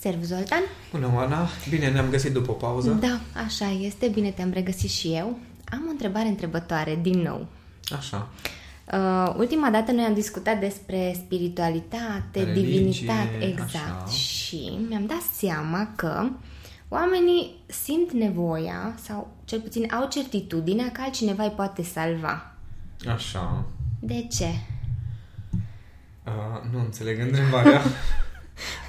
Servus, 0.00 0.26
Zoltan! 0.26 0.62
Bună, 0.90 1.10
Oana! 1.14 1.48
Bine, 1.68 1.90
ne-am 1.90 2.10
găsit 2.10 2.32
după 2.32 2.50
o 2.50 2.54
pauză. 2.54 2.90
Da, 2.90 3.20
așa 3.44 3.70
este, 3.70 4.08
bine 4.08 4.30
te-am 4.30 4.50
regăsit 4.50 4.90
și 4.90 5.14
eu. 5.14 5.38
Am 5.70 5.84
o 5.86 5.90
întrebare 5.90 6.28
întrebătoare, 6.28 6.98
din 7.02 7.18
nou. 7.18 7.46
Așa. 7.96 8.28
Uh, 8.92 9.34
ultima 9.36 9.70
dată 9.70 9.92
noi 9.92 10.04
am 10.04 10.14
discutat 10.14 10.60
despre 10.60 11.12
spiritualitate, 11.24 12.42
Religie, 12.42 12.78
divinitate, 12.78 13.38
exact. 13.40 13.72
așa. 13.72 14.06
Și 14.10 14.78
mi-am 14.88 15.06
dat 15.06 15.22
seama 15.36 15.92
că 15.96 16.28
oamenii 16.88 17.54
simt 17.66 18.12
nevoia, 18.12 18.94
sau 19.02 19.36
cel 19.44 19.60
puțin 19.60 19.92
au 19.92 20.08
certitudinea 20.08 20.90
că 20.92 21.00
altcineva 21.00 21.44
îi 21.44 21.52
poate 21.56 21.82
salva. 21.82 22.54
Așa. 23.14 23.64
De 23.98 24.26
ce? 24.30 24.48
Uh, 26.24 26.70
nu 26.72 26.78
înțeleg 26.78 27.20
întrebarea. 27.28 27.82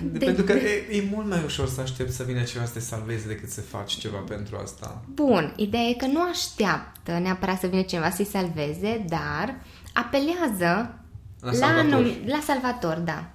De, 0.02 0.18
De- 0.18 0.26
pentru 0.26 0.44
că 0.44 0.52
e, 0.54 0.88
e 0.98 1.08
mult 1.12 1.28
mai 1.28 1.42
ușor 1.46 1.68
să 1.70 1.82
aștepți 1.82 2.16
să 2.16 2.24
vină 2.24 2.44
ceva 2.44 2.66
să 2.66 2.74
te 2.74 2.80
salveze 2.80 3.28
decât 3.28 3.50
să 3.50 3.62
faci 3.62 3.92
ceva 3.94 4.18
pentru 4.18 4.58
asta. 4.64 5.02
Bun, 5.14 5.54
ideea 5.58 5.84
e 5.84 5.94
că 5.94 6.06
nu 6.06 6.22
așteaptă 6.22 7.12
neapărat 7.20 7.60
să 7.60 7.68
vină 7.68 7.82
cineva 7.82 8.10
să-i 8.10 8.26
salveze, 8.26 9.06
dar 9.10 9.56
apelează 9.94 11.00
La 11.40 11.52
salvator. 11.54 11.94
anum- 11.94 12.26
la 12.28 12.40
salvator, 12.46 12.98
da. 12.98 13.32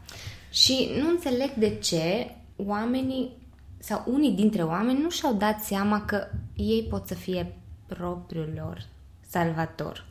Și 0.51 0.91
nu 1.01 1.09
înțeleg 1.09 1.51
de 1.55 1.75
ce 1.75 2.35
oamenii 2.57 3.37
sau 3.79 4.05
unii 4.07 4.31
dintre 4.33 4.63
oameni 4.63 5.01
nu 5.03 5.11
și-au 5.11 5.35
dat 5.35 5.63
seama 5.65 6.05
că 6.05 6.27
ei 6.55 6.87
pot 6.91 7.07
să 7.07 7.15
fie 7.15 7.57
propriul 7.87 8.53
lor 8.57 8.85
salvator. 9.29 10.07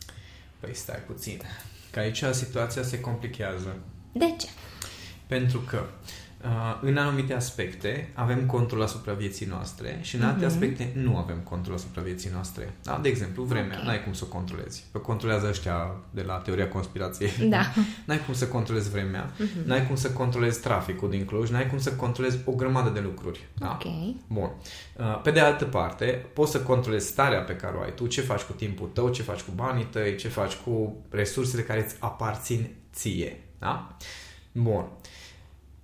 Păi 0.59 0.75
stai 0.75 0.99
puțin. 1.07 1.41
Că 1.91 1.99
aici 1.99 2.23
situația 2.31 2.83
se 2.83 2.99
complichează. 2.99 3.75
De 4.11 4.33
ce? 4.37 4.47
Pentru 5.27 5.59
că 5.59 5.77
uh, 5.77 5.99
în 6.81 6.97
anumite 6.97 7.33
aspecte 7.33 8.09
avem 8.13 8.45
control 8.45 8.81
asupra 8.81 9.13
vieții 9.13 9.45
noastre 9.45 9.99
și 10.01 10.15
în 10.15 10.21
alte 10.23 10.37
Mhm. 10.37 10.45
aspecte 10.45 10.91
nu 10.95 11.17
avem 11.17 11.37
control 11.37 11.75
asupra 11.75 12.01
vieții 12.01 12.29
noastre. 12.33 12.73
Da? 12.83 12.99
De 13.01 13.09
exemplu, 13.09 13.43
vremea, 13.43 13.77
Ok. 13.79 13.85
n-ai 13.85 14.03
cum 14.03 14.13
să 14.13 14.23
o 14.25 14.33
controlezi. 14.33 14.83
Că 14.91 14.97
controlează 14.97 15.47
ăștia 15.49 15.95
de 16.11 16.21
la 16.21 16.33
teoria 16.33 16.67
conspirației. 16.67 17.31
Da. 17.49 17.61
N-ai 18.07 18.19
cum 18.25 18.33
să 18.33 18.47
controlezi 18.47 18.89
vremea, 18.89 19.31
Mhm. 19.37 19.67
n-ai 19.67 19.87
cum 19.87 19.95
să 19.95 20.11
controlezi 20.11 20.59
traficul 20.61 21.09
din 21.09 21.25
Cluj, 21.25 21.49
n-ai 21.49 21.67
cum 21.69 21.79
să 21.79 21.93
controlezi 21.93 22.37
o 22.45 22.51
grămadă 22.51 22.89
de 22.89 22.99
lucruri. 22.99 23.47
Da? 23.57 23.79
Ok. 23.81 23.91
Bun. 24.27 24.51
Uh, 24.97 25.21
Pe 25.23 25.31
de 25.31 25.39
altă 25.39 25.65
parte, 25.65 26.25
poți 26.33 26.51
să 26.51 26.59
controlezi 26.61 27.07
starea 27.07 27.39
pe 27.41 27.55
care 27.55 27.75
o 27.77 27.81
ai 27.81 27.93
tu, 27.93 28.07
ce 28.07 28.21
faci 28.21 28.41
cu 28.41 28.53
timpul 28.53 28.87
tău, 28.93 29.09
ce 29.09 29.21
faci 29.21 29.41
cu 29.41 29.51
banii 29.55 29.85
tăi, 29.85 30.15
ce 30.15 30.27
faci 30.27 30.53
cu 30.53 30.95
resursele 31.09 31.61
care 31.61 31.83
îți 31.83 31.95
aparțin 31.99 32.67
ție. 32.93 33.41
Da? 33.59 33.97
Bun. 34.51 34.85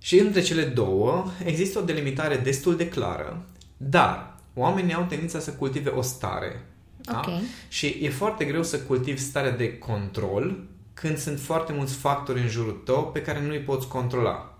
Și 0.02 0.18
între 0.18 0.40
cele 0.40 0.64
două 0.64 1.30
există 1.44 1.78
o 1.78 1.82
delimitare 1.82 2.36
destul 2.36 2.76
de 2.76 2.88
clară, 2.88 3.44
dar 3.76 4.36
oamenii 4.54 4.94
au 4.94 5.06
tendința 5.08 5.38
să 5.38 5.50
cultive 5.50 5.88
o 5.88 6.02
stare. 6.02 6.64
Da? 6.96 7.22
Ok. 7.26 7.34
Și 7.68 7.98
e 8.00 8.10
foarte 8.10 8.44
greu 8.44 8.62
să 8.62 8.78
cultivi 8.78 9.18
starea 9.18 9.50
de 9.50 9.78
control 9.78 10.64
când 10.94 11.18
sunt 11.18 11.40
foarte 11.40 11.72
mulți 11.72 11.94
factori 11.94 12.40
în 12.40 12.48
jurul 12.48 12.80
tău 12.84 13.10
pe 13.12 13.22
care 13.22 13.42
nu 13.42 13.50
îi 13.50 13.58
poți 13.58 13.88
controla. 13.88 14.58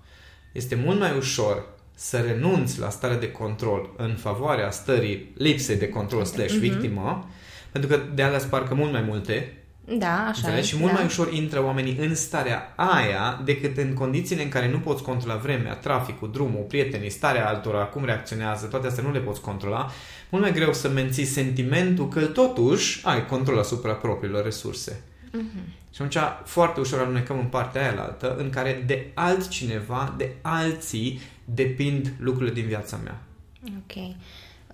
Este 0.52 0.74
mult 0.74 0.98
mai 0.98 1.16
ușor 1.16 1.64
să 1.94 2.18
renunți 2.18 2.78
la 2.78 2.90
starea 2.90 3.18
de 3.18 3.30
control 3.30 3.94
în 3.96 4.14
favoarea 4.14 4.70
stării 4.70 5.32
lipsei 5.36 5.76
de 5.76 5.88
control 5.88 6.24
slash 6.24 6.54
victimă, 6.54 7.28
pentru 7.70 7.90
că 7.90 8.00
de 8.14 8.22
alea 8.22 8.38
sparcă 8.38 8.74
mult 8.74 8.92
mai 8.92 9.02
multe 9.02 9.61
Da, 9.84 10.12
așa 10.12 10.28
Înțelegi? 10.28 10.58
e. 10.58 10.62
Și 10.62 10.76
mult 10.76 10.92
da. 10.92 10.96
mai 10.96 11.06
ușor 11.06 11.32
intră 11.32 11.64
oamenii 11.64 11.96
în 11.96 12.14
starea 12.14 12.72
aia 12.76 13.40
decât 13.44 13.76
în 13.76 13.94
condițiile 13.94 14.42
în 14.42 14.48
care 14.48 14.70
nu 14.70 14.78
poți 14.78 15.02
controla 15.02 15.36
vremea, 15.36 15.74
traficul, 15.74 16.30
drumul, 16.32 16.64
prietenii, 16.68 17.10
starea 17.10 17.48
altora, 17.48 17.84
cum 17.84 18.04
reacționează, 18.04 18.66
toate 18.66 18.86
astea 18.86 19.02
nu 19.02 19.12
le 19.12 19.18
poți 19.18 19.40
controla. 19.40 19.90
Mult 20.30 20.42
mai 20.42 20.52
greu 20.52 20.72
să 20.72 20.88
menții 20.88 21.24
sentimentul 21.24 22.08
că 22.08 22.20
totuși 22.20 23.00
ai 23.04 23.26
control 23.26 23.58
asupra 23.58 23.92
propriilor 23.92 24.44
resurse. 24.44 25.02
Mhm. 25.32 25.80
Și 25.94 26.02
atunci 26.02 26.16
foarte 26.44 26.80
ușor 26.80 27.00
alunecăm 27.00 27.38
în 27.38 27.46
partea 27.46 27.80
aia 27.80 28.02
altă 28.02 28.36
în 28.38 28.50
care 28.50 28.82
de 28.86 29.10
altcineva, 29.14 30.14
de 30.16 30.34
alții 30.42 31.20
depind 31.44 32.12
lucrurile 32.18 32.54
din 32.54 32.66
viața 32.66 33.00
mea. 33.04 33.20
Ok. 33.62 33.96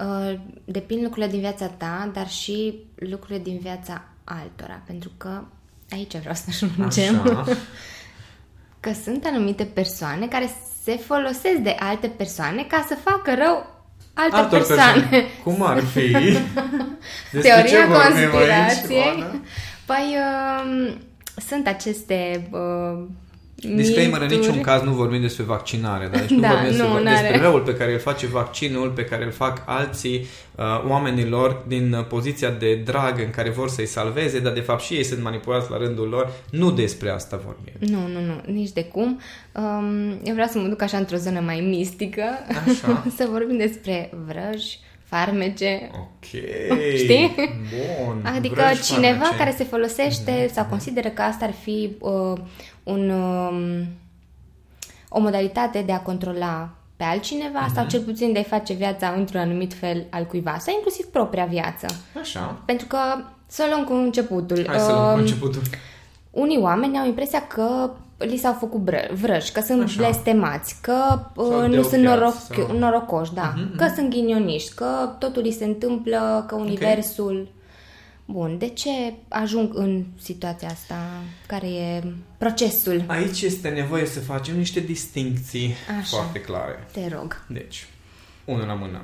Uh, 0.01 0.41
depind 0.65 1.03
lucrurile 1.03 1.31
din 1.31 1.41
viața 1.41 1.67
ta, 1.67 2.11
dar 2.13 2.29
și 2.29 2.75
lucrurile 2.95 3.39
din 3.39 3.59
viața 3.59 4.05
altora, 4.29 4.83
pentru 4.87 5.11
că 5.17 5.43
aici 5.91 6.17
vreau 6.17 6.35
să 6.35 6.45
ajungem. 6.49 7.21
Așa. 7.21 7.45
Că 8.81 8.93
sunt 9.03 9.25
anumite 9.25 9.65
persoane 9.65 10.27
care 10.27 10.51
se 10.83 10.97
folosesc 10.97 11.57
de 11.57 11.77
alte 11.79 12.07
persoane 12.09 12.63
ca 12.63 12.85
să 12.89 12.95
facă 13.05 13.35
rău 13.35 13.79
altor, 14.15 14.39
Altor 14.39 14.59
persoane. 14.59 14.93
persoane. 14.93 15.27
Cum 15.45 15.63
ar 15.63 15.83
fi? 15.83 16.11
Despre 17.33 17.51
Teoria 17.51 17.65
ce 17.65 17.85
vorbim 17.87 18.17
aici, 18.17 18.31
conspirației. 18.31 18.99
Oana? 18.99 19.41
Păi 19.85 20.17
uh, 20.17 20.95
sunt 21.47 21.67
aceste 21.67 22.49
uh, 22.51 23.07
Disclaimer, 23.61 24.21
în 24.21 24.27
mișturi. 24.27 24.47
niciun 24.47 24.63
caz 24.63 24.83
nu 24.83 24.93
vorbim 24.93 25.21
despre 25.21 25.45
vaccinare, 25.45 26.07
dar 26.13 26.21
deci 26.21 26.31
nu 26.31 26.41
Da, 26.41 26.49
vorbim 26.49 26.69
despre, 26.69 26.87
nu, 26.89 26.95
despre 27.03 27.31
n-are. 27.31 27.39
răul 27.41 27.61
pe 27.61 27.75
care 27.75 27.93
îl 27.93 27.99
face 27.99 28.27
vaccinul, 28.27 28.91
pe 28.91 29.05
care 29.05 29.25
îl 29.25 29.31
fac 29.31 29.63
alții 29.67 30.27
uh, 30.55 30.65
oamenilor 30.89 31.63
din 31.67 31.93
uh, 31.93 32.05
poziția 32.07 32.51
de 32.51 32.75
drag 32.75 33.19
în 33.19 33.31
care 33.31 33.51
vor 33.51 33.69
să-i 33.69 33.87
salveze, 33.87 34.41
dar 34.41 34.53
de 34.53 34.61
fapt 34.61 34.83
și 34.83 34.95
ei 34.95 35.05
sunt 35.05 35.23
manipulați 35.23 35.71
la 35.71 35.77
rândul 35.77 36.09
lor. 36.09 36.33
Nu 36.51 36.71
despre 36.71 37.11
asta 37.11 37.41
vorbim. 37.45 37.73
Nu, 37.97 38.07
nu, 38.13 38.27
nu, 38.27 38.53
nici 38.53 38.71
de 38.73 38.85
cum. 38.85 39.21
Um, 39.55 40.09
eu 40.25 40.33
vreau 40.33 40.49
să 40.49 40.59
mă 40.59 40.69
duc 40.69 40.83
așa 40.83 40.97
într-o 40.97 41.17
zonă 41.17 41.41
mai 41.41 41.61
mistică, 41.61 42.23
Așa. 42.67 43.05
să 43.17 43.29
vorbim 43.31 43.57
despre 43.57 44.11
vrăji, 44.27 44.79
farmece, 45.09 45.91
Ok. 45.95 46.25
Știi? 46.97 47.35
Bun. 48.07 48.23
Adică 48.37 48.55
Vrăji 48.67 48.83
cineva 48.83 49.19
farmece. 49.19 49.37
care 49.39 49.55
se 49.57 49.65
folosește 49.65 50.51
sau 50.53 50.65
consideră 50.65 51.09
că 51.09 51.23
asta 51.23 51.45
ar 51.45 51.53
fi 51.53 51.97
uh, 52.01 52.39
un, 52.83 53.11
um, 53.11 53.87
o 55.09 55.21
modalitate 55.21 55.83
de 55.87 55.93
a 55.93 56.01
controla 56.01 56.71
pe 56.97 57.05
altcineva 57.05 57.61
Mhm. 57.61 57.75
sau 57.75 57.87
cel 57.87 58.01
puțin 58.01 58.33
de 58.33 58.39
a-i 58.39 58.45
face 58.45 58.73
viața 58.73 59.09
într-un 59.17 59.41
anumit 59.41 59.75
fel 59.75 60.07
al 60.11 60.25
cuiva 60.25 60.57
sau 60.59 60.75
inclusiv 60.75 61.05
propria 61.07 61.45
viață. 61.45 61.87
Așa. 62.21 62.63
Pentru 62.65 62.87
că 62.87 62.99
să 63.47 63.65
luăm 63.69 63.85
cu 63.85 63.93
începutul. 63.93 64.65
Hai 64.69 64.79
să 64.79 64.93
luăm 64.93 65.05
cu 65.07 65.13
Um, 65.13 65.19
începutul. 65.21 65.63
Unii 66.31 66.59
oameni 66.59 66.99
au 66.99 67.07
impresia 67.07 67.47
că 67.47 67.91
li 68.19 68.37
s-au 68.37 68.53
făcut 68.61 68.81
bră- 68.91 69.13
vrăji, 69.13 69.53
că 69.53 69.61
sunt 69.61 69.83
Așa. 69.83 69.97
blestemați, 70.03 70.77
că 70.83 71.21
uh, 71.35 71.47
Sau 71.49 71.69
nu 71.69 71.83
sunt 71.83 72.03
deopiați, 72.03 72.03
noroc, 72.03 72.35
sau- 72.69 72.79
norocoși, 72.79 73.35
da, 73.35 73.55
Mhm, 73.57 73.77
că 73.77 73.93
sunt 73.95 74.11
ghinioniști, 74.11 74.75
că 74.75 75.15
totul 75.19 75.43
li 75.43 75.51
se 75.51 75.65
întâmplă, 75.65 76.45
că 76.49 76.55
universul... 76.55 77.49
Bun, 78.31 78.59
de 78.59 78.69
ce 78.69 78.91
ajung 79.29 79.71
în 79.75 80.05
situația 80.21 80.69
asta? 80.69 80.95
Care 81.47 81.67
e 81.67 82.03
procesul? 82.39 83.03
Aici 83.07 83.43
este 83.43 83.69
nevoie 83.69 84.07
să 84.07 84.21
facem 84.21 84.57
niște 84.57 84.81
distincții 84.81 85.75
Așa. 86.01 86.17
foarte 86.17 86.41
clare. 86.41 86.87
Te 86.93 87.09
rog. 87.17 87.45
Deci, 87.49 87.87
unul 88.45 88.67
la 88.67 88.75
mână. 88.75 89.01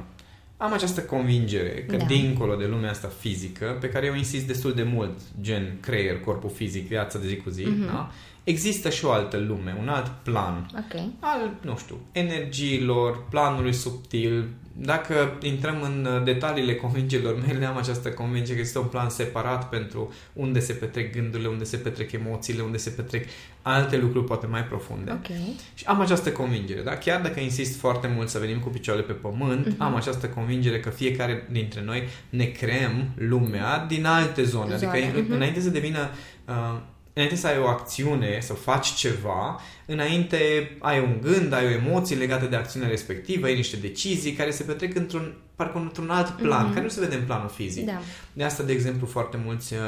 Am 0.56 0.72
această 0.72 1.00
convingere 1.00 1.84
că 1.88 1.96
Da. 1.96 2.04
dincolo 2.04 2.54
de 2.54 2.64
lumea 2.66 2.90
asta 2.90 3.10
fizică, 3.18 3.76
pe 3.80 3.88
care 3.88 4.06
eu 4.06 4.14
insist 4.14 4.46
destul 4.46 4.74
de 4.74 4.82
mult, 4.82 5.18
gen 5.40 5.76
creier, 5.80 6.20
corpul 6.20 6.50
fizic, 6.54 6.88
viața 6.88 7.18
de 7.18 7.26
zi 7.26 7.36
cu 7.36 7.50
zi, 7.50 7.64
Mhm. 7.64 7.86
da? 7.86 8.10
Există 8.44 8.90
și 8.90 9.04
o 9.04 9.10
altă 9.10 9.36
lume, 9.36 9.76
un 9.80 9.88
alt 9.88 10.06
plan 10.22 10.70
Ok. 10.76 11.00
al, 11.20 11.50
nu 11.60 11.76
știu, 11.76 11.96
energiilor, 12.12 13.24
planului 13.30 13.72
subtil. 13.72 14.48
Dacă 14.76 15.38
intrăm 15.42 15.82
în 15.82 16.06
uh, 16.16 16.24
detaliile 16.24 16.74
convingerilor 16.74 17.42
mele, 17.46 17.64
am 17.64 17.76
această 17.76 18.08
convingere 18.10 18.52
că 18.54 18.58
există 18.58 18.78
un 18.78 18.86
plan 18.86 19.08
separat 19.08 19.68
pentru 19.68 20.12
unde 20.32 20.60
se 20.60 20.72
petrec 20.72 21.12
gândurile, 21.14 21.48
unde 21.48 21.64
se 21.64 21.76
petrec 21.76 22.12
emoțiile, 22.12 22.62
unde 22.62 22.76
se 22.76 22.90
petrec 22.90 23.24
alte 23.62 23.96
lucruri 23.96 24.24
poate 24.24 24.46
mai 24.46 24.64
profunde. 24.64 25.10
Ok. 25.12 25.26
Și 25.74 25.84
am 25.86 26.00
această 26.00 26.32
convingere, 26.32 26.80
da? 26.82 26.96
Chiar 26.96 27.20
dacă 27.20 27.40
insist 27.40 27.78
foarte 27.78 28.12
mult 28.14 28.28
să 28.28 28.38
venim 28.38 28.58
cu 28.58 28.68
picioarele 28.68 29.06
pe 29.06 29.12
pământ, 29.12 29.66
Mhm. 29.66 29.82
am 29.82 29.94
această 29.94 30.26
convingere 30.26 30.80
că 30.80 30.90
fiecare 30.90 31.48
dintre 31.50 31.82
noi 31.84 32.02
ne 32.30 32.44
creăm 32.44 33.08
lumea 33.14 33.84
din 33.88 34.06
alte 34.06 34.44
zone. 34.44 34.76
Zone, 34.76 34.88
Adică 34.96 35.18
mhm. 35.20 35.32
înainte 35.32 35.60
să 35.60 35.70
devină... 35.70 36.08
Uh, 36.48 36.80
înainte 37.14 37.36
să 37.36 37.46
ai 37.46 37.58
o 37.58 37.66
acțiune, 37.66 38.38
să 38.40 38.52
faci 38.52 38.86
ceva, 38.94 39.60
înainte 39.86 40.38
ai 40.80 41.00
un 41.00 41.18
gând, 41.22 41.52
ai 41.52 41.66
o 41.66 41.70
emoție 41.70 42.16
legată 42.16 42.44
de 42.46 42.56
acțiunea 42.56 42.88
respectivă, 42.88 43.46
ai 43.46 43.54
niște 43.54 43.76
decizii 43.76 44.32
care 44.32 44.50
se 44.50 44.62
petrec 44.62 44.94
într-un, 44.94 45.34
parcă 45.56 45.78
într-un 45.78 46.10
alt 46.10 46.28
plan, 46.28 46.62
Mhm. 46.64 46.72
care 46.72 46.84
nu 46.84 46.90
se 46.90 47.00
vede 47.00 47.14
în 47.14 47.24
planul 47.24 47.48
fizic. 47.48 47.86
Da. 47.86 48.00
De 48.32 48.44
asta, 48.44 48.62
de 48.62 48.72
exemplu, 48.72 49.06
foarte 49.06 49.38
mulți 49.44 49.72
uh, 49.74 49.78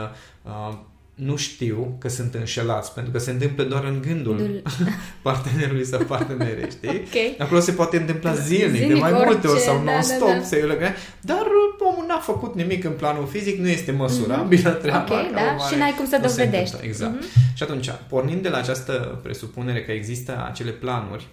uh, 0.43 0.75
nu 1.17 1.37
știu 1.37 1.97
că 2.01 2.09
sunt 2.09 2.35
înșelați, 2.35 2.95
pentru 2.95 3.13
că 3.13 3.19
se 3.19 3.31
întâmplă 3.31 3.65
doar 3.65 3.85
în 3.85 4.01
gândul 4.07 4.37
Dul- 4.37 4.63
partenerului 5.23 5.85
sau 5.85 6.01
partenerei, 6.01 6.71
știi? 6.71 6.89
Ok. 6.89 7.41
Acolo 7.41 7.61
se 7.61 7.73
poate 7.73 7.97
întâmpla 7.97 8.35
zilnic, 8.35 8.71
de 8.73 8.79
Zilnic, 8.79 9.01
mai 9.01 9.13
multe 9.13 9.27
ori 9.47 9.47
orice, 9.49 9.65
sau 9.65 9.83
da, 9.85 9.93
non-stop 9.93 10.29
da, 10.29 10.35
da. 10.35 10.43
să 10.43 10.55
legă. 10.55 10.89
Dar 11.21 11.41
uh, 11.41 11.87
omul 11.93 12.05
n-a 12.09 12.19
făcut 12.19 12.55
nimic 12.55 12.85
în 12.85 12.93
planul 12.93 13.27
fizic, 13.27 13.59
nu 13.59 13.69
este 13.69 13.93
măsurabilă 13.93 14.71
treaba. 14.71 15.01
Ok, 15.01 15.07
ca 15.09 15.15
da, 15.35 15.41
urmare, 15.41 15.73
și 15.73 15.79
n-ai 15.79 15.95
cum 15.97 16.07
să 16.07 16.19
nu 16.23 16.29
se 16.29 16.45
dovedești. 16.45 16.75
întâmplă. 16.75 16.89
Exact. 16.89 17.15
Mhm. 17.15 17.55
Și 17.57 17.63
atunci, 17.63 17.91
pornind 18.09 18.43
de 18.43 18.49
la 18.49 18.57
această 18.57 19.21
presupunere 19.23 19.83
că 19.83 19.93
există 19.93 20.45
acele 20.51 20.71
planuri 20.71 21.27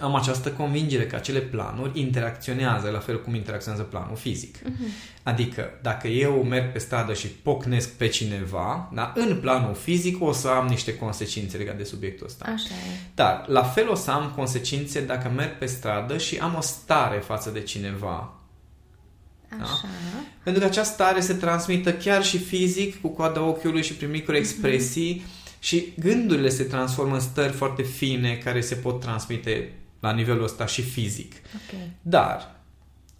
am 0.00 0.14
această 0.14 0.50
convingere 0.50 1.06
că 1.06 1.16
acele 1.16 1.38
planuri 1.38 2.00
interacționează 2.00 2.90
la 2.90 2.98
fel 2.98 3.22
cum 3.22 3.34
interacționează 3.34 3.84
planul 3.84 4.16
fizic. 4.16 4.58
Uh-huh. 4.58 5.18
Adică, 5.22 5.78
dacă 5.82 6.08
eu 6.08 6.42
merg 6.42 6.72
pe 6.72 6.78
stradă 6.78 7.12
și 7.12 7.26
pocnesc 7.26 7.92
pe 7.92 8.08
cineva, 8.08 8.90
da, 8.94 9.12
în 9.16 9.38
planul 9.40 9.74
fizic 9.74 10.22
o 10.22 10.32
să 10.32 10.48
am 10.48 10.66
niște 10.66 10.96
consecințe 10.96 11.56
legate 11.56 11.76
de 11.76 11.84
subiectul 11.84 12.26
ăsta. 12.26 12.44
Așa 12.44 12.74
e. 12.74 12.96
Dar, 13.14 13.44
la 13.46 13.62
fel 13.62 13.90
o 13.90 13.94
să 13.94 14.10
am 14.10 14.32
consecințe 14.36 15.00
dacă 15.00 15.28
merg 15.28 15.58
pe 15.58 15.66
stradă 15.66 16.18
și 16.18 16.36
am 16.36 16.54
o 16.56 16.60
stare 16.60 17.18
față 17.18 17.50
de 17.50 17.60
cineva. 17.60 18.32
Așa. 19.50 19.86
Da? 20.12 20.24
Pentru 20.42 20.62
că 20.62 20.68
această 20.68 20.92
stare 20.92 21.20
se 21.20 21.34
transmită 21.34 21.92
chiar 21.92 22.24
și 22.24 22.38
fizic, 22.38 23.00
cu 23.00 23.08
coada 23.08 23.42
ochiului 23.42 23.82
și 23.82 23.94
prin 23.94 24.10
microexpresii 24.10 25.22
uh-huh. 25.24 25.47
Și 25.58 25.92
gândurile 25.98 26.48
se 26.48 26.64
transformă 26.64 27.14
în 27.14 27.20
stări 27.20 27.52
foarte 27.52 27.82
fine 27.82 28.36
care 28.36 28.60
se 28.60 28.74
pot 28.74 29.00
transmite 29.00 29.72
la 30.00 30.12
nivelul 30.12 30.42
ăsta 30.42 30.66
și 30.66 30.82
fizic. 30.82 31.32
Okay. 31.32 31.90
Dar 32.02 32.56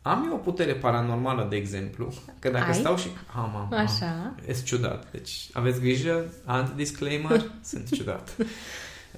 am 0.02 0.24
eu 0.28 0.34
o 0.34 0.38
putere 0.38 0.74
paranormală, 0.74 1.46
de 1.50 1.56
exemplu, 1.56 2.12
că 2.38 2.50
dacă 2.50 2.70
Ai? 2.70 2.74
stau 2.74 2.96
și... 2.96 3.08
Am, 3.34 3.56
am, 3.56 3.78
Așa. 3.78 4.34
E 4.46 4.52
ciudat. 4.64 5.10
Deci 5.10 5.48
aveți 5.52 5.80
grijă, 5.80 6.32
anti-disclaimer, 6.44 7.44
sunt 7.70 7.90
ciudat. 7.90 8.36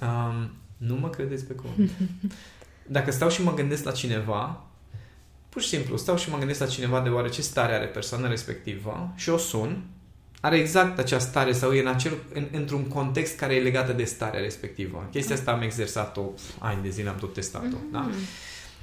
Um, 0.01 0.51
nu 0.77 0.95
mă 0.95 1.09
credeți 1.09 1.45
pe 1.45 1.53
cuvânt. 1.53 1.91
Dacă 2.87 3.11
stau 3.11 3.29
și 3.29 3.43
mă 3.43 3.53
gândesc 3.53 3.83
la 3.83 3.91
cineva, 3.91 4.63
pur 5.49 5.61
și 5.61 5.67
simplu 5.67 5.97
stau 5.97 6.17
și 6.17 6.29
mă 6.29 6.37
gândesc 6.37 6.59
la 6.59 6.65
cineva 6.65 7.01
deoarece 7.01 7.41
stare 7.41 7.73
are 7.73 7.85
persoana 7.85 8.27
respectivă 8.27 9.13
și 9.15 9.29
o 9.29 9.37
sun, 9.37 9.83
are 10.41 10.57
exact 10.57 10.99
acea 10.99 11.19
stare 11.19 11.51
sau 11.51 11.71
e 11.71 11.79
în 11.79 11.87
acel, 11.87 12.11
în, 12.33 12.47
într-un 12.51 12.83
context 12.83 13.37
care 13.37 13.55
e 13.55 13.61
legată 13.61 13.91
de 13.91 14.03
starea 14.03 14.39
respectivă. 14.39 15.07
Chestia 15.11 15.35
asta 15.35 15.51
am 15.51 15.61
exersat-o 15.61 16.21
ani 16.59 16.81
de 16.81 16.89
zile, 16.89 17.09
am 17.09 17.15
tot 17.15 17.33
testat-o. 17.33 17.65
Mm-hmm. 17.65 17.91
Da? 17.91 18.09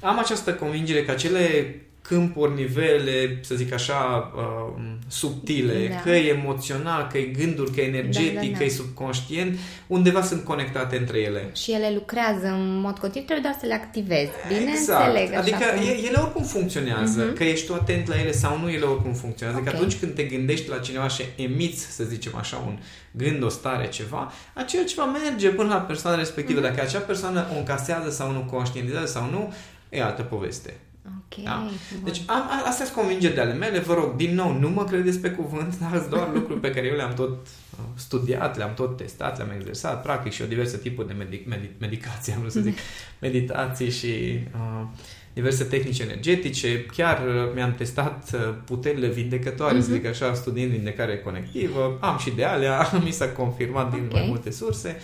Am 0.03 0.19
această 0.19 0.55
convingere 0.55 1.05
că 1.05 1.11
acele 1.11 1.75
câmpuri, 2.09 2.55
nivele, 2.55 3.39
să 3.41 3.55
zic 3.55 3.73
așa, 3.73 4.33
uh, 4.37 4.83
subtile, 5.09 5.89
da. 5.89 6.01
că 6.01 6.11
e 6.11 6.29
emoțional, 6.29 7.09
că 7.11 7.19
e 7.19 7.23
gânduri, 7.23 7.71
că 7.71 7.81
e 7.81 7.85
energetic, 7.85 8.35
da, 8.35 8.41
da, 8.41 8.47
da. 8.47 8.57
că 8.57 8.65
e 8.65 8.69
subconștient, 8.69 9.59
undeva 9.87 10.23
sunt 10.23 10.45
conectate 10.45 10.97
între 10.97 11.19
ele. 11.19 11.51
Și 11.55 11.73
ele 11.73 11.91
lucrează 11.95 12.47
în 12.47 12.81
mod 12.81 12.99
continuu, 12.99 13.27
trebuie 13.27 13.47
doar 13.49 13.57
să 13.61 13.67
le 13.67 13.75
activezi. 13.75 14.31
Bine 14.49 14.71
exact. 14.71 15.07
înțeleg. 15.07 15.29
Așa 15.31 15.41
adică 15.41 15.65
cum... 15.75 16.07
ele 16.07 16.19
oricum 16.19 16.43
funcționează, 16.43 17.31
uh-huh. 17.31 17.37
că 17.37 17.45
ești 17.45 17.67
tu 17.67 17.75
atent 17.75 18.09
la 18.09 18.21
ele 18.21 18.33
sau 18.33 18.59
nu, 18.59 18.71
ele 18.71 18.85
oricum 18.85 19.13
funcționează. 19.13 19.61
Okay. 19.61 19.73
Că 19.73 19.79
atunci 19.79 19.99
când 19.99 20.15
te 20.15 20.23
gândești 20.23 20.69
la 20.69 20.79
cineva 20.79 21.09
și 21.09 21.23
emiți, 21.37 21.83
să 21.97 22.05
zicem 22.05 22.37
așa, 22.37 22.57
un 22.67 22.79
gând, 23.11 23.43
o 23.43 23.49
stare, 23.49 23.89
ceva, 23.89 24.33
acel 24.55 24.85
ceva 24.87 25.05
merge 25.05 25.49
până 25.49 25.69
la 25.69 25.81
persoana 25.81 26.17
respectivă. 26.17 26.61
Uh-huh. 26.61 26.63
Dacă 26.63 26.81
acea 26.81 26.99
persoană 26.99 27.47
o 27.55 27.59
încasează 27.59 28.11
sau 28.11 28.33
nu, 28.33 28.41
conștientizează 28.51 29.07
sau 29.07 29.31
nu, 29.31 29.53
e 29.89 30.03
altă 30.03 30.23
poveste. 30.23 30.75
Ok. 31.17 31.45
Da? 31.45 31.71
Deci 32.05 32.23
am, 32.27 32.51
astea 32.67 32.85
sunt 32.85 32.97
convingeri 32.97 33.35
de 33.35 33.41
ale 33.41 33.53
mele, 33.53 33.79
vă 33.79 33.95
rog, 33.95 34.17
din 34.17 34.35
nou, 34.35 34.59
nu 34.59 34.69
mă 34.69 34.85
credeți 34.85 35.19
pe 35.19 35.31
cuvânt, 35.31 35.79
dar 35.81 35.91
sunt 35.91 36.11
doar 36.11 36.31
lucruri 36.35 36.61
pe 36.61 36.71
care 36.71 36.87
eu 36.87 36.97
le-am 36.97 37.15
tot 37.15 37.31
uh, 37.31 37.85
studiat, 37.95 38.57
le-am 38.57 38.75
tot 38.75 38.97
testat, 38.97 39.37
le-am 39.37 39.51
exersat, 39.59 40.03
practic 40.03 40.33
și 40.33 40.43
o 40.43 40.47
diverse 40.47 40.77
tipuri 40.77 41.07
de 41.07 41.13
medic, 41.13 41.49
medic, 41.49 41.71
medicație, 41.79 42.33
am 42.33 42.41
vrut 42.41 42.53
să 42.53 42.61
zic, 42.61 42.79
meditații 43.27 43.91
și 43.91 44.39
uh, 44.55 44.87
diverse 45.33 45.65
tehnici 45.65 45.99
energetice. 45.99 46.87
Chiar 46.87 47.19
uh, 47.27 47.51
mi-am 47.55 47.75
testat 47.75 48.31
uh, 48.35 48.55
puterile 48.65 49.09
vindecătoare, 49.09 49.79
uh-huh. 49.79 49.83
să 49.83 49.93
zic 49.93 50.07
așa, 50.07 50.35
studiind 50.35 50.71
vindecare 50.71 51.19
conectivă. 51.19 51.99
Am 52.01 52.19
și 52.19 52.31
de 52.31 52.45
alea, 52.45 52.91
mi 53.05 53.11
s-a 53.11 53.29
confirmat 53.29 53.91
din 53.91 54.05
okay. 54.05 54.21
mai 54.21 54.29
multe 54.29 54.51
surse. 54.51 54.97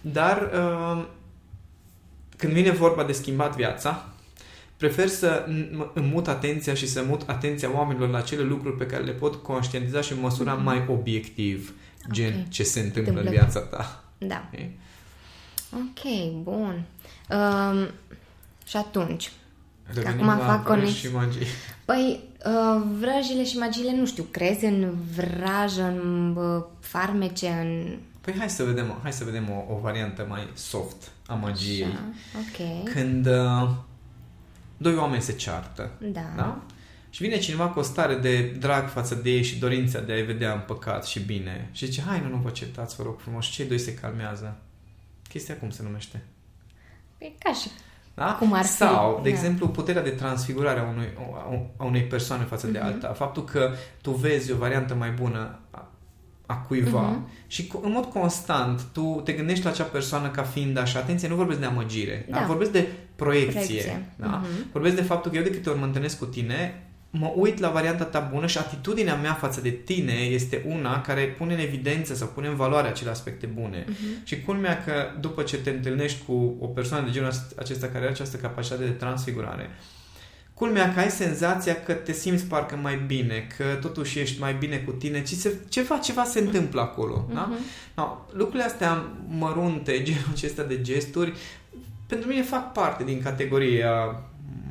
Dar 0.00 0.50
uh, 0.54 1.04
când 2.36 2.52
vine 2.52 2.70
vorba 2.70 3.04
de 3.04 3.12
schimbat 3.12 3.56
viața, 3.56 4.08
prefer 4.76 5.08
să 5.08 5.44
îmi 5.94 6.10
mut 6.12 6.28
atenția 6.28 6.74
și 6.74 6.88
să 6.88 7.04
mut 7.08 7.22
atenția 7.26 7.74
oamenilor 7.74 8.08
la 8.08 8.20
cele 8.20 8.42
lucruri 8.42 8.76
pe 8.76 8.86
care 8.86 9.02
le 9.02 9.12
pot 9.12 9.34
conștientiza 9.34 10.00
și 10.00 10.20
măsura 10.20 10.60
mm-hmm. 10.60 10.64
mai 10.64 10.84
obiectiv, 10.88 11.74
gen 12.10 12.32
okay. 12.32 12.46
ce 12.48 12.62
se 12.62 12.80
întâmplă, 12.80 13.10
întâmplă 13.10 13.30
în 13.30 13.36
viața 13.36 13.60
ta. 13.60 14.04
Da. 14.18 14.48
Okay, 14.52 14.70
ok, 15.72 16.42
bun. 16.42 16.84
Um, 17.30 17.88
și 18.66 18.76
atunci, 18.76 19.30
Revenim 19.86 20.28
acum 20.28 20.44
fac 20.44 20.64
conex... 20.64 20.92
și 20.94 21.12
magii. 21.12 21.46
Păi, 21.84 22.20
uh, 22.46 22.82
vrăjile 22.98 23.44
și 23.44 23.56
magiile, 23.56 23.96
nu 23.96 24.06
știu, 24.06 24.22
crezi 24.30 24.64
în 24.64 24.94
vrajă, 25.14 25.82
în 25.82 26.36
uh, 26.36 26.64
farmece, 26.80 27.48
în... 27.48 27.98
Păi 28.20 28.34
hai 28.38 28.50
să 28.50 28.64
vedem, 28.64 28.98
hai 29.02 29.12
să 29.12 29.24
vedem 29.24 29.50
o, 29.50 29.74
o 29.74 29.78
variantă 29.78 30.26
mai 30.28 30.48
soft 30.54 31.10
a 31.26 31.34
magiei. 31.34 31.84
Așa, 31.84 32.04
ok. 32.38 32.92
Când 32.92 33.26
uh, 33.26 33.68
doi 34.76 34.96
oameni 34.96 35.22
se 35.22 35.32
ceartă. 35.32 35.90
Da. 36.00 36.32
da? 36.36 36.62
Și 37.10 37.22
vine 37.22 37.38
cineva 37.38 37.68
cu 37.68 37.78
o 37.78 37.82
stare 37.82 38.14
de 38.14 38.56
drag 38.58 38.88
față 38.88 39.14
de 39.14 39.30
ei 39.30 39.42
și 39.42 39.58
dorința 39.58 40.00
de 40.00 40.12
a-i 40.12 40.22
vedea 40.22 40.52
în 40.52 40.60
păcat 40.66 41.06
și 41.06 41.20
bine. 41.20 41.68
Și 41.72 41.86
zice, 41.86 42.02
hai, 42.02 42.20
nu, 42.20 42.28
nu 42.28 42.36
vă 42.36 42.50
certați, 42.50 42.96
vă 42.96 43.02
rog 43.02 43.20
frumos. 43.20 43.44
Și 43.44 43.50
cei 43.50 43.66
doi 43.66 43.78
se 43.78 43.94
calmează. 43.94 44.56
Chestia 45.28 45.56
cum 45.56 45.70
se 45.70 45.82
numește? 45.82 46.24
Păi 47.18 47.36
ca 47.38 47.52
și 47.52 47.68
da? 48.16 48.36
Cum 48.38 48.52
ar 48.52 48.64
Sau, 48.64 49.14
fi, 49.16 49.22
de 49.22 49.30
da. 49.30 49.36
exemplu, 49.36 49.68
puterea 49.68 50.02
de 50.02 50.10
transfigurare 50.10 50.80
a 50.80 50.82
unui, 50.82 51.08
a 51.76 51.84
unei 51.84 52.02
persoane 52.02 52.44
față 52.44 52.68
uh-huh. 52.68 52.72
de 52.72 52.78
alta. 52.78 53.12
Faptul 53.12 53.44
că 53.44 53.72
tu 54.02 54.10
vezi 54.10 54.52
o 54.52 54.56
variantă 54.56 54.94
mai 54.94 55.10
bună 55.10 55.58
a, 56.46 56.54
a 56.54 56.56
cuiva 56.56 57.12
uh-huh. 57.12 57.46
și 57.46 57.70
în 57.82 57.92
mod 57.92 58.04
constant 58.04 58.82
tu 58.92 59.20
te 59.24 59.32
gândești 59.32 59.64
la 59.64 59.70
acea 59.70 59.84
persoană 59.84 60.28
ca 60.28 60.42
fiind 60.42 60.78
așa. 60.78 60.98
Atenție, 60.98 61.28
nu 61.28 61.34
vorbesc 61.34 61.58
de 61.58 61.66
amăgire, 61.66 62.26
da. 62.30 62.38
Da? 62.38 62.46
vorbesc 62.46 62.70
de 62.70 62.88
proiecție. 63.16 63.60
proiecție. 63.60 64.12
Da? 64.16 64.42
Uh-huh. 64.42 64.72
Vorbesc 64.72 64.94
de 64.94 65.02
faptul 65.02 65.30
că 65.30 65.36
eu 65.36 65.42
de 65.42 65.50
câte 65.50 65.68
ori 65.68 65.78
mă 65.78 65.84
întâlnesc 65.84 66.18
cu 66.18 66.24
tine, 66.24 66.80
mă 67.10 67.32
uit 67.36 67.58
la 67.58 67.68
varianta 67.68 68.04
ta 68.04 68.30
bună 68.32 68.46
și 68.46 68.58
atitudinea 68.58 69.14
mea 69.14 69.32
față 69.32 69.60
de 69.60 69.70
tine 69.70 70.12
este 70.12 70.64
una 70.66 71.00
care 71.00 71.22
pune 71.22 71.54
în 71.54 71.60
evidență 71.60 72.14
sau 72.14 72.28
pune 72.28 72.48
în 72.48 72.56
valoare 72.56 72.88
acele 72.88 73.10
aspecte 73.10 73.46
bune. 73.46 73.84
Uh-huh. 73.84 74.24
Și 74.24 74.40
culmea 74.40 74.84
că 74.84 74.92
după 75.20 75.42
ce 75.42 75.56
te 75.56 75.70
întâlnești 75.70 76.24
cu 76.26 76.56
o 76.60 76.66
persoană 76.66 77.04
de 77.04 77.10
genul 77.10 77.30
acesta 77.56 77.86
care 77.86 77.98
are 77.98 78.12
această 78.12 78.36
capacitate 78.36 78.84
de 78.84 78.90
transfigurare, 78.90 79.70
culmea 80.56 80.92
că 80.94 81.00
ai 81.00 81.10
senzația 81.10 81.82
că 81.82 81.92
te 81.92 82.12
simți 82.12 82.44
parcă 82.44 82.76
mai 82.76 82.96
bine, 83.06 83.46
că 83.56 83.78
totuși 83.80 84.18
ești 84.18 84.40
mai 84.40 84.54
bine 84.54 84.76
cu 84.76 84.90
tine, 84.90 85.22
ci 85.22 85.32
se, 85.32 85.54
ceva, 85.68 85.96
ceva 85.96 86.24
se 86.24 86.38
întâmplă 86.40 86.80
acolo. 86.80 87.26
Uh-huh. 87.28 87.34
Da? 87.34 87.52
No, 87.94 88.18
lucrurile 88.32 88.64
astea 88.64 89.04
mărunte, 89.28 90.02
genul 90.06 90.30
acesta 90.32 90.62
de 90.62 90.80
gesturi, 90.80 91.32
pentru 92.06 92.28
mine 92.28 92.42
fac 92.42 92.72
parte 92.72 93.04
din 93.04 93.22
categoria 93.22 94.22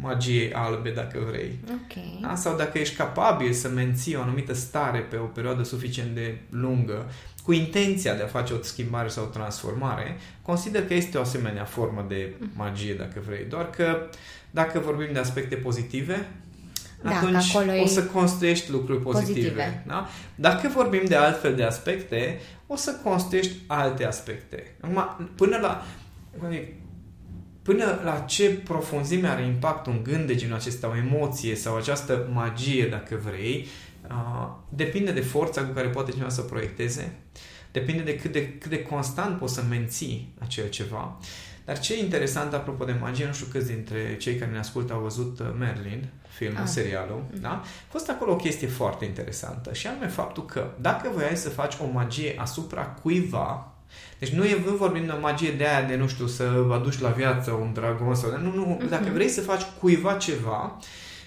magiei 0.01 0.54
albe, 0.54 0.89
dacă 0.89 1.20
vrei. 1.30 1.60
Okay. 1.63 2.20
Da? 2.22 2.36
Sau 2.36 2.56
dacă 2.56 2.77
ești 2.77 2.96
capabil 2.96 3.54
să 3.54 3.70
menții 3.70 4.15
o 4.15 4.22
anumită 4.22 4.54
stare 4.54 5.00
pe 5.00 5.15
o 5.15 5.25
perioadă 5.25 5.63
suficient 5.63 6.15
de 6.15 6.38
lungă, 6.50 7.12
cu 7.44 7.51
intenția 7.51 8.15
de 8.15 8.24
a 8.24 8.27
face 8.27 8.54
o 8.54 8.62
schimbare 8.62 9.08
sau 9.08 9.24
o 9.24 9.27
transformare, 9.27 10.18
consider 10.42 10.86
că 10.86 10.94
este 10.94 11.18
o 11.18 11.22
asemenea 11.22 11.63
formă 11.63 12.06
de 12.08 12.34
magie, 12.56 12.94
dacă 12.94 13.24
vrei. 13.25 13.46
Doar 13.50 13.70
că 13.70 14.10
dacă 14.55 14.79
vorbim 14.79 15.13
de 15.13 15.19
aspecte 15.19 15.55
pozitive, 15.55 16.27
da, 17.01 17.09
atunci 17.09 17.55
o 17.83 17.85
să 17.85 18.03
construiești 18.03 18.71
lucruri 18.71 19.01
pozitive. 19.01 19.39
pozitive. 19.39 19.83
Da? 19.88 20.07
Dacă 20.35 20.67
vorbim 20.67 21.01
de 21.07 21.15
altfel 21.15 21.55
de 21.55 21.63
aspecte, 21.63 22.39
o 22.67 22.75
să 22.75 23.00
construiești 23.03 23.53
alte 23.67 24.05
aspecte. 24.05 24.75
Acum, 24.81 25.27
până 25.35 25.57
la 25.57 25.85
până 27.62 28.01
la 28.03 28.19
ce 28.19 28.50
profunzime 28.50 29.27
are 29.27 29.45
impact 29.45 29.85
un 29.85 30.03
gând 30.03 30.27
de 30.27 30.35
genul 30.35 30.55
acesta, 30.55 30.89
o 30.89 30.95
emoție 30.95 31.55
sau 31.55 31.75
această 31.75 32.29
magie, 32.33 32.88
dacă 32.88 33.21
vrei, 33.24 33.67
uh, 34.09 34.50
depinde 34.69 35.12
de 35.12 35.21
forța 35.21 35.63
cu 35.63 35.74
care 35.74 35.88
poate 35.88 36.12
cineva 36.12 36.29
să 36.29 36.41
proiecteze, 36.41 37.15
depinde 37.71 38.03
de 38.03 38.15
cât 38.15 38.31
de, 38.31 38.50
cât 38.50 38.69
de 38.69 38.81
constant 38.81 39.38
poți 39.38 39.53
să 39.53 39.63
menții 39.69 40.33
acel 40.39 40.69
ceva. 40.69 41.17
Dar 41.65 41.79
ce 41.79 41.93
e 41.93 42.00
interesant, 42.00 42.53
apropo 42.53 42.86
de 42.86 42.95
magie, 43.00 43.25
nu 43.25 43.34
știu 43.34 43.48
câți 43.51 43.67
dintre 43.67 44.17
cei 44.17 44.36
care 44.36 44.51
ne 44.51 44.57
ascultă 44.57 44.93
au 44.93 45.00
văzut 45.00 45.39
uh, 45.39 45.45
Merlin, 45.60 46.10
filmul, 46.27 46.62
ah. 46.62 46.67
serialul, 46.67 47.24
mm-hmm. 47.24 47.41
da? 47.41 47.50
A 47.50 47.65
fost 47.89 48.10
acolo 48.10 48.31
o 48.31 48.36
chestie 48.36 48.67
foarte 48.67 49.05
interesantă 49.05 49.74
și 49.74 49.88
anume 49.88 50.07
faptul 50.07 50.45
că 50.45 50.72
dacă 50.81 51.10
voiai 51.13 51.38
să 51.38 51.50
faci 51.50 51.74
o 51.81 51.86
magie 51.93 52.36
asupra 52.38 52.84
cuiva, 52.86 53.75
deci 54.19 54.29
nu, 54.29 54.45
e, 54.45 54.62
nu 54.65 54.75
vorbim 54.75 55.05
de 55.05 55.12
o 55.12 55.19
magie 55.19 55.51
de 55.51 55.65
aia 55.65 55.88
de, 55.88 55.95
nu 55.95 56.07
știu, 56.07 56.27
să 56.27 56.67
aduci 56.72 57.00
la 57.00 57.10
viață 57.10 57.51
un 57.51 57.74
dragon 57.74 58.15
sau... 58.15 58.38
Nu, 58.38 58.53
nu, 58.53 58.77
uh-huh. 58.77 58.89
dacă 58.89 59.10
vrei 59.13 59.29
să 59.29 59.41
faci 59.41 59.62
cuiva 59.79 60.13
ceva, 60.13 60.77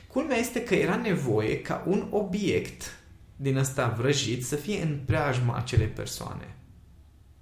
culmea 0.07 0.37
este 0.37 0.63
că 0.63 0.75
era 0.75 0.97
nevoie 0.97 1.61
ca 1.61 1.83
un 1.87 2.07
obiect 2.11 2.97
din 3.37 3.57
ăsta 3.57 3.95
vrăjit 3.99 4.47
să 4.47 4.57
fie 4.57 4.83
în 4.83 4.99
preajma 5.07 5.57
acelei 5.57 5.87
persoane. 5.87 6.58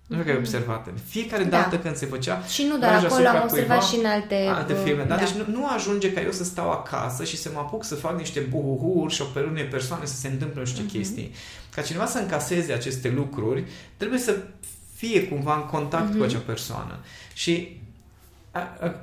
Nu 0.06 0.16
știu 0.16 0.26
că 0.26 0.32
ai 0.32 0.36
observat. 0.36 0.88
Fiecare 1.06 1.44
da. 1.44 1.50
dată 1.50 1.78
când 1.78 1.96
se 1.96 2.06
făcea 2.06 2.42
Și 2.42 2.66
nu 2.68 2.78
doar 2.78 3.04
acolo, 3.04 3.28
am 3.28 3.42
observat 3.42 3.78
cuiva, 3.78 3.80
și 3.80 3.96
în 3.96 4.04
alte... 4.04 4.46
Alte 4.48 4.75
filme. 4.84 5.02
Da? 5.02 5.14
da. 5.14 5.20
Deci 5.20 5.30
nu, 5.30 5.44
nu 5.48 5.66
ajunge 5.68 6.12
ca 6.12 6.20
eu 6.20 6.32
să 6.32 6.44
stau 6.44 6.70
acasă 6.70 7.25
și 7.25 7.36
să 7.36 7.50
mă 7.52 7.58
apuc 7.58 7.84
să 7.84 7.94
fac 7.94 8.18
niște 8.18 8.40
buhuhuri 8.40 9.14
și 9.14 9.22
o 9.22 9.25
pe 9.25 9.40
unei 9.40 9.64
persoane 9.64 10.04
să 10.04 10.14
se 10.16 10.28
întâmple 10.28 10.60
nu 10.60 10.66
știu 10.66 10.82
ce 10.82 10.88
uh-huh. 10.88 10.92
chestii. 10.92 11.34
Ca 11.75 11.82
cineva 11.82 12.06
să 12.06 12.18
încaseze 12.18 12.72
aceste 12.72 13.08
lucruri, 13.08 13.64
trebuie 13.96 14.18
să 14.18 14.36
fie 14.94 15.28
cumva 15.28 15.54
în 15.56 15.64
contact 15.64 16.08
uh-huh. 16.08 16.10
cu 16.10 16.16
Mhm. 16.16 16.25
acea 16.25 16.42
persoană. 16.46 16.98
Și 17.32 17.52
a, 17.52 17.64
a, 17.64 17.85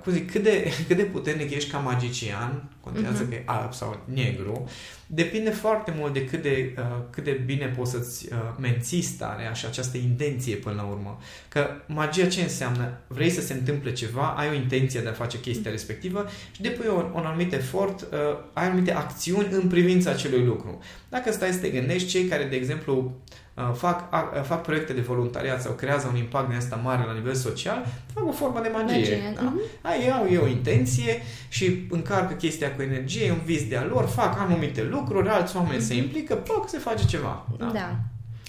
cum 0.04 0.14
zic, 0.14 0.32
cât 0.32 0.44
de, 0.44 0.72
cât 0.88 0.98
de 0.98 1.04
puternic 1.04 1.52
ești 1.52 1.72
ca 1.72 1.78
magician, 1.78 2.70
contează 2.80 3.26
uh-huh. 3.26 3.30
că 3.30 3.36
e 3.36 3.44
alb 3.46 3.74
sau 3.74 4.00
negru, 4.14 4.70
depinde 5.08 5.50
foarte 5.50 5.94
mult 5.98 6.14
de 6.14 6.26
cât 6.26 6.42
de, 6.42 6.76
uh, 6.78 6.84
cât 7.10 7.24
de 7.24 7.42
bine 7.46 7.66
poți 7.66 7.92
să-ți 7.92 8.34
uh, 8.34 8.38
menții 8.60 9.02
starea 9.02 9.54
și 9.54 9.66
această 9.66 9.98
intenție 9.98 10.56
până 10.56 10.76
la 10.76 10.84
urmă. 10.84 11.20
Că 11.50 11.68
magia 11.86 12.28
ce 12.28 12.42
înseamnă? 12.42 12.98
Vrei 13.08 13.30
să 13.30 13.42
se 13.42 13.54
întâmple 13.54 13.94
ceva, 13.94 14.28
ai 14.38 14.50
o 14.50 14.54
intenție 14.54 15.02
de 15.02 15.10
a 15.10 15.14
face 15.14 15.40
chestia 15.40 15.72
respectivă 15.72 16.26
și 16.52 16.62
depui 16.62 16.88
un, 16.88 17.12
un 17.14 17.26
anumit 17.26 17.54
efort, 17.54 18.02
uh, 18.02 18.18
ai 18.54 18.66
anumite 18.66 18.94
acțiuni 18.94 19.48
în 19.52 19.68
privința 19.68 20.12
acelui 20.12 20.44
lucru. 20.46 20.80
Dacă 21.10 21.32
stai 21.32 21.52
să 21.52 21.60
te 21.60 21.70
gândești, 21.70 22.08
cei 22.08 22.26
care, 22.26 22.44
de 22.44 22.56
exemplu, 22.56 23.22
Uh, 23.32 23.43
fac, 23.74 24.14
uh, 24.14 24.44
fac 24.44 24.62
proiecte 24.62 24.94
de 24.94 25.02
voluntariat 25.02 25.62
sau 25.62 25.72
creează 25.72 26.08
un 26.08 26.16
impact 26.16 26.48
din 26.48 26.58
asta 26.58 26.76
mare 26.76 27.04
la 27.06 27.14
nivel 27.14 27.34
social, 27.34 27.86
fac 28.14 28.28
o 28.28 28.32
formă 28.32 28.60
de 28.62 28.70
magie. 28.74 28.98
magie. 28.98 29.34
Da? 29.36 29.42
Uh-huh. 29.42 29.82
Ai, 29.82 30.10
au 30.10 30.28
eu 30.32 30.44
o 30.44 30.48
intenție 30.48 31.22
și 31.50 31.88
încarcă 31.90 32.34
chestia 32.34 32.76
cu 32.76 32.82
energie, 32.82 33.32
un 33.32 33.42
vis 33.46 33.68
de-a 33.68 33.86
lor, 33.86 34.06
fac 34.06 34.40
anumite 34.40 34.84
lucruri, 34.84 35.30
alți 35.30 35.56
oameni 35.56 35.82
uh-huh. 35.82 35.88
se 35.88 35.96
implică, 35.96 36.36
poc, 36.36 36.70
se 36.70 36.78
face 36.78 37.06
ceva. 37.06 37.46
Da? 37.58 37.66
da. 37.66 37.96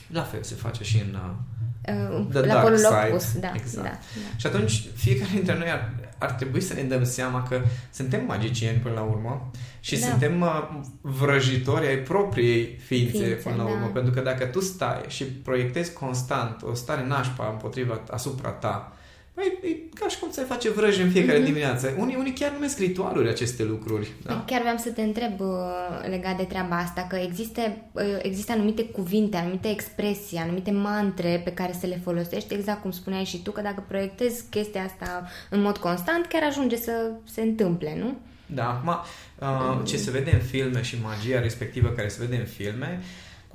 La 0.07 0.23
fel 0.23 0.43
se 0.43 0.55
face 0.55 0.85
și 0.85 1.03
în 1.09 1.15
uh, 1.15 2.27
The 2.31 2.41
la 2.41 2.47
Dark 2.47 2.77
Side. 2.77 3.09
Opus, 3.11 3.39
da, 3.39 3.53
exact. 3.55 3.85
Da, 3.85 3.91
da. 3.91 4.37
Și 4.37 4.47
atunci 4.47 4.85
fiecare 4.95 5.31
dintre 5.33 5.59
noi 5.59 5.71
ar, 5.71 5.93
ar 6.19 6.31
trebui 6.31 6.61
să 6.61 6.75
ne 6.75 6.83
dăm 6.83 7.05
seama 7.05 7.43
că 7.43 7.61
suntem 7.91 8.25
magicieni 8.27 8.79
până 8.79 8.95
la 8.95 9.03
urmă 9.03 9.51
și 9.81 9.99
da. 9.99 10.07
suntem 10.07 10.41
uh, 10.41 10.69
vrăjitori 11.01 11.87
ai 11.87 11.97
propriei 11.97 12.79
ființe, 12.85 13.11
ființe 13.11 13.35
până 13.35 13.57
la 13.57 13.63
urmă. 13.63 13.85
Da. 13.85 13.93
Pentru 13.93 14.13
că 14.13 14.21
dacă 14.21 14.45
tu 14.45 14.61
stai 14.61 15.01
și 15.07 15.25
proiectezi 15.25 15.93
constant 15.93 16.63
o 16.63 16.75
stare 16.75 17.07
nașpa 17.07 17.49
împotriva 17.51 18.01
asupra 18.11 18.51
ta, 18.51 18.93
Păi, 19.35 19.59
e 19.63 19.77
ca 19.95 20.09
și 20.09 20.19
cum 20.19 20.31
ți-ai 20.31 20.47
face 20.47 20.71
vrăji 20.71 21.03
în 21.03 21.11
fiecare 21.11 21.41
mm-hmm. 21.41 21.45
dimineață. 21.45 21.95
Unii, 21.99 22.17
unii 22.17 22.33
chiar 22.33 22.53
numesc 22.53 22.79
ritualuri 22.79 23.29
aceste 23.29 23.65
lucruri. 23.65 24.13
Da? 24.23 24.45
Chiar 24.47 24.61
vreau 24.61 24.77
să 24.77 24.91
te 24.91 25.03
întreb 25.03 25.41
uh, 25.41 26.09
legat 26.09 26.37
de 26.37 26.43
treaba 26.43 26.77
asta, 26.79 27.07
că 27.09 27.17
există, 27.17 27.61
uh, 27.93 28.03
există 28.23 28.53
anumite 28.53 28.85
cuvinte, 28.85 29.37
anumite 29.37 29.69
expresii, 29.69 30.39
anumite 30.39 30.71
mantre 30.71 31.41
pe 31.45 31.53
care 31.53 31.73
să 31.81 31.87
le 31.87 32.01
folosești, 32.05 32.55
exact 32.55 32.83
cum 32.83 32.91
spuneai 32.91 33.25
și 33.25 33.43
tu, 33.43 33.51
că 33.51 33.61
dacă 33.61 33.85
proiectezi 33.89 34.45
chestia 34.51 34.83
asta 34.83 35.29
în 35.51 35.61
mod 35.61 35.77
constant, 35.77 36.27
chiar 36.27 36.43
ajunge 36.43 36.77
să 36.77 37.11
se 37.33 37.41
întâmple, 37.41 37.97
nu? 37.99 38.17
Da, 38.47 38.69
acum, 38.69 38.97
uh, 39.39 39.87
ce 39.87 39.97
se 39.97 40.11
vede 40.11 40.31
în 40.35 40.41
filme 40.41 40.83
și 40.83 40.97
magia 41.03 41.41
respectivă 41.41 41.89
care 41.89 42.09
se 42.09 42.19
vede 42.21 42.37
în 42.37 42.47
filme, 42.47 43.03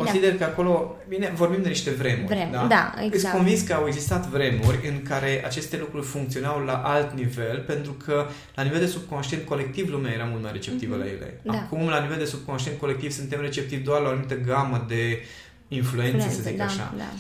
Consider 0.04 0.32
da. 0.32 0.38
că 0.38 0.44
acolo, 0.44 0.96
bine, 1.08 1.32
vorbim 1.36 1.62
de 1.62 1.68
niște 1.68 1.90
vremuri. 1.90 2.34
Vrem, 2.34 2.52
da? 2.52 2.66
da, 2.70 2.94
exact. 2.98 3.20
Sunt 3.20 3.34
convins 3.34 3.62
că 3.62 3.74
au 3.74 3.88
existat 3.88 4.28
vremuri 4.28 4.88
în 4.88 5.02
care 5.04 5.46
aceste 5.46 5.78
lucruri 5.78 6.06
funcționau 6.06 6.60
la 6.60 6.74
alt 6.74 7.14
nivel, 7.14 7.64
pentru 7.68 7.92
că 7.92 8.26
la 8.56 8.64
nivel 8.64 8.80
de 8.80 8.86
subconștient 8.86 9.46
colectiv 9.46 9.90
lumea 9.90 10.12
era 10.12 10.24
mult 10.24 10.42
mai 10.42 10.52
receptivă 10.52 10.96
mm-hmm. 10.96 11.00
la 11.00 11.06
ele. 11.06 11.40
Da. 11.42 11.54
Acum, 11.54 11.88
la 11.88 12.02
nivel 12.02 12.18
de 12.18 12.26
subconștient 12.26 12.80
colectiv, 12.80 13.12
suntem 13.12 13.42
receptivi 13.42 13.84
doar 13.84 14.02
la 14.02 14.08
o 14.08 14.12
anumită 14.12 14.36
gamă 14.36 14.86
de 14.88 15.24
influențe, 15.68 16.16
Influențe, 16.16 16.42
să 16.42 16.50
zic 16.50 16.58
da, 16.58 16.64
așa. 16.64 16.94
Da. 16.98 17.12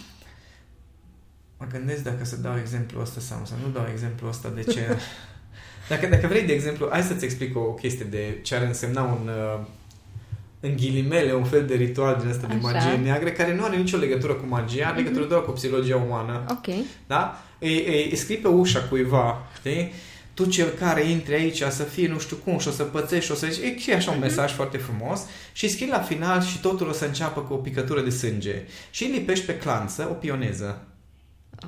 Mă 1.58 1.66
gândesc 1.72 2.04
dacă 2.04 2.26
să 2.26 2.36
dau 2.36 2.58
exemplu 2.58 3.02
ăsta 3.02 3.20
sau 3.20 3.42
să 3.44 3.54
nu 3.64 3.72
dau 3.72 3.88
exemplu 3.92 4.28
ăsta 4.28 4.50
de 4.50 4.64
ce... 4.64 4.82
Dacă, 5.90 6.08
dacă 6.08 6.28
vrei, 6.28 6.46
de 6.46 6.54
exemplu, 6.54 6.88
hai 6.92 7.02
să-ți 7.02 7.26
explic 7.26 7.58
o 7.58 7.74
chestie 7.74 8.06
de 8.06 8.40
ce 8.42 8.56
ar 8.56 8.62
însemna 8.62 9.04
un, 9.04 9.28
uh, 9.28 9.60
în 10.60 10.76
ghilimele, 10.76 11.34
un 11.34 11.44
fel 11.44 11.66
de 11.66 11.76
ritual 11.76 12.18
din 12.20 12.30
asta 12.30 12.48
de 12.48 12.58
magie 12.62 13.00
neagră, 13.04 13.30
care 13.30 13.56
nu 13.56 13.64
are 13.64 13.78
nicio 13.78 13.98
legătură 13.98 14.34
cu 14.34 14.46
magia, 14.48 14.86
are 14.86 14.94
mm-hmm. 14.94 14.98
legătură 14.98 15.26
doar 15.26 15.42
cu 15.42 15.52
psihologia 15.52 15.96
umană. 16.08 16.46
Ok. 16.50 16.76
Da? 17.08 17.42
E, 17.60 17.70
e, 17.70 18.16
scrii 18.16 18.38
pe 18.38 18.48
ușa 18.48 18.80
cuiva, 18.80 19.48
știi? 19.58 19.92
Tu 20.34 20.46
cel 20.46 20.68
care 20.68 21.10
intri 21.10 21.34
aici 21.34 21.64
să 21.70 21.84
fie 21.84 22.08
nu 22.08 22.20
știu 22.20 22.36
cum 22.36 22.58
și 22.58 22.68
o 22.68 22.72
să 22.72 22.84
pățești 22.84 23.26
și 23.26 23.32
o 23.32 23.36
să 23.36 23.48
zici, 23.50 23.64
e 23.64 23.80
și 23.80 23.92
așa 23.92 24.12
un 24.12 24.18
mm-hmm. 24.18 24.22
mesaj 24.22 24.52
foarte 24.54 24.78
frumos 24.78 25.26
și 25.52 25.68
scrii 25.68 25.90
la 25.90 26.00
final 26.00 26.42
și 26.42 26.60
totul 26.60 26.88
o 26.88 26.92
să 26.92 27.06
înceapă 27.06 27.42
cu 27.42 27.54
o 27.54 27.58
picătură 27.58 28.02
de 28.02 28.10
sânge 28.10 28.64
și 28.90 29.04
lipești 29.04 29.46
pe 29.46 29.58
clanță 29.58 30.08
o 30.12 30.14
pioneză. 30.14 30.84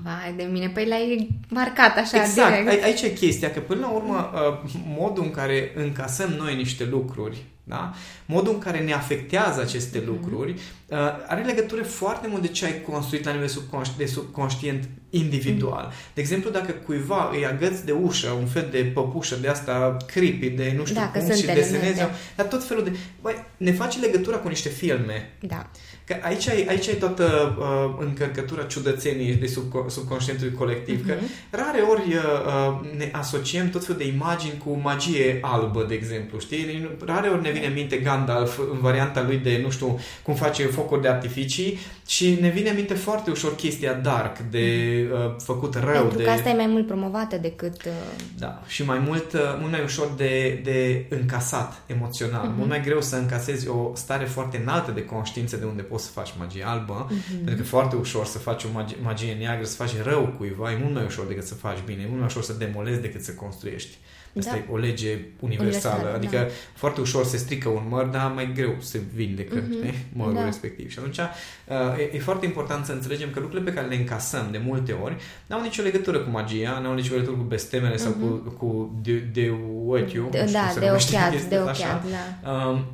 Vai 0.04 0.34
de 0.38 0.44
mine, 0.44 0.70
păi 0.70 0.88
l-ai 0.88 1.30
marcat 1.50 1.98
așa 1.98 2.24
exact. 2.24 2.64
direct. 2.64 2.84
Aici 2.84 3.02
e 3.02 3.10
chestia, 3.10 3.52
că 3.52 3.60
până 3.60 3.80
la 3.80 3.90
urmă 3.90 4.32
uh, 4.34 4.72
modul 4.86 5.24
în 5.24 5.32
care 5.32 5.72
încasăm 5.76 6.30
noi 6.30 6.56
niște 6.56 6.86
lucruri 6.86 7.38
da? 7.64 7.94
Modul 8.26 8.54
în 8.54 8.60
care 8.60 8.80
ne 8.80 8.94
afectează 8.94 9.62
aceste 9.62 10.02
mm-hmm. 10.02 10.06
lucruri 10.06 10.52
uh, 10.52 10.98
are 11.28 11.44
legătură 11.44 11.84
foarte 11.84 12.28
mult 12.28 12.42
de 12.42 12.48
ce 12.48 12.66
ai 12.66 12.82
construit 12.82 13.26
la 13.26 13.32
nivel 13.32 13.50
subconș- 13.50 13.98
de 13.98 14.06
subconștient 14.06 14.90
individual. 15.10 15.88
Mm-hmm. 15.92 16.14
De 16.14 16.22
exemplu, 16.22 16.50
dacă 16.50 16.72
cuiva 16.72 17.30
îi 17.34 17.46
agăți 17.46 17.86
de 17.86 17.92
ușă 17.92 18.30
un 18.30 18.46
fel 18.46 18.68
de 18.72 18.92
păpușă 18.94 19.36
de 19.42 19.48
asta 19.48 19.98
creepy, 20.06 20.50
de 20.50 20.74
nu 20.78 20.86
știu 20.86 21.00
da, 21.00 21.08
cum, 21.08 21.36
și 21.36 21.46
desenezi, 21.46 22.02
dar 22.36 22.46
tot 22.46 22.64
felul 22.64 22.84
de... 22.84 22.96
Băi, 23.22 23.36
ne 23.58 23.72
face 23.72 24.00
legătura 24.00 24.38
cu 24.38 24.48
niște 24.48 24.70
filme. 24.70 25.38
Da. 25.40 25.70
Că 26.06 26.16
aici 26.22 26.48
ai, 26.50 26.66
aici 26.70 26.88
ai 26.88 26.96
toată 26.96 27.56
uh, 27.60 28.06
încărcătura 28.06 28.64
ciudățenii 28.64 29.34
de 29.34 29.48
sub, 29.48 29.90
subconștientului 29.90 30.54
colectiv. 30.54 31.04
Mm-hmm. 31.04 31.08
Că 31.50 31.58
rare 31.58 31.82
ori 31.82 32.14
uh, 32.14 32.24
uh, 32.46 32.98
ne 32.98 33.10
asociem 33.12 33.70
tot 33.70 33.86
felul 33.86 34.02
de 34.02 34.08
imagini 34.08 34.62
cu 34.66 34.80
magie 34.84 35.40
albă, 35.42 35.86
de 35.88 35.94
exemplu, 35.94 36.40
știi? 36.40 36.90
Rare 37.06 37.28
ori 37.30 37.42
ne 37.42 37.51
vine 37.52 37.66
în 37.66 37.74
minte 37.74 37.98
Gandalf 37.98 38.60
în 38.72 38.80
varianta 38.80 39.24
lui 39.24 39.38
de, 39.38 39.60
nu 39.64 39.70
știu, 39.70 40.00
cum 40.24 40.34
face 40.34 40.66
focuri 40.66 41.02
de 41.02 41.08
artificii 41.08 41.78
și 42.08 42.38
ne 42.42 42.50
vine 42.50 42.70
în 42.70 42.76
minte 42.76 42.94
foarte 42.94 43.32
ușor 43.32 43.56
chestia 43.56 43.94
dark, 43.94 44.38
de 44.40 44.68
uh, 45.14 45.36
făcut 45.44 45.76
rău. 45.76 46.02
Pentru 46.02 46.18
de... 46.18 46.24
că 46.24 46.30
asta 46.30 46.50
e 46.50 46.54
mai 46.54 46.68
mult 46.68 46.88
promovată 46.88 47.38
decât... 47.38 47.86
Uh... 47.86 47.92
Da, 48.38 48.62
și 48.68 48.86
mai 48.86 49.00
mult, 49.00 49.34
uh, 49.34 49.40
mult 49.60 49.72
mai 49.72 49.84
ușor 49.84 50.14
de, 50.18 50.62
de 50.64 51.06
încasat 51.10 51.82
emoțional. 51.86 52.48
Mm-hmm. 52.48 52.58
Mult 52.58 52.70
mai 52.70 52.82
greu 52.82 53.02
să 53.02 53.16
încasezi 53.16 53.68
o 53.68 53.92
stare 53.96 54.26
foarte 54.26 54.58
înaltă 54.62 54.92
de 54.92 55.06
conștiință 55.06 55.58
de 55.58 55.66
unde 55.66 55.82
poți 55.82 56.06
să 56.06 56.12
faci 56.12 56.34
magie 56.38 56.64
albă, 56.66 57.08
mm-hmm. 57.08 57.36
pentru 57.36 57.56
că 57.56 57.62
e 57.62 57.64
foarte 57.64 57.96
ușor 57.96 58.26
să 58.26 58.38
faci 58.38 58.64
o 58.64 58.68
magie, 58.74 58.98
magie 59.02 59.34
neagră, 59.40 59.66
să 59.66 59.76
faci 59.76 59.92
rău 60.04 60.34
cuiva, 60.38 60.72
e 60.72 60.78
mult 60.82 60.94
mai 60.94 61.06
ușor 61.06 61.26
decât 61.26 61.44
să 61.44 61.54
faci 61.54 61.78
bine, 61.86 62.02
e 62.02 62.06
mult 62.08 62.18
mai 62.18 62.28
ușor 62.28 62.44
să 62.44 62.54
demolezi 62.54 63.02
decât 63.02 63.24
să 63.24 63.32
construiești. 63.34 63.98
Asta 64.40 64.52
da. 64.52 64.58
e 64.58 64.66
o 64.72 64.78
lege 64.78 65.20
universală. 65.40 65.96
Universal, 65.96 66.16
adică 66.16 66.38
da. 66.38 66.48
foarte 66.74 67.02
ușor 67.02 67.26
se 67.26 67.38
strică 67.38 67.70
un 67.70 67.84
măr, 67.90 68.06
dar 68.06 68.32
mai 68.32 68.52
greu 68.56 68.76
se 68.80 69.02
vindecă 69.14 69.62
mm-hmm. 69.62 69.94
mărul 70.14 70.34
da. 70.34 70.46
respectiv. 70.46 70.90
Și 70.90 71.00
atunci 71.00 71.18
uh, 71.18 72.00
e, 72.00 72.16
e 72.16 72.20
foarte 72.20 72.46
important 72.46 72.86
să 72.86 72.92
înțelegem 72.92 73.30
că 73.30 73.40
lucrurile 73.40 73.70
pe 73.70 73.76
care 73.76 73.88
le 73.88 73.96
încasăm 73.96 74.48
de 74.52 74.62
multe 74.66 74.92
ori 74.92 75.16
nu 75.48 75.56
au 75.56 75.62
nicio 75.62 75.82
legătură 75.82 76.20
cu 76.20 76.30
magia, 76.30 76.80
nu 76.82 76.88
au 76.88 76.94
nicio 76.94 77.14
legătură 77.14 77.38
cu 77.38 77.44
bestemele 77.44 77.94
mm-hmm. 77.94 77.98
sau 77.98 78.12
cu, 78.12 78.26
mhm. 78.26 78.58
cu 78.58 79.00
de, 79.02 79.18
de 79.18 79.54
what 79.86 80.12
you, 80.12 80.30
de, 80.30 80.50
da, 80.52 80.80
de 80.80 80.90
ochiat, 80.90 81.44
de 81.44 81.58
ochiat, 81.58 82.04
da. 82.06 82.52
Um, 82.52 82.86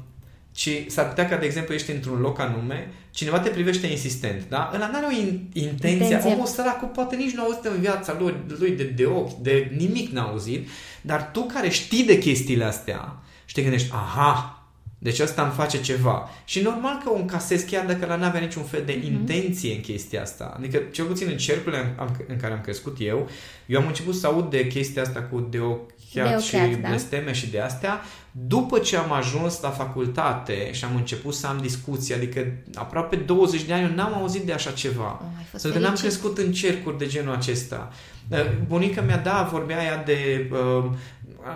ci 0.57 0.85
s-ar 0.87 1.07
putea 1.07 1.27
ca, 1.27 1.35
de 1.35 1.45
exemplu, 1.45 1.73
ești 1.73 1.91
într-un 1.91 2.19
loc 2.19 2.39
anume, 2.39 2.93
cineva 3.11 3.39
te 3.39 3.49
privește 3.49 3.87
insistent, 3.87 4.43
da? 4.49 4.71
Ăla 4.73 4.87
n-are 4.87 5.05
o 5.05 5.21
in- 5.21 5.53
intenție, 5.53 6.03
intenție. 6.03 6.31
omul 6.31 6.45
săracul 6.45 6.87
poate 6.87 7.15
nici 7.15 7.33
nu 7.33 7.41
a 7.41 7.45
auzit 7.45 7.65
în 7.65 7.79
viața 7.79 8.17
lui, 8.19 8.33
lui 8.59 8.71
de, 8.71 8.83
de 8.83 9.05
ochi, 9.05 9.33
de 9.33 9.71
nimic 9.77 10.11
n-a 10.11 10.21
auzit, 10.21 10.67
dar 11.01 11.29
tu 11.31 11.41
care 11.41 11.69
știi 11.69 12.03
de 12.03 12.17
chestiile 12.17 12.63
astea 12.63 13.19
și 13.45 13.53
te 13.53 13.61
gândești, 13.61 13.89
aha, 13.91 14.63
deci 14.97 15.19
ăsta 15.19 15.41
îmi 15.43 15.51
face 15.51 15.81
ceva. 15.81 16.29
Și 16.45 16.61
normal 16.61 17.01
că 17.03 17.09
o 17.09 17.15
încasez 17.15 17.61
chiar 17.61 17.85
dacă 17.85 18.05
la 18.05 18.15
n-avea 18.15 18.39
niciun 18.39 18.63
fel 18.63 18.83
de 18.85 18.99
mm-hmm. 18.99 19.03
intenție 19.03 19.73
în 19.73 19.81
chestia 19.81 20.21
asta. 20.21 20.53
Adică, 20.57 20.77
cel 20.91 21.05
puțin 21.05 21.27
în 21.27 21.37
cercurile 21.37 21.95
în, 21.99 22.07
în 22.27 22.37
care 22.37 22.53
am 22.53 22.61
crescut 22.61 22.97
eu, 22.99 23.29
eu 23.65 23.79
am 23.79 23.87
început 23.87 24.15
să 24.15 24.27
aud 24.27 24.49
de 24.49 24.67
chestia 24.67 25.01
asta 25.01 25.21
cu 25.21 25.47
de 25.49 25.59
ochi 25.59 25.91
chiar 26.13 26.41
și 26.41 26.55
da? 26.55 26.87
blesteme 26.87 27.33
și 27.33 27.49
de 27.49 27.59
astea, 27.59 28.01
după 28.31 28.79
ce 28.79 28.97
am 28.97 29.11
ajuns 29.11 29.61
la 29.61 29.69
facultate 29.69 30.71
și 30.73 30.85
am 30.85 30.95
început 30.95 31.33
să 31.33 31.47
am 31.47 31.57
discuții, 31.61 32.13
adică 32.13 32.47
aproape 32.73 33.15
20 33.15 33.63
de 33.63 33.73
ani 33.73 33.83
eu 33.83 33.95
n-am 33.95 34.13
auzit 34.13 34.41
de 34.41 34.53
așa 34.53 34.71
ceva. 34.71 35.21
Oh, 35.21 35.45
Pentru 35.51 35.71
că 35.71 35.79
n-am 35.79 35.95
crescut 35.95 36.37
în 36.37 36.51
cercuri 36.51 36.97
de 36.97 37.05
genul 37.05 37.33
acesta. 37.35 37.91
Uh, 38.29 38.37
bunica 38.67 39.01
mea, 39.01 39.17
da, 39.17 39.49
vorbea 39.51 39.83
ea 39.83 40.03
de... 40.03 40.49
Uh, 40.51 40.85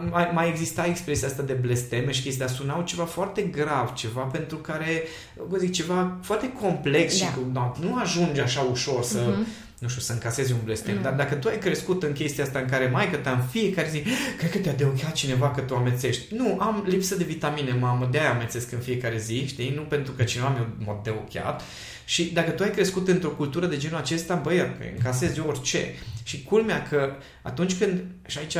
mai, 0.09 0.29
mai 0.33 0.49
exista 0.49 0.85
expresia 0.85 1.27
asta 1.27 1.43
de 1.43 1.53
blesteme 1.53 2.11
și 2.11 2.21
chestia, 2.21 2.47
sunau 2.47 2.81
ceva 2.81 3.03
foarte 3.03 3.41
grav, 3.41 3.93
ceva 3.93 4.21
pentru 4.21 4.57
care, 4.57 5.03
vă 5.47 5.57
zic, 5.57 5.71
ceva 5.71 6.17
foarte 6.21 6.51
complex 6.61 7.19
da. 7.19 7.25
și 7.25 7.31
nu, 7.53 7.75
nu 7.79 7.97
ajunge 7.99 8.41
așa 8.41 8.61
ușor 8.61 9.03
să... 9.03 9.19
Uh-huh 9.19 9.69
nu 9.81 9.87
știu, 9.87 10.01
să 10.01 10.13
încasezi 10.13 10.51
un 10.51 10.59
blestem. 10.63 10.95
Mm. 10.95 11.01
Dar 11.01 11.13
dacă 11.13 11.35
tu 11.35 11.47
ai 11.47 11.57
crescut 11.57 12.03
în 12.03 12.11
chestia 12.11 12.43
asta 12.43 12.59
în 12.59 12.67
care 12.67 12.87
mai 12.87 13.11
că 13.11 13.29
în 13.29 13.41
fiecare 13.49 13.89
zi, 13.89 14.03
cred 14.37 14.51
că 14.51 14.57
te-a 14.57 14.73
deocheat 14.73 15.11
cineva 15.11 15.51
că 15.51 15.61
tu 15.61 15.75
amețești. 15.75 16.35
Nu, 16.35 16.57
am 16.59 16.85
lipsă 16.87 17.15
de 17.15 17.23
vitamine, 17.23 17.73
mamă, 17.79 18.07
de-aia 18.11 18.33
amețesc 18.33 18.71
în 18.71 18.79
fiecare 18.79 19.17
zi, 19.17 19.47
știi? 19.47 19.73
Nu 19.75 19.81
pentru 19.81 20.13
că 20.13 20.23
cineva 20.23 20.67
mi-a 20.77 20.99
deocheat. 21.03 21.61
Și 22.05 22.33
dacă 22.33 22.51
tu 22.51 22.63
ai 22.63 22.71
crescut 22.71 23.07
într-o 23.07 23.29
cultură 23.29 23.65
de 23.65 23.77
genul 23.77 23.97
acesta, 23.97 24.35
băi, 24.35 24.75
încasezi 24.95 25.39
orice. 25.39 25.93
Și 26.23 26.43
culmea 26.43 26.83
că 26.83 27.15
atunci 27.41 27.77
când, 27.77 28.03
și 28.27 28.37
aici 28.37 28.55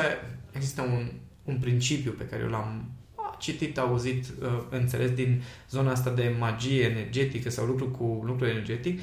există 0.51 0.82
un, 0.82 1.12
un 1.44 1.58
principiu 1.62 2.12
pe 2.12 2.24
care 2.24 2.42
eu 2.42 2.50
l-am 2.50 2.92
citit, 3.40 3.78
auzit, 3.78 4.25
uh, 4.42 4.63
înțeles 4.70 5.12
din 5.12 5.44
zona 5.70 5.92
asta 5.92 6.10
de 6.10 6.36
magie 6.40 6.84
energetică 6.84 7.50
sau 7.50 7.66
lucru 7.66 7.90
cu 7.90 8.22
lucru 8.25 8.46
energetic, 8.46 9.00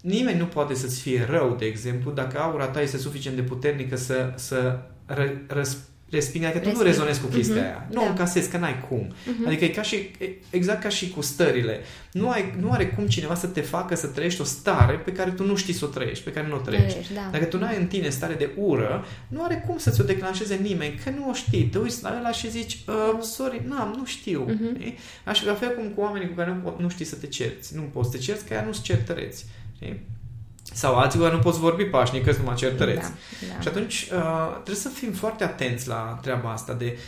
Nimeni 0.00 0.38
nu 0.38 0.44
poate 0.46 0.74
să-ți 0.74 1.00
fie 1.00 1.26
rău, 1.30 1.56
de 1.58 1.64
exemplu, 1.64 2.10
dacă 2.10 2.38
aura 2.40 2.66
ta 2.66 2.80
este 2.80 2.96
suficient 2.98 3.36
de 3.36 3.42
puternică 3.42 3.96
să, 3.96 4.32
să 4.34 4.78
ră, 5.06 5.30
răs, 5.46 5.76
respingi, 6.10 6.46
adică 6.46 6.60
tu 6.60 6.64
nu 6.76 6.82
Resping. 6.82 6.94
rezonezi 6.94 7.20
cu 7.20 7.26
chestia 7.26 7.54
Mhm, 7.54 7.64
aia. 7.64 7.86
Nu 7.90 7.94
da. 8.00 8.06
o 8.06 8.08
încasezi, 8.08 8.50
că 8.50 8.56
n-ai 8.56 8.84
cum. 8.88 9.12
Mhm. 9.26 9.46
Adică 9.46 9.64
e 9.64 9.68
ca 9.68 9.82
și, 9.82 9.94
e 9.96 10.28
exact 10.50 10.82
ca 10.82 10.88
și 10.88 11.10
cu 11.10 11.20
stările. 11.20 11.80
Nu, 12.12 12.30
ai, 12.30 12.54
nu 12.60 12.70
are 12.70 12.86
cum 12.86 13.06
cineva 13.06 13.34
să 13.34 13.46
te 13.46 13.60
facă 13.60 13.94
să 13.94 14.06
trăiești 14.06 14.40
o 14.40 14.44
stare 14.44 14.94
pe 14.94 15.12
care 15.12 15.30
tu 15.30 15.44
nu 15.44 15.56
știi 15.56 15.72
să 15.74 15.84
o 15.84 15.88
trăiești, 15.88 16.24
pe 16.24 16.30
care 16.32 16.46
nu 16.48 16.54
o 16.54 16.58
trăiești. 16.58 16.88
Trăiești, 16.88 17.12
da. 17.14 17.28
Dacă 17.32 17.44
tu 17.44 17.58
nu 17.58 17.64
ai 17.66 17.76
în 17.76 17.86
tine 17.86 18.08
stare 18.08 18.34
de 18.34 18.50
ură, 18.56 19.04
nu 19.28 19.42
are 19.44 19.64
cum 19.66 19.78
să 19.78 19.90
ți-o 19.90 20.04
declanșeze 20.04 20.54
nimeni, 20.54 21.00
că 21.04 21.10
nu 21.10 21.28
o 21.30 21.32
știi. 21.32 21.64
Te 21.64 21.78
uiți 21.78 22.02
la 22.02 22.16
ăla 22.18 22.32
și 22.32 22.50
zici, 22.50 22.78
uh, 22.88 23.18
sorry, 23.22 23.62
n-am, 23.68 23.94
nu 23.96 24.04
știu. 24.04 24.44
Mhm. 24.48 24.74
Știi? 24.74 24.98
Așa 25.24 25.46
la 25.46 25.54
fel 25.54 25.74
cum 25.74 25.88
cu 25.88 26.00
oamenii 26.00 26.28
cu 26.28 26.34
care 26.34 26.60
nu, 26.62 26.70
po- 26.72 26.80
nu 26.80 26.88
știi 26.88 27.04
să 27.04 27.14
te 27.16 27.26
cerți. 27.26 27.76
Nu 27.76 27.82
poți 27.82 28.10
să 28.10 28.16
te 28.16 28.22
cerți, 28.22 28.44
că 28.44 28.54
ea 28.54 28.62
nu-ți 28.64 28.82
certăreți. 28.82 29.44
Știi? 29.82 30.00
Sau 30.62 30.96
alții 30.96 31.18
cu 31.18 31.24
care 31.24 31.36
nu 31.36 31.42
poți 31.42 31.58
vorbi 31.58 31.84
pașnic, 31.84 32.24
că 32.24 32.30
sunt 32.30 32.42
numai 32.42 32.56
certăreți. 32.56 33.00
Da, 33.00 33.14
da. 33.54 33.60
Și 33.60 33.68
atunci 33.68 34.08
uh, 34.12 34.50
trebuie 34.52 34.76
să 34.76 34.88
fim 34.88 35.12
foarte 35.12 35.44
atenți 35.44 35.88
la 35.88 36.18
treaba 36.22 36.52
asta 36.52 36.72
de 36.72 36.98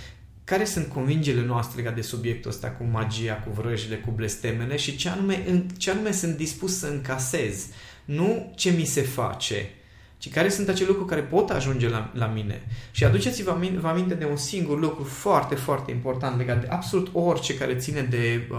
care 0.44 0.64
sunt 0.64 0.86
convingerile 0.86 1.46
noastre 1.46 1.76
legate 1.76 1.94
de 1.94 2.06
subiectul 2.06 2.50
ăsta 2.50 2.68
cu 2.68 2.84
magia, 2.84 3.34
cu 3.34 3.50
vrăjile, 3.60 3.96
cu 3.96 4.10
blestemele 4.10 4.76
și 4.76 4.96
ce 4.96 5.08
anume, 5.08 5.44
în, 5.48 5.66
ce 5.76 5.90
anume 5.90 6.12
sunt 6.12 6.36
dispus 6.36 6.78
să 6.78 6.86
încasez. 6.86 7.66
Nu 8.04 8.52
ce 8.56 8.70
mi 8.70 8.84
se 8.84 9.02
face, 9.02 9.70
ci 10.18 10.30
care 10.30 10.48
sunt 10.48 10.68
acele 10.68 10.88
lucruri 10.88 11.08
care 11.08 11.20
pot 11.20 11.50
ajunge 11.50 11.88
la, 11.88 12.10
la 12.14 12.26
mine. 12.26 12.62
Și 12.90 13.04
aduceți-vă 13.04 13.50
aminte, 13.50 13.78
vă 13.78 13.88
aminte 13.88 14.14
de 14.14 14.24
un 14.24 14.36
singur 14.36 14.78
lucru 14.78 15.04
foarte, 15.04 15.54
foarte 15.54 15.90
important 15.90 16.36
legat 16.36 16.60
de 16.60 16.68
absolut 16.70 17.10
orice 17.12 17.56
care 17.56 17.74
ține 17.74 18.00
de 18.00 18.48
uh, 18.50 18.58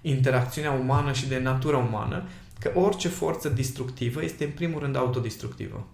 interacțiunea 0.00 0.70
umană 0.70 1.12
și 1.12 1.28
de 1.28 1.38
natura 1.38 1.76
umană, 1.76 2.28
că 2.60 2.70
orice 2.74 3.08
forță 3.08 3.48
destructivă 3.48 4.22
este 4.24 4.44
în 4.44 4.50
primul 4.50 4.80
rând 4.80 4.96
autodestructivă. 4.96 5.86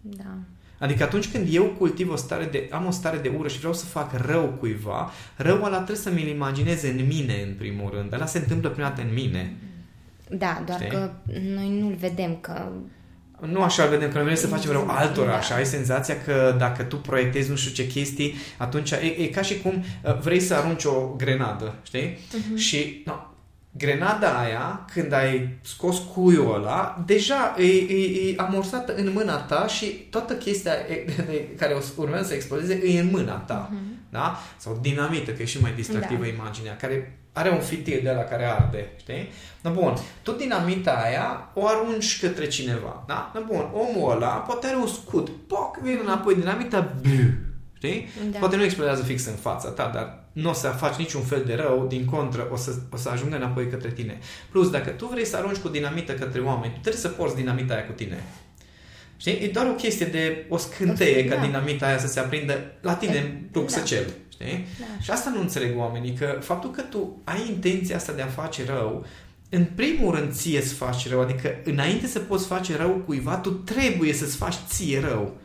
da. 0.00 0.34
Adică 0.78 1.02
atunci 1.02 1.30
când 1.30 1.46
eu 1.50 1.64
cultiv 1.64 2.10
o 2.10 2.16
stare 2.16 2.44
de, 2.44 2.68
am 2.72 2.86
o 2.86 2.90
stare 2.90 3.16
de 3.16 3.32
ură 3.38 3.48
și 3.48 3.58
vreau 3.58 3.72
să 3.72 3.84
fac 3.84 4.12
rău 4.26 4.46
cuiva, 4.46 5.10
răul 5.36 5.64
ăla 5.64 5.74
trebuie 5.76 5.96
să 5.96 6.10
mi-l 6.10 6.26
imaginez 6.26 6.82
în 6.82 7.06
mine 7.06 7.42
în 7.48 7.54
primul 7.58 7.90
rând. 7.94 8.12
Ăla 8.12 8.26
se 8.26 8.38
întâmplă 8.38 8.68
prima 8.68 8.88
dată 8.88 9.02
în 9.02 9.12
mine. 9.14 9.56
Da, 10.30 10.62
doar 10.66 10.78
Știi? 10.78 10.90
că 10.90 11.10
noi 11.54 11.78
nu-l 11.80 11.94
vedem, 11.94 12.36
că 12.40 12.68
Nu 13.46 13.62
așa 13.62 13.82
îl 13.82 13.88
vedem, 13.88 14.08
că 14.08 14.14
noi 14.14 14.24
vrem 14.24 14.36
să 14.36 14.46
facem 14.46 14.70
rău 14.70 14.86
altora, 14.88 15.30
Da. 15.30 15.36
așa. 15.36 15.54
Ai 15.54 15.66
senzația 15.66 16.22
că 16.22 16.54
dacă 16.58 16.82
tu 16.82 16.96
proiectezi 16.96 17.50
nu 17.50 17.56
știu 17.56 17.72
ce 17.72 17.86
chestii, 17.86 18.34
atunci 18.58 18.90
e, 18.90 18.96
e 19.18 19.26
ca 19.26 19.42
și 19.42 19.58
cum 19.60 19.84
uh, 20.04 20.18
vrei 20.20 20.40
să 20.40 20.54
arunci 20.54 20.84
o 20.84 21.14
grenadă, 21.16 21.74
știi? 21.82 22.18
Mhm. 22.48 22.56
Și 22.56 23.02
no, 23.06 23.12
grenada 23.70 24.38
aia, 24.38 24.84
când 24.92 25.12
ai 25.12 25.58
scos 25.62 25.98
cuiul 26.14 26.54
ăla, 26.54 27.02
deja 27.06 27.54
e, 27.58 27.62
e, 27.64 28.28
e 28.30 28.34
amorsată 28.36 28.94
în 28.94 29.10
mâna 29.12 29.36
ta 29.36 29.66
și 29.66 29.86
toată 29.86 30.34
chestia 30.34 30.72
e, 30.72 31.04
de, 31.26 31.48
care 31.58 31.72
o- 31.74 32.00
urmează 32.02 32.26
să 32.28 32.34
explodeze 32.34 32.80
e 32.84 33.00
în 33.00 33.08
mâna 33.12 33.34
ta. 33.36 33.70
Da? 34.08 34.38
Sau 34.56 34.78
dinamită, 34.82 35.30
că 35.30 35.42
e 35.42 35.44
și 35.44 35.60
mai 35.60 35.72
distractivă 35.72 36.22
Da. 36.22 36.28
imaginea, 36.28 36.76
care 36.76 37.14
are 37.32 37.50
un 37.50 37.60
fitil 37.60 38.00
de 38.02 38.10
la 38.10 38.22
care 38.22 38.44
arde, 38.44 38.88
știi? 39.00 39.28
No, 39.62 39.70
bun, 39.72 39.94
tu 40.22 40.32
dinamita 40.32 40.90
aia 41.04 41.50
o 41.54 41.66
arunci 41.66 42.20
către 42.20 42.46
cineva, 42.46 43.04
da? 43.06 43.32
No, 43.34 43.40
bun, 43.46 43.68
omul 43.72 44.10
ăla 44.10 44.26
poate 44.28 44.66
are 44.66 44.76
un 44.76 44.86
scut, 44.86 45.28
poc, 45.46 45.78
vine 45.82 45.98
înapoi 46.02 46.34
dinamita, 46.34 46.94
blu, 47.02 47.12
știi? 47.76 48.08
Da. 48.30 48.38
Poate 48.38 48.56
nu 48.56 48.62
explodează 48.64 49.02
fix 49.02 49.26
în 49.26 49.34
fața 49.34 49.68
ta, 49.68 49.90
dar 49.94 50.19
nu 50.32 50.50
o 50.50 50.52
să 50.52 50.68
faci 50.68 50.94
niciun 50.94 51.22
fel 51.22 51.42
de 51.46 51.54
rău, 51.54 51.86
din 51.88 52.04
contră, 52.04 52.48
o 52.52 52.56
să, 52.56 52.74
o 52.92 52.96
să 52.96 53.08
ajungă 53.08 53.36
înapoi 53.36 53.68
către 53.68 53.90
tine. 53.90 54.18
Plus, 54.50 54.70
dacă 54.70 54.90
tu 54.90 55.06
vrei 55.06 55.24
să 55.24 55.36
arunci 55.36 55.56
cu 55.56 55.68
dinamită 55.68 56.12
către 56.12 56.40
oameni, 56.40 56.72
tu 56.72 56.78
trebuie 56.80 57.02
să 57.02 57.08
porți 57.08 57.36
dinamita 57.36 57.74
aia 57.74 57.86
cu 57.86 57.92
tine. 57.92 58.22
Știi? 59.16 59.32
E 59.42 59.50
doar 59.52 59.66
o 59.66 59.72
chestie 59.74 60.06
de 60.06 60.46
o 60.48 60.56
scânteie 60.56 61.28
Da. 61.28 61.34
ca 61.34 61.44
dinamita 61.46 61.86
aia 61.86 61.98
să 61.98 62.06
se 62.06 62.20
aprindă 62.20 62.60
la 62.80 62.94
tine 62.94 63.18
în 63.18 63.38
pluxăcel. 63.50 64.04
Știi? 64.28 64.66
Da. 64.78 65.02
Și 65.02 65.10
asta 65.10 65.30
nu 65.34 65.40
înțeleg 65.40 65.78
oamenii, 65.78 66.12
că 66.12 66.38
faptul 66.40 66.70
că 66.70 66.82
tu 66.82 67.20
ai 67.24 67.48
intenția 67.48 67.96
asta 67.96 68.12
de 68.12 68.22
a 68.22 68.26
face 68.26 68.64
rău, 68.66 69.06
în 69.48 69.64
primul 69.74 70.14
rând 70.14 70.32
ție 70.32 70.60
să 70.60 70.74
faci 70.74 71.08
rău, 71.08 71.20
adică 71.20 71.54
înainte 71.64 72.06
să 72.06 72.18
poți 72.18 72.46
face 72.46 72.76
rău 72.76 72.90
cuiva, 73.06 73.36
tu 73.36 73.50
trebuie 73.50 74.12
să-ți 74.12 74.36
faci 74.36 74.54
ție 74.68 75.00
rău. 75.00 75.36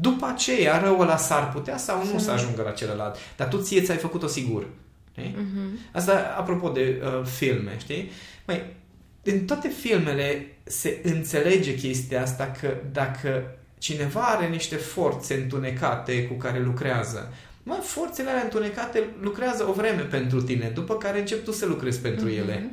După 0.00 0.26
aceea, 0.26 0.78
răul 0.82 1.00
ăla 1.00 1.16
s-ar 1.16 1.52
putea 1.52 1.76
sau 1.76 2.04
nu 2.12 2.18
să 2.18 2.30
ajungă 2.30 2.62
la 2.62 2.70
celălalt, 2.70 3.16
dar 3.36 3.48
tu 3.48 3.56
ție 3.60 3.82
ți-ai 3.82 3.96
făcut-o 3.96 4.26
sigur. 4.26 4.66
Știi? 5.12 5.34
Mhm. 5.38 5.78
Asta 5.92 6.34
apropo 6.38 6.68
de 6.68 7.02
uh, 7.02 7.24
filme, 7.26 7.76
știi? 7.80 8.10
Mai, 8.46 8.74
în 9.22 9.44
toate 9.44 9.68
filmele 9.68 10.46
se 10.64 11.00
înțelege 11.02 11.74
chestia 11.74 12.22
asta 12.22 12.52
că 12.60 12.74
dacă 12.92 13.44
cineva 13.78 14.20
are 14.20 14.46
niște 14.46 14.76
forțe 14.76 15.34
întunecate 15.34 16.24
cu 16.26 16.34
care 16.34 16.60
lucrează, 16.60 17.32
mă, 17.62 17.78
forțele 17.82 18.30
alea 18.30 18.42
întunecate 18.42 19.04
lucrează 19.20 19.66
o 19.68 19.72
vreme 19.72 20.02
pentru 20.02 20.42
tine, 20.42 20.70
după 20.74 20.96
care 20.96 21.18
începi 21.18 21.44
tu 21.44 21.52
să 21.52 21.66
lucrezi 21.66 22.00
pentru 22.00 22.26
Mhm. 22.26 22.36
ele. 22.38 22.70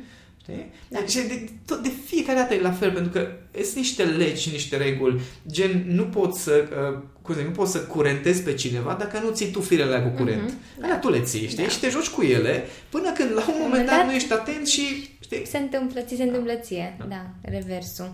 Știi? 0.48 0.72
Da. 0.88 0.98
Deci 0.98 1.14
de, 1.14 1.50
tot, 1.66 1.82
de 1.82 1.92
fiecare 2.04 2.38
dată 2.38 2.54
e 2.54 2.60
la 2.60 2.72
fel, 2.72 2.92
pentru 2.92 3.10
că 3.12 3.28
sunt 3.52 3.74
niște 3.74 4.04
legi 4.04 4.42
și 4.42 4.50
niște 4.50 4.76
reguli, 4.76 5.20
gen 5.48 5.84
nu 5.86 6.04
poți 6.04 6.42
să, 6.42 6.68
uh, 6.92 7.02
cum 7.22 7.34
zic, 7.34 7.44
nu 7.44 7.50
poți 7.50 7.72
să 7.72 7.78
curentezi 7.80 8.42
pe 8.42 8.54
cineva 8.54 8.96
dacă 8.98 9.18
nu 9.18 9.30
ții 9.30 9.50
tu 9.50 9.60
firele 9.60 9.94
alea 9.94 10.10
cu 10.10 10.16
curent. 10.16 10.42
Mhm. 10.42 10.52
Mm-hmm. 10.54 10.82
Alea 10.82 10.98
tu 10.98 11.10
le 11.10 11.20
ții, 11.20 11.48
știi? 11.48 11.62
Da. 11.62 11.68
Și 11.68 11.80
te 11.80 11.88
joci 11.88 12.08
cu 12.08 12.22
ele 12.22 12.64
până 12.88 13.12
când 13.12 13.32
la 13.34 13.44
un 13.48 13.54
moment 13.62 13.86
dat 13.86 14.04
nu 14.04 14.12
ești 14.12 14.32
atent 14.32 14.66
și, 14.66 15.16
știi? 15.20 15.46
Se 15.46 15.58
întâmplă, 15.58 16.00
ți 16.00 16.16
se 16.16 16.22
întâmplă 16.22 16.54
ție. 16.54 16.96
Da, 17.08 17.26
reversul. 17.42 18.12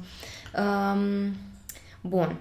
Um, 0.59 1.35
bun. 2.01 2.41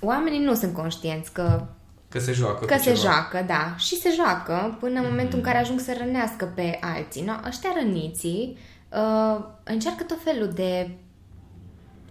Oamenii 0.00 0.40
nu 0.40 0.54
sunt 0.54 0.74
conștienți 0.74 1.32
că 1.32 1.66
Că 2.08 2.18
se 2.18 2.32
joacă 2.32 2.64
Că 2.64 2.74
cu 2.74 2.82
se 2.82 2.92
ceva. 2.92 3.00
joacă, 3.00 3.44
da. 3.46 3.74
Și 3.78 4.00
se 4.00 4.10
joacă 4.14 4.76
până 4.80 5.00
în 5.00 5.06
momentul 5.08 5.38
în 5.38 5.44
care 5.44 5.58
ajung 5.58 5.80
să 5.80 5.96
rănească 5.98 6.52
pe 6.54 6.78
alții. 6.80 7.22
No? 7.22 7.32
Ăștia 7.46 7.70
răniții 7.82 8.56
uh, 8.96 9.44
încearcă 9.64 10.02
tot 10.02 10.18
felul 10.24 10.48
de 10.54 10.90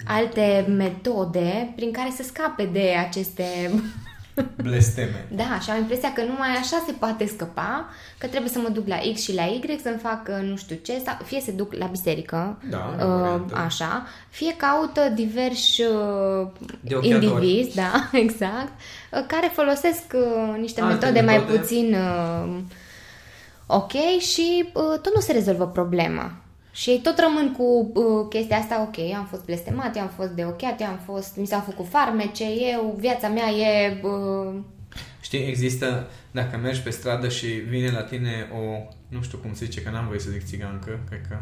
alte 0.08 0.66
metode 0.78 1.74
prin 1.76 1.92
care 1.92 2.14
să 2.16 2.24
scape 2.24 2.66
de 2.66 2.94
aceste... 3.08 3.44
Blesteme. 4.64 5.28
Da, 5.36 5.60
și 5.60 5.70
am 5.70 5.78
impresia 5.78 6.14
că 6.14 6.22
numai 6.24 6.50
așa 6.50 6.84
se 6.86 6.92
poate 6.92 7.26
scăpa, 7.28 7.86
că 8.18 8.28
trebuie 8.28 8.50
să 8.52 8.60
mă 8.60 8.70
duc 8.70 8.88
la 8.88 8.96
X 9.14 9.22
și 9.22 9.34
la 9.36 9.44
Y 9.44 9.80
să-mi 9.84 9.98
fac 9.98 10.28
uh, 10.30 10.48
nu 10.50 10.56
știu 10.56 10.76
ce, 10.84 11.02
sau 11.06 11.18
fie 11.24 11.40
se 11.40 11.52
duc 11.52 11.74
la 11.74 11.86
biserică, 11.86 12.58
Da, 12.70 12.96
e 13.00 13.04
o 13.04 13.08
uh, 13.08 13.20
variantă. 13.20 13.56
așa, 13.56 14.06
fie 14.30 14.56
caută 14.58 15.02
diversi 15.16 15.82
uh, 15.82 16.48
De 16.82 16.96
ochiatori. 16.96 17.26
indivizi, 17.26 17.76
da, 17.76 17.92
exact, 18.26 18.72
uh, 19.12 19.24
care 19.28 19.52
folosesc 19.54 20.04
uh, 20.14 20.58
niște 20.60 20.82
Alte 20.82 20.94
metode, 20.94 21.22
mai 21.26 21.38
metode. 21.38 21.58
puțin 21.58 21.94
uh, 21.96 22.58
ok 23.68 23.92
și 24.20 24.70
uh, 24.74 25.00
tot 25.02 25.14
nu 25.14 25.20
se 25.22 25.32
rezolvă 25.32 25.68
problema. 25.68 26.32
Și 26.76 26.90
ei 26.90 27.00
tot 27.00 27.20
rămân 27.20 27.52
cu 27.52 27.92
uh, 27.94 28.26
chestia 28.30 28.58
asta, 28.58 28.82
ok, 28.82 29.14
am 29.18 29.26
fost 29.30 29.46
blestemat, 29.46 29.96
eu 29.96 30.02
am 30.02 30.12
fost 30.16 30.30
de 30.30 30.46
ochiat, 30.46 30.82
eu 30.82 30.88
am 30.88 31.00
fost, 31.06 31.36
mi 31.38 31.46
s-au 31.48 31.60
făcut 31.60 31.88
farmece, 31.90 32.44
eu, 32.74 32.96
viața 33.00 33.28
mea 33.28 33.50
e... 33.50 34.00
Uh, 34.04 34.54
Știi, 35.22 35.48
există, 35.48 36.08
dacă 36.32 36.58
mergi 36.58 36.82
pe 36.82 36.90
stradă 36.90 37.30
și 37.30 37.46
vine 37.46 37.92
la 37.92 38.02
tine 38.04 38.50
o, 38.54 38.62
nu 39.08 39.22
știu 39.22 39.38
cum 39.38 39.54
se 39.54 39.66
zice, 39.66 39.82
că 39.82 39.90
n-am 39.90 40.08
voie 40.08 40.20
să 40.20 40.30
zic 40.30 40.46
țigancă, 40.46 41.00
cred 41.10 41.22
că, 41.30 41.38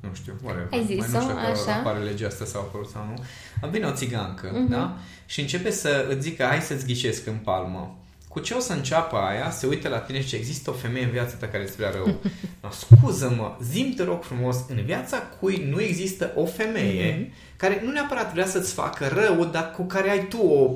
nu 0.00 0.08
știu, 0.14 0.32
whatever. 0.42 0.68
Ai 0.72 0.78
Mai 0.78 0.96
nu 0.98 1.04
zis-o, 1.04 1.20
știu 1.20 1.34
dacă 1.34 1.46
așa. 1.50 1.74
apare 1.78 1.98
legea 1.98 2.26
asta 2.26 2.44
sau 2.44 2.60
apărut 2.60 2.88
sau 2.88 3.04
nu. 3.04 3.14
Îmi 3.60 3.72
vine 3.72 3.86
o 3.86 3.90
țigancă, 3.92 4.50
Mhm. 4.54 4.68
da? 4.70 4.96
Și 5.26 5.40
începe 5.40 5.70
să 5.70 6.06
îți 6.10 6.20
zică, 6.20 6.44
hai 6.44 6.60
să-ți 6.60 6.86
ghicesc 6.86 7.26
în 7.26 7.36
palmă. 7.44 7.98
Cu 8.34 8.40
ce 8.40 8.54
o 8.54 8.58
să 8.60 8.72
înceapă 8.72 9.16
aia, 9.16 9.50
se 9.50 9.66
uită 9.66 9.88
la 9.88 9.98
tine 9.98 10.22
și 10.22 10.36
există 10.36 10.70
o 10.70 10.72
femeie 10.72 11.04
în 11.04 11.10
viața 11.10 11.34
ta 11.34 11.46
care 11.46 11.62
îți 11.62 11.76
vrea 11.76 11.90
rău. 11.90 12.14
No, 12.62 12.70
scuză-mă, 12.70 13.56
zim 13.62 13.92
te 13.96 14.02
rog 14.04 14.22
frumos, 14.22 14.56
în 14.68 14.84
viața 14.84 15.16
cui 15.40 15.68
nu 15.70 15.80
există 15.80 16.32
o 16.36 16.44
femeie 16.46 17.14
Mhm. 17.20 17.32
care 17.56 17.80
nu 17.84 17.90
neapărat 17.90 18.32
vrea 18.32 18.46
să-ți 18.46 18.72
facă 18.72 19.08
rău, 19.08 19.44
dar 19.44 19.70
cu 19.70 19.82
care 19.82 20.10
ai 20.10 20.26
tu 20.26 20.38
o 20.38 20.70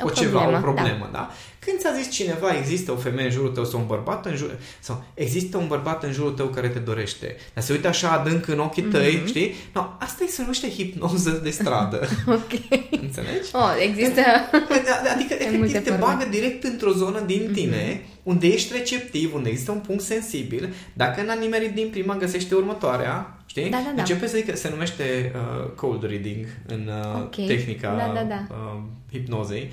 o, 0.00 0.04
O 0.06 0.10
ceva, 0.10 0.38
problemă, 0.40 0.58
o 0.58 0.60
problemă, 0.72 1.08
da. 1.12 1.18
da? 1.18 1.30
Când 1.58 1.78
ți-a 1.78 1.92
zis 1.92 2.10
cineva, 2.10 2.56
există 2.56 2.92
o 2.92 2.96
femeie 2.96 3.26
în 3.26 3.32
jurul 3.32 3.48
tău 3.50 3.64
sau 3.64 3.80
un 3.80 3.86
bărbat 3.86 4.26
în 4.26 4.36
jur... 4.36 4.58
sau 4.80 5.04
există 5.14 5.56
un 5.56 5.66
bărbat 5.66 6.02
în 6.04 6.12
jurul 6.12 6.30
tău 6.32 6.46
care 6.46 6.68
te 6.68 6.78
dorește, 6.78 7.36
dar 7.54 7.64
se 7.64 7.72
uită 7.72 7.88
așa 7.88 8.10
adânc 8.10 8.46
în 8.48 8.58
ochii 8.58 8.82
tăi, 8.82 9.14
Mhm. 9.16 9.26
știi? 9.26 9.54
No, 9.74 9.80
asta 9.98 10.18
îi 10.20 10.28
se 10.28 10.40
numește 10.40 10.68
hipnoză 10.70 11.30
de 11.42 11.50
stradă. 11.50 12.08
ok. 12.26 12.80
Înțelegi? 13.02 13.48
Oh, 13.52 13.70
există... 13.80 14.20
Adică, 15.14 15.34
efectiv, 15.34 15.58
multe 15.58 15.78
te 15.78 15.90
forme. 15.90 16.04
bagă 16.04 16.26
direct 16.30 16.64
într-o 16.64 16.90
zonă 16.92 17.20
din 17.20 17.50
tine, 17.52 18.02
unde 18.22 18.46
ești 18.46 18.72
receptiv, 18.72 19.34
unde 19.34 19.48
există 19.48 19.70
un 19.70 19.78
punct 19.78 20.02
sensibil. 20.02 20.74
Dacă 20.92 21.22
n-a 21.22 21.34
nimerit 21.34 21.74
din 21.74 21.88
prima, 21.90 22.16
găsește 22.16 22.54
următoarea, 22.54 23.38
știi? 23.60 23.70
Da, 23.70 23.82
da, 23.84 23.92
da. 23.94 24.00
Începe 24.00 24.26
să 24.26 24.36
zică, 24.36 24.56
se 24.56 24.68
numește 24.70 25.32
uh, 25.34 25.70
cold 25.74 26.02
reading 26.02 26.46
în 26.66 26.90
uh, 27.14 27.20
Ok. 27.22 27.34
tehnica 27.46 27.94
Da, 27.96 28.12
da, 28.14 28.22
da. 28.22 28.46
Uh, 28.54 28.80
hipnozei. 29.12 29.70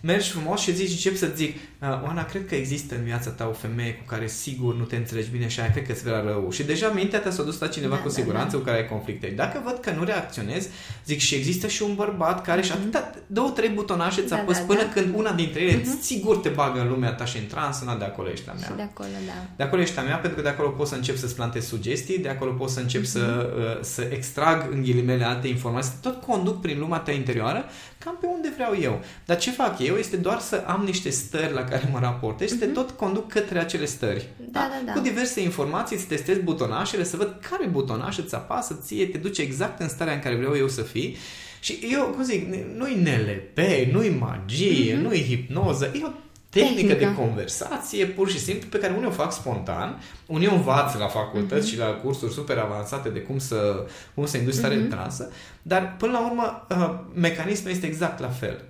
Mergi 0.00 0.30
frumos 0.30 0.60
și 0.60 0.74
zici, 0.74 0.90
încep 0.90 1.16
să 1.16 1.30
zic, 1.36 1.54
uh, 1.56 1.88
Oana, 2.04 2.24
cred 2.24 2.46
că 2.46 2.54
există 2.54 2.94
în 2.94 3.04
viața 3.04 3.30
ta 3.30 3.46
o 3.48 3.52
femeie 3.52 3.92
cu 3.94 4.04
care 4.06 4.26
sigur 4.26 4.74
nu 4.76 4.84
te 4.84 4.96
înțelegi 4.96 5.28
bine 5.30 5.48
și 5.48 5.60
aia 5.60 5.70
cred 5.70 5.86
că 5.86 5.92
îți 5.92 6.02
vrea 6.02 6.20
rău. 6.20 6.50
Și 6.50 6.62
deja 6.62 6.88
mintea 6.88 7.20
ta 7.20 7.30
s-a 7.30 7.42
dus 7.42 7.58
la 7.60 7.66
cineva 7.66 7.94
Da, 7.94 8.00
cu 8.00 8.08
da, 8.08 8.14
siguranță 8.14 8.50
da. 8.56 8.58
cu 8.58 8.64
care 8.64 8.76
ai 8.76 8.88
conflicte. 8.88 9.26
Dacă 9.36 9.60
văd 9.64 9.78
că 9.80 9.90
nu 9.90 10.04
reacționezi, 10.04 10.68
zic 11.06 11.18
și 11.18 11.34
există 11.34 11.66
și 11.66 11.82
un 11.82 11.94
bărbat 11.94 12.44
care 12.44 12.62
și 12.62 12.72
atâta, 12.72 13.10
două, 13.26 13.50
trei 13.50 13.68
butonașe 13.68 14.20
îți 14.20 14.32
Mhm. 14.32 14.34
Da, 14.36 14.40
apăs 14.40 14.56
da, 14.58 14.64
până 14.64 14.82
da. 14.82 14.88
când 14.88 15.14
una 15.16 15.32
dintre 15.32 15.60
ele 15.60 15.84
sigur 16.00 16.36
te 16.36 16.48
bagă 16.48 16.80
în 16.80 16.88
lumea 16.88 17.10
ta 17.12 17.24
și 17.24 17.36
în 17.36 17.46
trans, 17.46 17.80
na, 17.82 17.96
de 17.96 18.04
acolo 18.04 18.30
ești 18.30 18.48
a 18.48 18.52
mea. 18.52 18.66
Și 18.68 18.72
de 18.76 18.82
acolo, 18.82 19.08
da. 19.26 19.32
De 19.56 19.62
acolo 19.62 19.82
ești 19.82 19.98
a 19.98 20.02
mea, 20.02 20.16
pentru 20.16 20.36
că 20.36 20.42
de 20.42 20.48
acolo 20.48 20.68
pot 20.68 20.86
să 20.86 20.94
încep 20.94 21.16
să-ți 21.16 21.34
plantez 21.34 21.66
sugestii, 21.66 22.18
de 22.18 22.28
acolo 22.28 22.50
pot 22.52 22.70
să 22.70 22.80
încep 22.80 23.04
să, 23.04 23.50
Mhm. 23.52 23.60
uh, 23.60 23.78
să 23.80 24.08
extrag 24.12 24.68
în 24.72 24.82
ghilimele 24.82 25.24
alte 25.24 25.48
informații, 25.48 25.92
tot 26.02 26.20
conduc 26.22 26.60
prin 26.60 26.78
lumea 26.78 26.98
ta 26.98 27.10
interioară, 27.10 27.64
cam 28.04 28.16
pe 28.20 28.26
unde 28.26 28.52
vreau 28.54 28.76
eu. 28.80 29.00
Dar 29.24 29.38
ce 29.38 29.50
fac 29.50 29.78
eu 29.78 29.96
este 29.96 30.16
doar 30.16 30.38
să 30.38 30.64
am 30.66 30.82
niște 30.84 31.10
stări 31.10 31.52
la 31.52 31.64
care 31.64 31.88
mă 31.92 31.98
raportez 32.00 32.48
și 32.50 32.56
te 32.56 32.66
tot 32.66 32.90
conduc 32.90 33.28
către 33.32 33.58
acele 33.58 33.84
stări. 33.84 34.28
Mhm. 34.40 34.50
Da, 34.52 34.70
da, 34.70 34.82
da. 34.86 34.92
Cu 34.92 34.98
diverse 35.00 35.40
informații 35.42 35.96
îți 35.96 36.04
testez 36.06 36.38
butonașele 36.38 37.04
să 37.04 37.16
văd 37.16 37.38
care 37.50 37.66
butonaș 37.66 38.18
îți 38.18 38.34
apasă 38.34 38.78
ție, 38.82 39.06
te 39.06 39.18
duce 39.18 39.42
exact 39.42 39.80
în 39.80 39.88
starea 39.88 40.12
în 40.14 40.20
care 40.20 40.34
vreau 40.36 40.56
eu 40.56 40.68
să 40.68 40.82
fii. 40.82 41.16
Și 41.60 41.78
eu, 41.92 42.04
cum 42.04 42.22
zic, 42.22 42.46
nu-i 42.76 42.94
NLP, 42.94 43.58
nu-i 43.92 44.08
magie, 44.18 44.94
Mhm. 44.94 45.02
nu-i 45.02 45.24
hipnoză, 45.24 45.90
e 45.94 46.04
o 46.04 46.10
tehnică 46.50 46.94
Tehnică. 46.94 47.10
de 47.10 47.14
conversație 47.14 48.06
pur 48.06 48.30
și 48.30 48.38
simplu 48.38 48.68
pe 48.68 48.78
care 48.78 48.92
unii 48.96 49.08
o 49.08 49.10
fac 49.10 49.32
spontan, 49.32 50.02
unii 50.26 50.46
o 50.46 50.54
învață 50.54 50.98
la 50.98 51.06
facultăți 51.06 51.68
și 51.68 51.78
la 51.78 51.86
cursuri 51.86 52.32
super 52.32 52.58
avansate 52.58 53.08
de 53.08 53.20
cum 53.20 53.38
să, 53.38 53.86
cum 54.14 54.26
să 54.26 54.36
induci 54.36 54.54
stare 54.54 54.76
de 54.76 54.82
transă, 54.82 55.32
dar 55.62 55.96
până 55.98 56.12
la 56.12 56.26
urmă 56.26 56.66
uh, 56.70 56.98
mecanismul 57.14 57.70
este 57.70 57.86
exact 57.86 58.20
la 58.20 58.28
fel. 58.28 58.64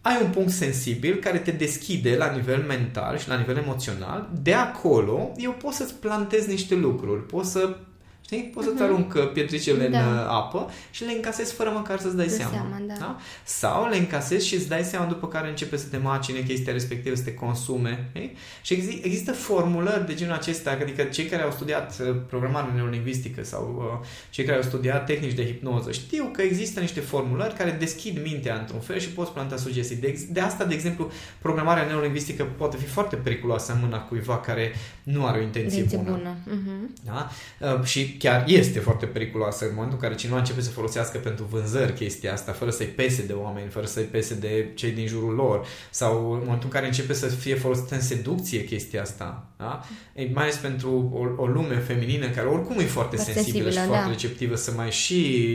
Ai 0.00 0.18
un 0.22 0.30
punct 0.30 0.50
sensibil 0.50 1.14
care 1.16 1.38
te 1.38 1.50
deschide 1.50 2.16
la 2.16 2.32
nivel 2.32 2.62
mental 2.62 3.18
și 3.18 3.28
la 3.28 3.36
nivel 3.36 3.56
emoțional. 3.56 4.28
De 4.42 4.54
acolo, 4.54 5.32
eu 5.36 5.52
pot 5.52 5.72
să-ți 5.72 5.94
plantez 5.94 6.46
niște 6.46 6.74
lucruri. 6.74 7.26
Pot 7.26 7.44
să 7.44 7.76
Știi? 8.24 8.50
Poți 8.54 8.66
să-ți 8.66 8.82
arunc 8.82 9.14
uh, 9.16 9.32
pietricele 9.32 9.88
Da. 9.88 9.98
în 10.06 10.16
uh, 10.16 10.24
apă 10.28 10.70
și 10.90 11.04
le 11.04 11.12
încasezi 11.12 11.52
fără 11.54 11.70
măcar 11.70 11.98
să-ți 11.98 12.16
dai 12.16 12.26
Dai 12.26 12.36
seama. 12.36 12.52
seama, 12.52 12.76
da. 12.98 13.16
Sau 13.44 13.88
le 13.88 13.96
încasezi 13.96 14.46
și 14.46 14.54
îți 14.54 14.68
dai 14.68 14.82
seama 14.84 15.06
după 15.06 15.28
care 15.28 15.48
începe 15.48 15.76
să 15.76 15.86
te 15.90 15.96
macine 15.96 16.38
chestia 16.40 16.72
respectivă, 16.72 17.14
să 17.14 17.22
te 17.22 17.34
consume. 17.34 18.08
știi? 18.14 18.36
Și 18.62 18.74
exi- 18.74 19.00
există 19.04 19.32
formulări 19.32 20.06
de 20.06 20.14
genul 20.14 20.34
acesta, 20.34 20.70
adică 20.80 21.02
cei 21.02 21.24
care 21.24 21.42
au 21.42 21.50
studiat 21.50 21.96
uh, 22.00 22.16
programare 22.28 22.70
neurolingvistică 22.74 23.44
sau 23.44 23.98
uh, 24.00 24.06
cei 24.30 24.44
care 24.44 24.56
au 24.56 24.62
studiat 24.62 25.06
tehnici 25.06 25.32
de 25.34 25.44
hipnoză 25.46 25.90
știu 25.92 26.28
că 26.32 26.42
există 26.42 26.80
niște 26.80 27.00
formulări 27.00 27.54
care 27.54 27.70
deschid 27.78 28.22
mintea 28.22 28.58
într-un 28.58 28.80
fel 28.80 28.98
și 28.98 29.08
poți 29.08 29.32
planta 29.32 29.56
sugestii. 29.56 29.96
De, 29.96 30.06
ex- 30.06 30.24
de 30.30 30.40
asta, 30.40 30.64
de 30.64 30.74
exemplu, 30.74 31.10
programarea 31.38 31.84
neurolingvistică 31.84 32.44
poate 32.56 32.76
fi 32.76 32.86
foarte 32.86 33.16
periculoasă 33.16 33.72
în 33.72 33.78
mâna 33.82 34.00
cuiva 34.00 34.38
care 34.38 34.72
nu 35.02 35.26
are 35.26 35.38
o 35.38 35.42
intenție 35.42 35.78
Intenție 35.78 35.98
bună. 35.98 36.16
bună. 36.16 36.36
Mhm. 36.46 36.94
Da? 37.04 37.30
Uh, 37.78 37.84
și 37.84 38.11
chiar 38.18 38.44
este 38.46 38.78
foarte 38.78 39.06
periculoasă 39.06 39.64
în 39.64 39.70
momentul 39.74 39.98
în 40.00 40.08
care 40.08 40.14
cineva 40.14 40.38
începe 40.38 40.60
să 40.60 40.70
folosească 40.70 41.18
pentru 41.18 41.44
vânzări 41.44 41.92
chestia 41.92 42.32
asta, 42.32 42.52
fără 42.52 42.70
să-i 42.70 42.86
pese 42.86 43.26
de 43.26 43.32
oameni, 43.32 43.70
fără 43.70 43.86
să-i 43.86 44.04
pese 44.04 44.34
de 44.34 44.70
cei 44.74 44.90
din 44.90 45.06
jurul 45.06 45.34
lor, 45.34 45.66
sau 45.90 46.32
în 46.32 46.38
momentul 46.38 46.64
în 46.64 46.70
care 46.70 46.86
începe 46.86 47.12
să 47.12 47.26
fie 47.26 47.54
folosită 47.54 47.94
în 47.94 48.00
seducție 48.00 48.64
chestia 48.64 49.02
asta. 49.02 49.46
Da? 49.56 49.84
Ei, 50.14 50.30
mai 50.34 50.42
ales 50.42 50.56
pentru 50.56 51.10
o, 51.12 51.42
o 51.42 51.46
lume 51.46 51.76
feminină 51.76 52.28
care 52.28 52.46
oricum 52.46 52.78
e 52.78 52.84
foarte 52.84 53.16
Foarte 53.16 53.32
sensibilă, 53.32 53.70
și 53.70 53.74
sensibilă, 53.74 53.86
foarte 53.86 54.04
da. 54.04 54.10
receptivă, 54.10 54.54
să 54.56 54.72
mai 54.76 54.90
și 54.90 55.50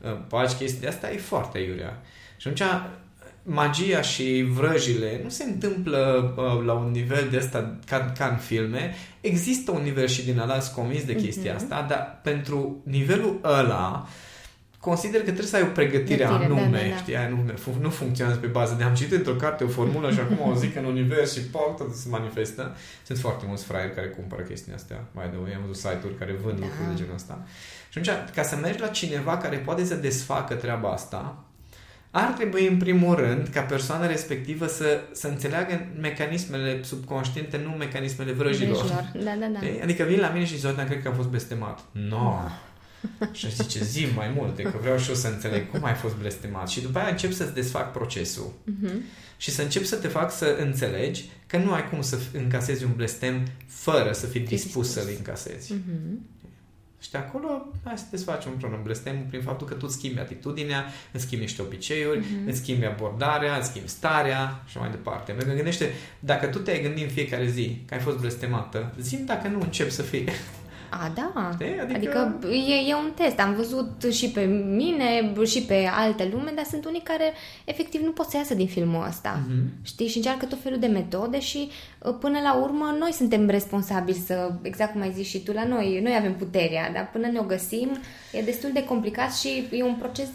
uh, 0.00 0.18
faci 0.28 0.52
chestia 0.52 0.88
asta, 0.88 1.10
e 1.12 1.16
foarte 1.18 1.58
iurea. 1.58 2.02
Și 2.36 2.48
atunci 2.48 2.68
magia 3.50 4.00
și 4.02 4.46
vrăjile 4.50 5.20
nu 5.22 5.28
se 5.28 5.44
întâmplă 5.44 6.32
uh, 6.36 6.64
la 6.64 6.72
un 6.72 6.90
nivel 6.90 7.28
de 7.30 7.36
ăsta 7.36 7.76
ca, 7.86 8.12
ca 8.18 8.26
în 8.26 8.36
filme. 8.36 8.94
Există 9.20 9.70
un 9.70 9.82
nivel 9.82 10.06
și 10.06 10.24
din 10.24 10.38
ăla, 10.38 10.60
sunt 10.60 10.74
convins 10.74 11.04
de 11.04 11.14
chestia 11.14 11.52
Mhm. 11.54 11.62
asta, 11.62 11.86
dar 11.88 12.20
pentru 12.22 12.80
nivelul 12.84 13.40
ăla 13.44 14.06
consider 14.80 15.18
că 15.18 15.24
trebuie 15.26 15.46
să 15.46 15.56
ai 15.56 15.62
o 15.62 15.66
pregătire 15.66 16.02
Pregătire, 16.24 16.48
da, 16.48 16.54
anume, 16.54 16.82
da, 16.88 16.88
da. 16.94 16.96
știi, 16.96 17.16
anume, 17.16 17.52
fu- 17.52 17.76
nu 17.80 17.90
funcționează 17.90 18.38
pe 18.38 18.46
bază 18.46 18.74
de 18.78 18.82
am 18.82 18.94
citit 18.94 19.12
într-o 19.12 19.32
carte 19.34 19.64
o 19.64 19.68
formulă 19.68 20.10
și 20.12 20.18
acum 20.20 20.50
o 20.50 20.54
zic 20.54 20.76
în 20.76 20.84
univers 20.84 21.32
și 21.34 21.40
poc, 21.40 21.76
tot 21.76 21.94
se 21.94 22.08
manifestă. 22.08 22.76
Sunt 23.06 23.18
foarte 23.18 23.44
mulți 23.48 23.64
fraieri 23.64 23.94
care 23.94 24.06
cumpără 24.06 24.42
chestia 24.42 24.74
astea, 24.74 25.04
mai 25.14 25.30
de 25.30 25.54
am 25.54 25.60
văzut 25.66 25.76
site-uri 25.76 26.18
care 26.18 26.32
vând 26.42 26.58
Da. 26.58 26.64
lucruri 26.64 26.88
de 26.88 26.94
genul 27.00 27.14
ăsta. 27.14 27.44
Și 27.88 27.98
atunci, 27.98 28.34
ca 28.34 28.42
să 28.42 28.56
mergi 28.56 28.80
la 28.80 28.86
cineva 28.86 29.36
care 29.36 29.56
poate 29.56 29.84
să 29.84 29.94
desfacă 29.94 30.54
treaba 30.54 30.90
asta, 30.90 31.44
ar 32.10 32.32
trebui 32.32 32.66
în 32.66 32.76
primul 32.76 33.14
rând 33.14 33.48
ca 33.48 33.60
persoana 33.60 34.06
respectivă 34.06 34.66
să, 34.66 35.00
să 35.12 35.26
înțeleagă 35.28 35.86
mecanismele 36.00 36.82
subconștiente, 36.82 37.60
nu 37.64 37.70
mecanismele 37.70 38.32
vrăjilor. 38.32 38.76
Vrăjilor. 38.76 39.10
Da, 39.24 39.34
da, 39.40 39.46
da. 39.46 39.58
Știi? 39.66 39.80
Adică 39.82 40.02
vin 40.02 40.20
la 40.20 40.28
mine 40.28 40.44
și 40.44 40.50
zice, 40.54 40.66
"Zoltan, 40.66 40.86
cred 40.86 41.02
că 41.02 41.08
am 41.08 41.14
fost 41.14 41.28
blestemat. 41.28 41.80
No. 41.92 42.32
și 43.32 43.46
aș 43.46 43.52
zice, 43.52 43.84
zi 43.84 44.06
mai 44.16 44.32
multe, 44.36 44.62
că 44.62 44.78
vreau 44.80 44.98
și 44.98 45.08
eu 45.08 45.14
să 45.14 45.28
înțeleg 45.28 45.70
cum 45.70 45.84
ai 45.84 45.94
fost 45.94 46.14
blestemat. 46.14 46.68
Și 46.68 46.80
după 46.80 46.98
aia 46.98 47.08
încep 47.08 47.32
să-ți 47.32 47.54
desfac 47.54 47.92
procesul. 47.92 48.52
Mhm. 48.64 49.02
Și 49.36 49.50
să 49.50 49.62
încep 49.62 49.84
să 49.84 49.96
te 49.96 50.08
fac 50.08 50.32
să 50.32 50.56
înțelegi 50.60 51.24
că 51.46 51.56
nu 51.56 51.72
ai 51.72 51.88
cum 51.88 52.02
să 52.02 52.18
încasezi 52.32 52.84
un 52.84 52.90
blestem 52.96 53.46
fără 53.66 54.12
să 54.12 54.26
fii 54.26 54.40
dispus 54.40 54.62
dispus. 54.64 54.92
să-l 54.92 55.14
încasezi. 55.16 55.72
Mhm. 55.72 56.20
Și 57.00 57.10
de 57.10 57.18
acolo 57.18 57.66
hai 57.84 57.98
să 57.98 58.04
desfacem 58.10 58.50
împreună 58.50 58.78
blestemul 58.82 59.24
prin 59.28 59.42
faptul 59.42 59.66
că 59.66 59.74
tu 59.74 59.80
îți 59.84 59.94
schimbi 59.94 60.18
atitudinea, 60.20 60.84
îți 61.12 61.24
schimbi 61.24 61.44
niște 61.44 61.62
obiceiuri, 61.62 62.18
Mhm. 62.18 62.48
îți 62.48 62.58
schimbi 62.58 62.84
abordarea, 62.84 63.56
îți 63.56 63.68
schimbi 63.68 63.88
starea 63.88 64.62
și 64.66 64.78
mai 64.78 64.90
departe. 64.90 65.30
Pentru 65.32 65.48
că 65.48 65.54
gândește, 65.54 65.92
dacă 66.20 66.46
tu 66.46 66.58
te-ai 66.58 66.82
gândit 66.82 67.02
în 67.04 67.10
fiecare 67.10 67.46
zi 67.46 67.82
că 67.86 67.94
ai 67.94 68.00
fost 68.00 68.18
blestemată, 68.18 68.94
zi 69.00 69.16
dacă 69.16 69.48
nu 69.48 69.60
încep 69.60 69.90
să 69.90 70.02
fii. 70.02 70.24
A, 70.90 71.12
da. 71.14 71.50
Știi? 71.52 71.80
Adică- 71.80 71.96
Adică, 71.96 72.46
e, 72.54 72.88
e 72.90 72.94
un 72.94 73.10
test. 73.14 73.38
Am 73.40 73.54
văzut 73.54 74.06
și 74.12 74.28
pe 74.30 74.40
mine 74.76 75.32
și 75.44 75.62
pe 75.62 75.88
alte 75.92 76.28
lume, 76.32 76.52
dar 76.54 76.64
sunt 76.64 76.84
unii 76.84 77.00
care 77.04 77.32
efectiv 77.64 78.00
nu 78.00 78.10
pot 78.10 78.26
să 78.28 78.36
iasă 78.36 78.54
din 78.54 78.66
filmul 78.66 79.06
ăsta. 79.08 79.40
Mhm. 79.48 79.62
Știi? 79.82 80.08
Și 80.08 80.16
încearcă 80.16 80.46
tot 80.46 80.58
felul 80.62 80.78
de 80.78 80.86
metode 80.86 81.40
și 81.40 81.68
uh, 81.98 82.14
până 82.20 82.38
la 82.42 82.54
urmă 82.54 82.96
noi 82.98 83.12
suntem 83.12 83.48
responsabili 83.48 84.18
să, 84.26 84.52
exact 84.62 84.92
cum 84.92 85.00
ai 85.00 85.12
zis 85.12 85.26
și 85.28 85.42
tu, 85.42 85.52
la 85.52 85.64
noi, 85.64 86.00
noi 86.02 86.14
avem 86.18 86.34
puterea, 86.34 86.90
dar 86.92 87.08
până 87.12 87.26
ne 87.26 87.38
o 87.38 87.42
găsim 87.42 87.88
e 88.32 88.42
destul 88.42 88.70
de 88.72 88.84
complicat 88.84 89.34
și 89.34 89.68
e 89.70 89.82
un 89.82 89.94
proces 89.94 90.28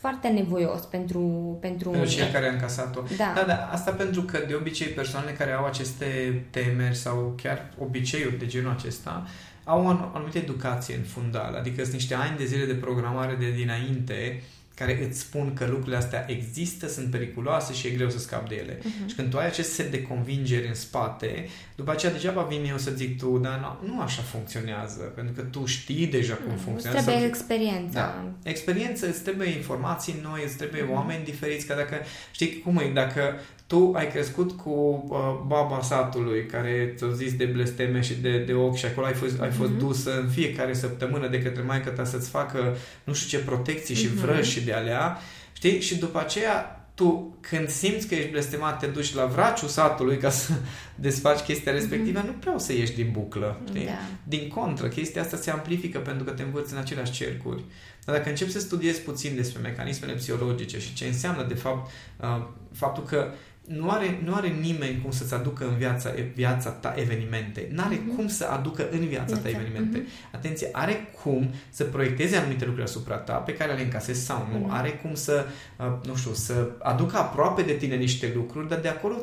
foarte 0.00 0.28
nevoios 0.28 0.80
pentru, 0.80 1.20
pentru, 1.60 1.90
Pentru 1.90 2.08
cei 2.10 2.20
unii. 2.20 2.32
care 2.32 2.46
au 2.46 2.52
încasat-o. 2.52 3.00
Da. 3.16 3.32
da, 3.34 3.42
da, 3.46 3.68
asta 3.72 3.90
pentru 3.90 4.22
că 4.22 4.38
de 4.48 4.54
obicei 4.54 4.86
persoanele 4.86 5.32
care 5.32 5.52
au 5.52 5.64
aceste 5.64 6.06
temeri 6.50 6.94
sau 6.96 7.34
chiar 7.42 7.70
obiceiuri 7.82 8.38
de 8.38 8.46
genul 8.46 8.70
acesta 8.78 9.26
au 9.68 9.84
o 9.84 9.88
anumită 10.16 10.38
educație 10.38 10.96
în 10.96 11.02
fundal, 11.02 11.54
adică 11.54 11.82
sunt 11.82 11.94
niște 11.94 12.14
ani 12.14 12.36
de 12.36 12.44
zile 12.44 12.64
de 12.64 12.74
programare 12.74 13.34
de 13.34 13.50
dinainte 13.50 14.42
care 14.78 15.06
îți 15.08 15.18
spun 15.18 15.54
că 15.54 15.66
lucrurile 15.66 15.96
astea 15.96 16.24
există, 16.28 16.88
sunt 16.88 17.10
periculoase 17.10 17.72
și 17.72 17.86
e 17.86 17.90
greu 17.90 18.10
să 18.10 18.18
scapi 18.18 18.48
de 18.48 18.54
ele. 18.54 18.78
Uh-huh. 18.78 19.06
Și 19.06 19.14
când 19.14 19.30
tu 19.30 19.38
ai 19.38 19.46
acest 19.46 19.72
set 19.72 19.90
de 19.90 20.02
convingeri 20.02 20.66
în 20.68 20.74
spate, 20.74 21.48
după 21.76 21.90
aceea 21.90 22.12
degeaba 22.12 22.42
vin 22.42 22.64
eu 22.70 22.78
să 22.78 22.90
zic 22.90 23.18
tu, 23.18 23.38
dar 23.38 23.78
nu, 23.82 23.88
nu 23.92 24.00
așa 24.00 24.22
funcționează, 24.22 25.02
pentru 25.02 25.34
că 25.34 25.42
tu 25.42 25.64
știi 25.64 26.06
deja 26.06 26.34
cum 26.34 26.52
Îți 26.54 26.62
funcționează. 26.62 27.04
trebuie 27.10 27.28
sau- 27.28 27.34
experiența. 27.34 28.00
da. 28.00 28.50
Experiență, 28.50 29.08
îți 29.08 29.22
trebuie 29.22 29.48
informații 29.48 30.20
noi, 30.22 30.42
îți 30.44 30.56
trebuie 30.56 30.82
oameni 30.90 31.24
diferiți, 31.24 31.66
că 31.66 31.74
dacă, 31.74 31.96
știi 32.30 32.60
cum 32.64 32.76
e, 32.78 32.90
dacă 32.94 33.34
tu 33.68 33.92
ai 33.96 34.10
crescut 34.10 34.50
cu 34.52 35.04
uh, 35.08 35.18
baba 35.46 35.80
satului 35.82 36.46
care 36.46 36.94
ți-a 36.96 37.10
zis 37.10 37.34
de 37.34 37.44
blesteme 37.44 38.00
și 38.00 38.14
de, 38.14 38.38
de 38.38 38.52
ochi 38.52 38.76
și 38.76 38.86
acolo 38.86 39.06
ai 39.06 39.12
fost, 39.14 39.40
ai 39.40 39.50
fost 39.50 39.70
dusă 39.70 40.20
în 40.20 40.28
fiecare 40.28 40.74
săptămână 40.74 41.28
de 41.28 41.42
către 41.42 41.62
maică 41.62 41.90
ta 41.90 42.04
să-ți 42.04 42.28
facă 42.28 42.76
nu 43.04 43.12
știu 43.12 43.38
ce 43.38 43.44
protecții 43.44 43.94
și 43.94 44.08
vrăji 44.08 44.50
și 44.50 44.64
de 44.68 44.74
alea, 44.74 45.18
știi? 45.52 45.80
Și 45.80 45.98
după 45.98 46.20
aceea 46.20 46.78
tu, 46.94 47.36
când 47.40 47.68
simți 47.68 48.06
că 48.06 48.14
ești 48.14 48.30
blestemat, 48.30 48.78
te 48.78 48.86
duci 48.86 49.14
la 49.14 49.24
vraciul 49.24 49.68
satului 49.68 50.16
ca 50.16 50.30
să 50.30 50.52
desfaci 51.06 51.40
chestia 51.40 51.72
respectivă, 51.72 52.22
nu 52.26 52.32
prea 52.32 52.54
o 52.54 52.58
să 52.58 52.72
ieși 52.72 52.94
din 52.94 53.08
buclă. 53.12 53.60
Știi? 53.68 53.84
Da. 53.84 53.98
Din 54.24 54.48
contră, 54.48 54.88
chestia 54.88 55.22
asta 55.22 55.36
se 55.36 55.50
amplifică 55.50 55.98
pentru 55.98 56.24
că 56.24 56.30
te 56.30 56.42
învăți 56.42 56.72
în 56.72 56.78
aceleași 56.78 57.12
cercuri. 57.12 57.64
Dar 58.04 58.16
dacă 58.16 58.28
începi 58.28 58.50
să 58.50 58.58
studiezi 58.60 59.00
puțin 59.00 59.34
despre 59.34 59.60
mecanismele 59.60 60.12
psihologice 60.12 60.78
și 60.78 60.94
ce 60.94 61.04
înseamnă, 61.04 61.42
de 61.42 61.54
fapt, 61.54 61.90
uh, 62.20 62.46
faptul 62.72 63.04
că 63.04 63.32
nu 63.68 63.90
are, 63.90 64.20
nu 64.24 64.34
are 64.34 64.48
nimeni 64.48 65.00
cum 65.02 65.10
să-ți 65.10 65.34
aducă 65.34 65.64
în 65.68 65.76
viața, 65.76 66.10
viața 66.34 66.70
ta 66.70 66.94
evenimente. 66.96 67.68
Nu 67.72 67.82
are 67.82 68.00
Mhm. 68.04 68.14
cum 68.16 68.28
să 68.28 68.44
aducă 68.46 68.88
în 68.90 69.06
viața 69.06 69.34
ta 69.34 69.40
Viața, 69.40 69.58
evenimente. 69.58 70.06
Atenție, 70.32 70.68
are 70.72 71.10
cum 71.22 71.50
să 71.70 71.84
proiecteze 71.84 72.36
anumite 72.36 72.64
lucruri 72.64 72.86
asupra 72.86 73.16
ta 73.16 73.32
pe 73.32 73.52
care 73.54 73.72
le 73.74 73.82
încasezi 73.82 74.24
sau 74.24 74.48
nu. 74.52 74.58
Mhm. 74.58 74.70
Are 74.70 74.90
cum 74.90 75.14
să, 75.14 75.44
uh, 75.78 75.86
nu 76.06 76.14
știu, 76.16 76.32
să 76.32 76.70
aducă 76.82 77.16
aproape 77.16 77.62
de 77.62 77.72
tine 77.72 77.94
niște 77.96 78.32
lucruri, 78.34 78.68
dar 78.68 78.78
de 78.78 78.88
acolo 78.88 79.14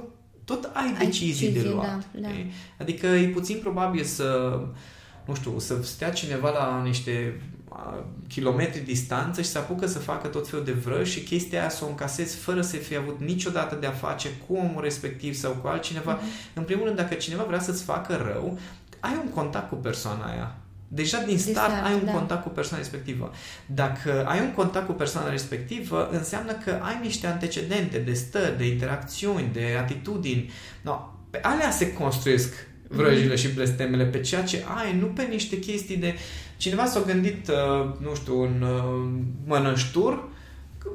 tot 0.44 0.70
ai 0.74 0.96
Ai 1.00 1.06
decizii 1.06 1.46
de 1.48 1.52
decizii, 1.54 1.74
luat. 1.76 1.88
da, 2.14 2.20
da. 2.20 2.28
știi? 2.30 2.52
Adică 2.80 3.08
e 3.08 3.28
puțin 3.28 3.58
probabil 3.62 4.04
să, 4.04 4.60
nu 5.26 5.36
știu, 5.36 5.60
să 5.60 5.84
stea 5.84 6.12
cineva 6.12 6.50
la 6.50 6.82
niște 6.84 7.42
kilometri 8.28 8.80
distanță 8.80 9.42
și 9.42 9.48
se 9.48 9.58
apucă 9.58 9.88
să 9.88 10.00
facă 10.00 10.28
tot 10.28 10.48
felul 10.50 10.66
de 10.66 10.72
vrăji 10.72 11.12
și 11.12 11.24
chestia 11.24 11.60
aia 11.60 11.70
să 11.70 11.86
o 11.86 11.88
încasezi 11.88 12.36
fără 12.36 12.62
să 12.62 12.76
fi 12.76 12.96
avut 12.96 13.20
niciodată 13.20 13.76
de 13.76 13.88
a 13.88 13.92
face 13.92 14.30
cu 14.48 14.54
omul 14.54 14.82
respectiv 14.82 15.34
sau 15.34 15.52
cu 15.52 15.68
altcineva. 15.68 16.20
Mm-hmm. 16.20 16.54
În 16.54 16.64
primul 16.64 16.86
rând, 16.86 16.98
dacă 16.98 17.14
cineva 17.14 17.44
vrea 17.44 17.60
să-ți 17.60 17.84
facă 17.84 18.32
rău, 18.34 18.60
ai 19.00 19.20
un 19.24 19.30
contact 19.30 19.70
cu 19.70 19.76
persoana 19.76 20.26
aia. 20.26 20.56
Deja 20.88 21.22
din 21.22 21.38
start, 21.38 21.68
de 21.68 21.74
start 21.74 21.86
ai 21.86 21.94
un 21.94 22.06
da. 22.06 22.12
contact 22.12 22.44
cu 22.44 22.50
persoana 22.50 22.84
respectivă. 22.84 23.32
Dacă 23.66 24.26
ai 24.28 24.40
un 24.40 24.52
contact 24.52 24.86
cu 24.86 24.92
persoana 24.92 25.30
respectivă, 25.30 26.10
înseamnă 26.12 26.52
că 26.54 26.80
ai 26.82 27.00
niște 27.02 27.28
antecedente 27.28 27.98
de 27.98 28.14
stări, 28.14 28.58
de 28.58 28.68
interacțiuni, 28.68 29.50
de 29.54 29.78
atitudini. 29.80 30.52
No, 30.82 31.14
pe 31.30 31.40
alea 31.42 31.72
se 31.72 31.94
construiesc 31.94 32.68
vrăjile 32.88 33.34
mm-hmm. 33.34 33.38
și 33.38 33.48
blestemele, 33.48 34.06
pe 34.06 34.20
ceea 34.20 34.44
ce 34.44 34.64
ai, 34.76 34.98
nu 35.00 35.06
pe 35.06 35.24
niște 35.24 35.60
chestii 35.60 35.98
de... 35.98 36.16
Cineva 36.58 36.86
s-a 36.86 37.02
gândit, 37.02 37.48
uh, 37.48 37.90
nu 38.00 38.16
știu, 38.16 38.42
un 38.42 38.62
uh, 38.62 39.10
mănăștur 39.46 40.30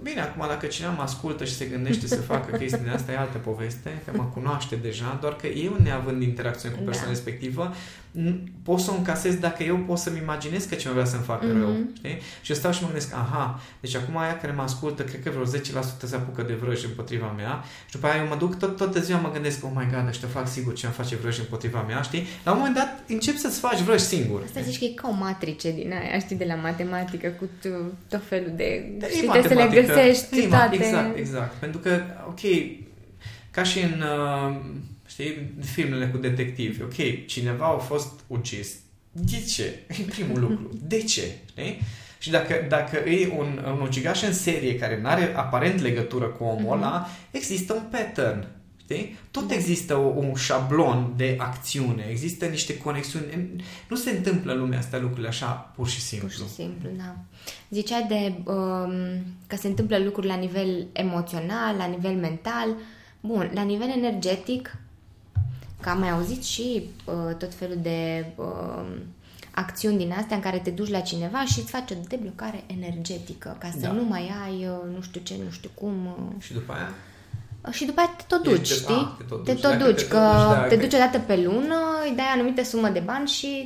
Bine, 0.03 0.20
acum 0.20 0.44
dacă 0.48 0.66
cineva 0.66 0.92
mă 0.92 1.03
ascultă 1.03 1.44
și 1.44 1.55
se 1.55 1.64
gândește 1.64 2.07
să 2.07 2.20
facă 2.20 2.57
chestii 2.59 2.85
de 2.85 2.90
asta, 2.90 3.12
e 3.12 3.18
altă 3.18 3.38
poveste, 3.38 4.03
că 4.05 4.12
mă 4.16 4.24
cunoaște 4.35 4.76
deja, 4.76 5.18
doar 5.20 5.37
că 5.37 5.46
eu, 5.46 5.76
neavând 5.83 6.22
interacțiune 6.22 6.74
cu 6.74 6.83
persoana 6.83 7.09
da. 7.09 7.14
respectivă, 7.14 7.74
pot 8.62 8.81
să 8.81 8.90
o 8.90 8.94
încasez 8.94 9.35
dacă 9.35 9.62
eu 9.62 9.76
pot 9.76 9.98
să-mi 9.98 10.18
imaginez 10.18 10.64
că 10.64 10.74
cineva 10.74 10.98
vrea 10.98 11.11
să-mi 11.11 11.22
facă 11.22 11.46
mm-hmm. 11.46 11.61
rău. 11.61 11.76
Știi? 11.96 12.18
Și 12.42 12.50
eu 12.50 12.57
stau 12.57 12.72
și 12.72 12.81
mă 12.81 12.87
gândesc, 12.87 13.14
aha, 13.14 13.61
deci 13.81 13.94
acum 13.96 14.16
aia 14.16 14.37
care 14.37 14.53
mă 14.53 14.62
ascultă, 14.62 15.03
cred 15.03 15.22
că 15.22 15.31
vreo 15.31 15.44
10% 15.44 15.48
se 16.05 16.14
apucă 16.14 16.42
de 16.42 16.53
vrăji 16.53 16.87
împotriva 16.87 17.33
mea 17.37 17.64
și 17.87 17.92
după 17.92 18.07
aia 18.07 18.22
eu 18.22 18.29
mă 18.29 18.37
duc 18.37 18.59
tot, 18.59 18.76
toată 18.76 19.00
ziua 19.00 19.18
mă 19.18 19.31
gândesc, 19.33 19.64
oh 19.64 19.70
my 19.74 19.88
god, 19.92 20.09
ăștia 20.09 20.29
fac 20.29 20.48
sigur 20.48 20.74
ce 20.74 20.87
face 20.87 21.16
vrăji 21.16 21.40
împotriva 21.40 21.85
mea, 21.88 22.03
știi? 22.03 22.26
La 22.44 22.53
un 22.53 22.59
moment 22.59 22.76
dat 22.76 23.03
încep 23.09 23.37
să-ți 23.37 23.59
faci 23.59 23.81
vrăji 23.81 24.05
singur. 24.05 24.42
Asta 24.44 24.61
zici 24.61 24.79
că 24.79 24.85
e 24.85 24.92
ca 24.94 25.09
o 25.09 25.12
matrice 25.12 25.72
din 25.72 25.92
aia, 25.92 26.18
știi, 26.18 26.37
de 26.37 26.44
la 26.44 26.55
matematică 26.55 27.29
cu 27.29 27.48
tot 28.09 28.22
felul 28.29 28.53
de... 28.57 28.92
de 28.98 29.09
știi, 29.11 29.29
trebuie 29.82 30.14
să 30.14 30.26
le 30.30 30.30
găsești 30.30 30.48
toate. 30.48 30.74
Exact, 30.74 31.16
exact. 31.16 31.52
Pentru 31.54 31.80
că, 31.80 32.00
ok, 32.28 32.40
ca 33.50 33.62
și 33.62 33.78
în... 33.78 34.02
Uh, 34.02 34.56
știi, 35.06 35.52
filmele 35.64 36.06
cu 36.08 36.16
detectivi. 36.16 36.82
Ok, 36.82 37.26
cineva 37.26 37.66
a 37.66 37.76
fost 37.76 38.20
ucis. 38.26 38.74
De 39.12 39.44
ce? 39.48 39.78
E 39.88 40.02
primul 40.08 40.40
lucru. 40.48 40.70
De 40.82 41.02
ce? 41.02 41.22
Știi? 41.50 41.80
Și 42.18 42.30
dacă, 42.30 42.66
dacă 42.68 42.96
e 43.08 43.32
un, 43.36 43.64
un 43.72 43.80
ucigaș 43.80 44.22
în 44.22 44.32
serie 44.32 44.78
care 44.78 45.00
nu 45.00 45.08
are 45.08 45.32
aparent 45.36 45.80
legătură 45.80 46.26
cu 46.26 46.44
omul 46.44 46.78
mm-hmm. 46.78 46.82
ăla, 46.82 47.08
există 47.30 47.72
un 47.72 47.82
pattern. 47.90 48.46
Știi? 48.90 49.18
Tot 49.31 49.48
da. 49.48 49.55
există 49.55 49.96
o, 49.96 50.07
un 50.07 50.35
șablon 50.35 51.12
de 51.16 51.37
acțiune, 51.38 52.07
există 52.11 52.46
niște 52.46 52.79
conexiuni. 52.79 53.64
Nu 53.88 53.96
se 53.96 54.11
întâmplă 54.11 54.53
în 54.53 54.59
lumea 54.59 54.79
asta 54.79 54.98
lucrurile 54.98 55.29
așa 55.29 55.50
pur 55.50 55.88
și 55.88 56.00
simplu. 56.00 56.29
Pur 56.29 56.37
și 56.37 56.53
simplu, 56.55 56.88
da. 56.96 57.16
Zicea 57.70 58.00
de 58.00 58.33
um, 58.44 58.92
că 59.46 59.57
se 59.57 59.66
întâmplă 59.66 59.98
lucruri 59.98 60.26
la 60.26 60.35
nivel 60.35 60.87
emoțional, 60.92 61.76
la 61.76 61.87
nivel 61.87 62.14
mental. 62.14 62.68
Bun, 63.20 63.50
la 63.55 63.62
nivel 63.62 63.88
energetic, 63.88 64.79
Că 65.81 65.88
am 65.88 65.98
mai 65.98 66.11
auzit 66.11 66.42
și 66.42 66.88
uh, 67.05 67.37
tot 67.37 67.55
felul 67.55 67.79
de 67.83 68.26
uh, 68.37 68.85
acțiuni 69.50 69.96
din 69.96 70.12
astea 70.12 70.37
în 70.37 70.42
care 70.42 70.59
te 70.59 70.70
duci 70.70 70.88
la 70.88 71.00
cineva 71.00 71.44
și 71.44 71.59
îți 71.59 71.70
faci 71.70 71.90
o 71.90 71.94
deblocare 72.09 72.64
energetică 72.66 73.57
ca 73.59 73.70
să 73.70 73.79
da. 73.81 73.92
nu 73.92 74.05
mai 74.05 74.33
ai 74.44 74.66
uh, 74.66 74.94
nu 74.94 75.00
știu 75.00 75.20
ce, 75.20 75.35
nu 75.44 75.50
știu 75.50 75.70
cum. 75.74 76.07
Uh. 76.07 76.42
Și 76.42 76.53
după 76.53 76.72
aia? 76.72 76.94
Uh, 77.60 77.72
și 77.72 77.84
după 77.84 78.00
aia 78.00 78.14
te 78.16 78.22
tot 78.26 78.42
duci, 78.42 78.66
știi? 78.66 78.94
A, 78.94 79.16
te 79.18 79.24
tot 79.24 79.44
duci, 79.44 79.54
te 79.54 79.68
tot 79.68 79.78
duci 79.78 80.02
te 80.02 80.08
că 80.08 80.16
da, 80.16 80.66
te 80.68 80.76
duci 80.76 80.94
o 80.94 80.98
dată 80.98 81.18
pe 81.18 81.36
lună, 81.36 81.76
îi 82.04 82.12
dai 82.16 82.30
anumită 82.34 82.64
sumă 82.64 82.88
de 82.88 83.00
bani 83.00 83.28
și 83.28 83.62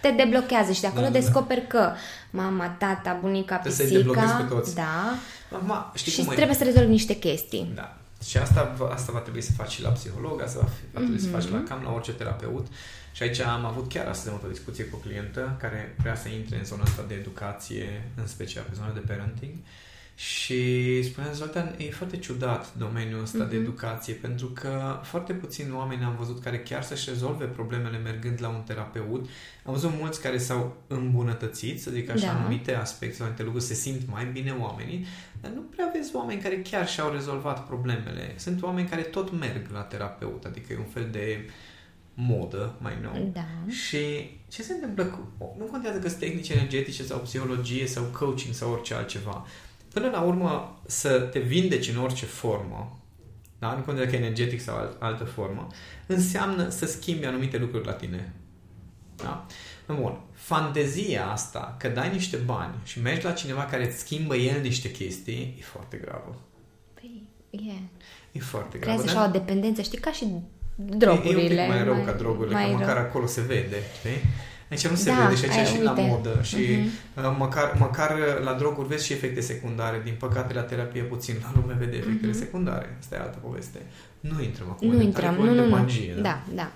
te 0.00 0.10
deblochează 0.10 0.72
și 0.72 0.80
de 0.80 0.86
acolo 0.86 1.02
da, 1.02 1.08
da, 1.08 1.12
da. 1.12 1.18
descoperi 1.18 1.66
că 1.66 1.92
mama, 2.30 2.68
tata, 2.68 3.18
bunica, 3.20 3.56
pisica, 3.56 4.48
da, 4.74 5.14
Mama, 5.50 5.92
știi 5.94 6.12
și 6.12 6.24
cum 6.24 6.34
trebuie 6.34 6.54
e? 6.54 6.58
să 6.58 6.64
rezolvi 6.64 6.90
niște 6.90 7.14
chestii. 7.14 7.72
Da. 7.74 7.96
Și 8.26 8.36
asta, 8.36 8.76
asta 8.92 9.12
va 9.12 9.18
trebui 9.18 9.40
să 9.40 9.52
faci 9.52 9.70
și 9.70 9.82
la 9.82 9.88
psiholog, 9.88 10.42
asta 10.42 10.58
va, 10.60 10.68
va 10.92 10.98
trebui 11.00 11.16
mm-hmm. 11.16 11.20
să 11.20 11.28
faci 11.28 11.50
la 11.50 11.62
cam 11.68 11.82
la 11.84 11.92
orice 11.92 12.12
terapeut. 12.12 12.66
Și 13.12 13.22
aici 13.22 13.40
am 13.40 13.64
avut 13.64 13.88
chiar 13.88 14.06
astăzi 14.06 14.34
o 14.44 14.48
discuție 14.48 14.84
cu 14.84 14.96
o 14.96 14.98
clientă 14.98 15.56
care 15.60 15.94
vrea 15.98 16.16
să 16.16 16.28
intre 16.28 16.56
în 16.56 16.64
zona 16.64 16.82
asta 16.82 17.04
de 17.08 17.14
educație, 17.14 18.10
în 18.16 18.26
special 18.26 18.64
pe 18.68 18.74
zona 18.74 18.90
de 18.94 19.02
parenting. 19.06 19.54
Și 20.18 21.02
spunea 21.02 21.32
Zoltan, 21.32 21.74
e 21.78 21.90
foarte 21.90 22.16
ciudat 22.16 22.74
domeniul 22.74 23.22
ăsta 23.22 23.44
mm-hmm. 23.44 23.50
de 23.50 23.56
mhm. 23.56 23.64
educație, 23.64 24.14
pentru 24.14 24.46
că 24.46 25.00
foarte 25.02 25.32
puțini 25.32 25.72
oameni 25.72 26.04
am 26.04 26.16
văzut 26.18 26.42
care 26.42 26.58
chiar 26.58 26.82
să-și 26.82 27.08
rezolve 27.08 27.44
problemele 27.44 27.98
mergând 27.98 28.38
la 28.40 28.48
un 28.48 28.62
terapeut. 28.66 29.28
Am 29.64 29.72
văzut 29.72 29.90
mulți 29.98 30.20
care 30.20 30.38
s-au 30.38 30.76
îmbunătățit, 30.86 31.82
să 31.82 31.90
zic 31.90 32.10
așa, 32.10 32.26
da. 32.26 32.38
anumite 32.38 32.74
aspecte 32.74 33.14
sau 33.14 33.24
anumite 33.24 33.44
lucruri, 33.44 33.64
se 33.64 33.74
simt 33.74 34.00
mai 34.10 34.24
bine 34.24 34.56
oamenii, 34.60 35.06
dar 35.40 35.50
nu 35.50 35.60
prea 35.60 35.90
vezi 35.94 36.16
oameni 36.16 36.40
care 36.40 36.62
chiar 36.62 36.88
și-au 36.88 37.12
rezolvat 37.12 37.66
problemele. 37.66 38.34
Sunt 38.36 38.62
oameni 38.62 38.88
care 38.88 39.02
tot 39.02 39.38
merg 39.38 39.66
la 39.72 39.80
terapeut, 39.80 40.44
adică 40.44 40.72
e 40.72 40.78
un 40.78 40.90
fel 40.92 41.08
de 41.10 41.50
modă 42.14 42.74
mai 42.80 42.98
nou. 43.02 43.30
Da. 43.32 43.46
Și 43.70 44.30
ce 44.48 44.62
se 44.62 44.72
întâmplă 44.72 45.04
cu... 45.04 45.54
Nu 45.58 45.64
contează 45.64 45.98
că 45.98 46.08
sunt 46.08 46.20
tehnici 46.20 46.48
energetice 46.48 47.02
sau 47.02 47.18
psihologie 47.18 47.86
sau 47.86 48.04
coaching 48.04 48.54
sau 48.54 48.72
orice 48.72 48.94
altceva. 48.94 49.46
Până 49.96 50.10
la 50.10 50.20
urmă, 50.20 50.80
să 50.86 51.20
te 51.20 51.38
vindeci 51.38 51.88
în 51.88 51.96
orice 51.96 52.26
formă, 52.26 52.98
da? 53.58 53.74
nu 53.74 53.82
contează 53.82 54.10
că 54.10 54.16
e 54.16 54.18
energetic 54.18 54.60
sau 54.60 54.76
alt, 54.76 55.02
altă 55.02 55.24
formă, 55.24 55.66
înseamnă 56.06 56.68
să 56.68 56.86
schimbi 56.86 57.24
anumite 57.24 57.58
lucruri 57.58 57.86
la 57.86 57.92
tine. 57.92 58.32
Da? 59.16 59.46
Bun. 59.86 60.20
Fantezia 60.32 61.30
asta, 61.30 61.76
că 61.78 61.88
dai 61.88 62.12
niște 62.12 62.36
bani 62.36 62.74
și 62.84 63.00
mergi 63.00 63.24
la 63.24 63.32
cineva 63.32 63.64
care 63.64 63.86
îți 63.86 63.98
schimbă 63.98 64.36
el 64.36 64.60
niște 64.60 64.90
chestii, 64.90 65.56
e 65.58 65.62
foarte 65.62 65.96
gravă. 65.96 66.40
Păi, 66.94 67.28
e. 67.50 67.72
E 68.32 68.40
foarte 68.40 68.78
gravă. 68.78 68.98
Creează 68.98 69.18
așa 69.18 69.28
o 69.28 69.30
dependență, 69.30 69.82
știi, 69.82 69.98
ca 69.98 70.12
și 70.12 70.26
drogurile. 70.74 71.40
E, 71.40 71.40
e 71.40 71.42
un 71.42 71.48
pic 71.48 71.74
mai 71.74 71.84
rău 71.84 71.94
mai, 71.94 72.04
ca 72.04 72.12
drogurile, 72.12 72.54
că 72.54 72.70
măcar 72.70 72.94
rău. 72.94 73.04
acolo 73.04 73.26
se 73.26 73.40
vede, 73.40 73.76
știi? 73.98 74.20
Aici 74.70 74.86
nu 74.86 74.96
se 74.96 75.10
da, 75.10 75.14
vede 75.14 75.46
și 75.46 75.58
aici 75.58 75.68
și 75.68 75.82
la 75.82 75.92
modă 75.92 76.40
și 76.42 76.56
uh-huh. 76.56 77.36
măcar, 77.38 77.74
măcar 77.78 78.40
la 78.44 78.52
droguri 78.52 78.88
vezi 78.88 79.06
și 79.06 79.12
efecte 79.12 79.40
secundare. 79.40 80.00
Din 80.04 80.14
păcate 80.18 80.54
la 80.54 80.60
terapie 80.60 81.02
puțin 81.02 81.34
la 81.42 81.52
lume 81.54 81.76
vede 81.78 81.96
efectele 81.96 82.32
uh-huh. 82.32 82.38
secundare. 82.38 82.96
Asta 82.98 83.16
e 83.16 83.18
altă 83.18 83.38
poveste. 83.42 83.78
Nu 84.20 84.42
intrăm 84.42 84.70
acum 84.70 84.88
nu 84.88 85.02
intrăm, 85.02 85.34
nu, 85.34 85.54
nu, 85.54 85.68
magie, 85.68 86.12
nu. 86.16 86.22
Da, 86.22 86.42
da. 86.54 86.72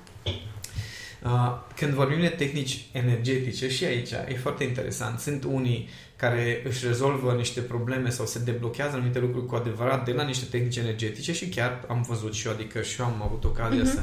Uh, 1.25 1.59
când 1.77 1.93
vorbim 1.93 2.21
de 2.21 2.27
tehnici 2.27 2.85
energetice 2.93 3.69
și 3.69 3.85
aici 3.85 4.11
e 4.11 4.37
foarte 4.43 4.65
interesant. 4.65 5.19
Sunt 5.19 5.45
unii 5.45 5.89
care 6.17 6.63
își 6.65 6.87
rezolvă 6.87 7.33
niște 7.33 7.61
probleme 7.61 8.11
sau 8.11 8.27
se 8.27 8.39
deblochează 8.39 8.95
anumite 8.95 9.19
lucruri 9.19 9.47
cu 9.47 9.55
adevărat 9.55 10.05
de 10.05 10.13
la 10.13 10.23
niște 10.23 10.45
tehnici 10.45 10.77
energetice 10.77 11.33
și 11.33 11.49
chiar 11.49 11.85
am 11.89 12.03
văzut 12.09 12.35
și 12.35 12.47
eu, 12.47 12.53
adică 12.53 12.83
și 12.83 13.01
eu 13.01 13.07
am 13.07 13.23
avut 13.23 13.45
ocazia 13.45 13.83
uh-huh. 13.83 13.95
să 13.95 14.03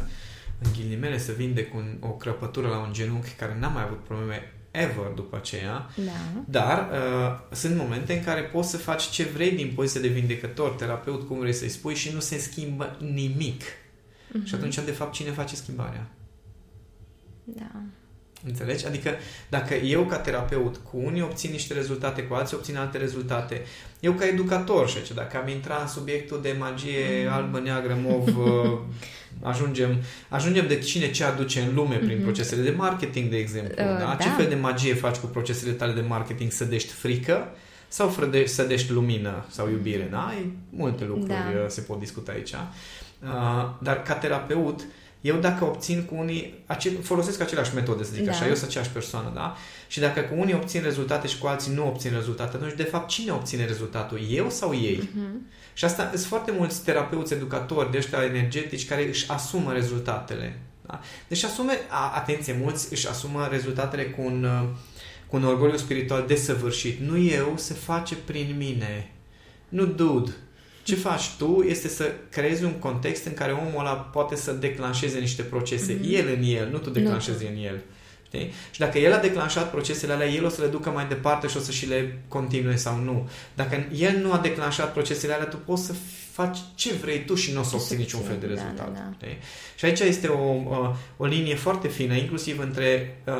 în 0.59 0.71
ghilimele 0.71 1.17
să 1.17 1.31
vindec 1.31 1.73
un, 1.73 1.97
o 1.99 2.07
crăpătură 2.07 2.67
la 2.67 2.77
un 2.77 2.93
genunchi 2.93 3.33
care 3.33 3.57
n-a 3.59 3.67
mai 3.67 3.83
avut 3.83 4.03
probleme 4.03 4.51
ever 4.71 5.11
după 5.15 5.35
aceea, 5.35 5.89
da. 5.95 6.43
dar 6.45 6.89
uh, 6.91 7.55
sunt 7.55 7.75
momente 7.75 8.13
în 8.13 8.23
care 8.23 8.41
poți 8.41 8.69
să 8.69 8.77
faci 8.77 9.03
ce 9.03 9.23
vrei 9.23 9.51
din 9.51 9.71
poziție 9.75 10.01
de 10.01 10.07
vindecător, 10.07 10.69
terapeut, 10.69 11.27
cum 11.27 11.39
vrei 11.39 11.53
să-i 11.53 11.69
spui 11.69 11.95
și 11.95 12.13
nu 12.13 12.19
se 12.19 12.37
schimbă 12.37 12.97
nimic. 12.99 13.63
Uh-huh. 13.63 14.43
Și 14.43 14.55
atunci, 14.55 14.75
de 14.75 14.91
fapt, 14.91 15.13
cine 15.13 15.31
face 15.31 15.55
schimbarea? 15.55 16.09
Da. 17.43 17.81
Înțelegi? 18.45 18.85
Adică 18.85 19.09
dacă 19.49 19.73
eu 19.73 20.05
ca 20.05 20.17
terapeut 20.17 20.77
cu 20.77 21.01
unii 21.03 21.21
obțin 21.21 21.51
niște 21.51 21.73
rezultate, 21.73 22.23
cu 22.23 22.33
alții 22.33 22.55
obțin 22.57 22.77
alte 22.77 22.97
rezultate, 22.97 23.61
eu 23.99 24.11
ca 24.11 24.27
educator 24.27 24.89
și 24.89 24.97
aici, 24.97 25.11
dacă 25.11 25.37
am 25.37 25.47
intrat 25.47 25.81
în 25.81 25.87
subiectul 25.87 26.39
de 26.41 26.55
magie 26.59 27.25
mm. 27.25 27.33
albă, 27.33 27.59
neagră, 27.59 27.97
mov, 28.01 28.37
uh, 28.37 28.79
ajungem, 29.41 29.97
ajungem 30.29 30.67
de 30.67 30.79
cine 30.79 31.11
ce 31.11 31.23
aduce 31.23 31.61
în 31.61 31.75
lume 31.75 31.95
prin 31.95 32.19
mm-hmm. 32.19 32.23
procesele 32.23 32.61
de 32.61 32.75
marketing, 32.77 33.29
de 33.29 33.37
exemplu. 33.37 33.83
Uh, 33.83 33.97
da? 33.97 33.97
da? 33.97 34.17
Ce 34.21 34.29
fel 34.29 34.47
de 34.47 34.55
magie 34.55 34.93
faci 34.93 35.15
cu 35.15 35.25
procesele 35.25 35.71
tale 35.71 35.93
de 35.93 36.01
marketing? 36.01 36.51
Să 36.51 36.65
dești 36.65 36.91
frică 36.91 37.47
sau 37.87 38.15
să 38.45 38.63
dești 38.63 38.91
lumină 38.91 39.45
sau 39.49 39.69
iubire? 39.69 40.07
Da? 40.11 40.33
E 40.41 40.45
multe 40.69 41.05
lucruri 41.05 41.27
da. 41.27 41.59
Uh, 41.63 41.67
se 41.67 41.81
pot 41.81 41.99
discuta 41.99 42.31
aici. 42.31 42.51
Uh, 42.51 43.69
dar 43.81 44.01
ca 44.01 44.13
terapeut, 44.13 44.79
uh, 44.79 44.85
eu 45.21 45.37
dacă 45.37 45.65
obțin 45.65 46.03
cu 46.03 46.15
unii, 46.15 46.63
ace- 46.65 46.89
folosesc 46.89 47.41
aceleași 47.41 47.75
metode, 47.75 48.03
să 48.03 48.11
zic 48.13 48.25
da. 48.25 48.31
așa, 48.31 48.47
eu 48.47 48.53
sunt 48.55 48.69
aceeași 48.69 48.89
persoană, 48.89 49.31
da? 49.35 49.55
Și 49.87 49.99
dacă 49.99 50.21
cu 50.21 50.33
unii 50.39 50.53
obțin 50.53 50.81
rezultate 50.81 51.27
și 51.27 51.37
cu 51.37 51.47
alții 51.47 51.73
nu 51.73 51.87
obțin 51.87 52.11
rezultate, 52.13 52.55
atunci 52.55 52.75
de 52.75 52.83
fapt 52.83 53.07
cine 53.07 53.31
obține 53.31 53.65
rezultatul? 53.65 54.19
Eu 54.29 54.49
sau 54.49 54.75
ei? 54.75 54.99
Uh-huh. 55.03 55.55
Și 55.73 55.85
asta 55.85 56.09
sunt 56.13 56.25
foarte 56.25 56.51
mulți 56.51 56.83
terapeuți, 56.83 57.33
educatori 57.33 57.91
de 57.91 57.97
ăștia 57.97 58.23
energetici 58.23 58.87
care 58.87 59.07
își 59.07 59.31
asumă 59.31 59.73
rezultatele. 59.73 60.59
Da? 60.85 60.99
Deci 61.27 61.43
asume, 61.43 61.79
a, 61.89 62.11
atenție, 62.15 62.59
mulți 62.61 62.87
își 62.91 63.07
asumă 63.07 63.47
rezultatele 63.51 64.05
cu 64.05 64.21
un, 64.21 64.47
cu 65.27 65.35
un 65.35 65.43
orgoliu 65.43 65.77
spiritual 65.77 66.23
desăvârșit. 66.27 66.99
Nu 66.99 67.17
eu, 67.17 67.53
se 67.55 67.73
face 67.73 68.15
prin 68.15 68.55
mine. 68.57 69.11
Nu 69.69 69.85
dude. 69.85 70.31
Ce 70.87 70.95
faci 70.95 71.29
tu 71.37 71.65
este 71.67 71.87
să 71.87 72.11
creezi 72.29 72.63
un 72.63 72.71
context 72.71 73.25
în 73.25 73.33
care 73.33 73.51
omul 73.51 73.79
ăla 73.79 73.93
poate 73.93 74.35
să 74.35 74.51
declanșeze 74.51 75.19
niște 75.19 75.41
procese. 75.41 75.97
Mm-hmm. 75.97 76.09
El 76.09 76.27
în 76.37 76.43
el, 76.43 76.69
nu 76.71 76.77
tu 76.77 76.89
declanșezi 76.89 77.43
nu. 77.43 77.49
în 77.49 77.63
el. 77.63 77.81
Știi? 78.25 78.51
Și 78.71 78.79
dacă 78.79 78.97
el 78.97 79.13
a 79.13 79.17
declanșat 79.17 79.71
procesele 79.71 80.13
alea, 80.13 80.27
el 80.27 80.45
o 80.45 80.49
să 80.49 80.61
le 80.61 80.67
ducă 80.67 80.89
mai 80.89 81.07
departe 81.07 81.47
și 81.47 81.57
o 81.57 81.59
să 81.59 81.71
și 81.71 81.87
le 81.87 82.23
continue 82.27 82.75
sau 82.75 82.99
nu. 82.99 83.29
Dacă 83.53 83.87
el 83.95 84.17
nu 84.17 84.31
a 84.31 84.37
declanșat 84.37 84.93
procesele 84.93 85.33
alea, 85.33 85.45
tu 85.45 85.57
poți 85.57 85.85
să 85.85 85.93
faci 86.31 86.57
ce 86.75 86.93
vrei 86.93 87.25
tu 87.25 87.35
și 87.35 87.53
nu 87.53 87.59
o 87.59 87.63
să 87.63 87.75
obții 87.75 87.97
niciun 87.97 88.21
fel 88.21 88.37
de 88.39 88.45
rezultat. 88.45 88.75
Da, 88.75 88.91
da, 88.93 89.09
da. 89.19 89.27
Și 89.75 89.85
aici 89.85 89.99
este 89.99 90.27
o, 90.27 90.63
o 91.17 91.25
linie 91.25 91.55
foarte 91.55 91.87
fină, 91.87 92.13
inclusiv 92.13 92.59
între 92.59 93.17
uh, 93.25 93.33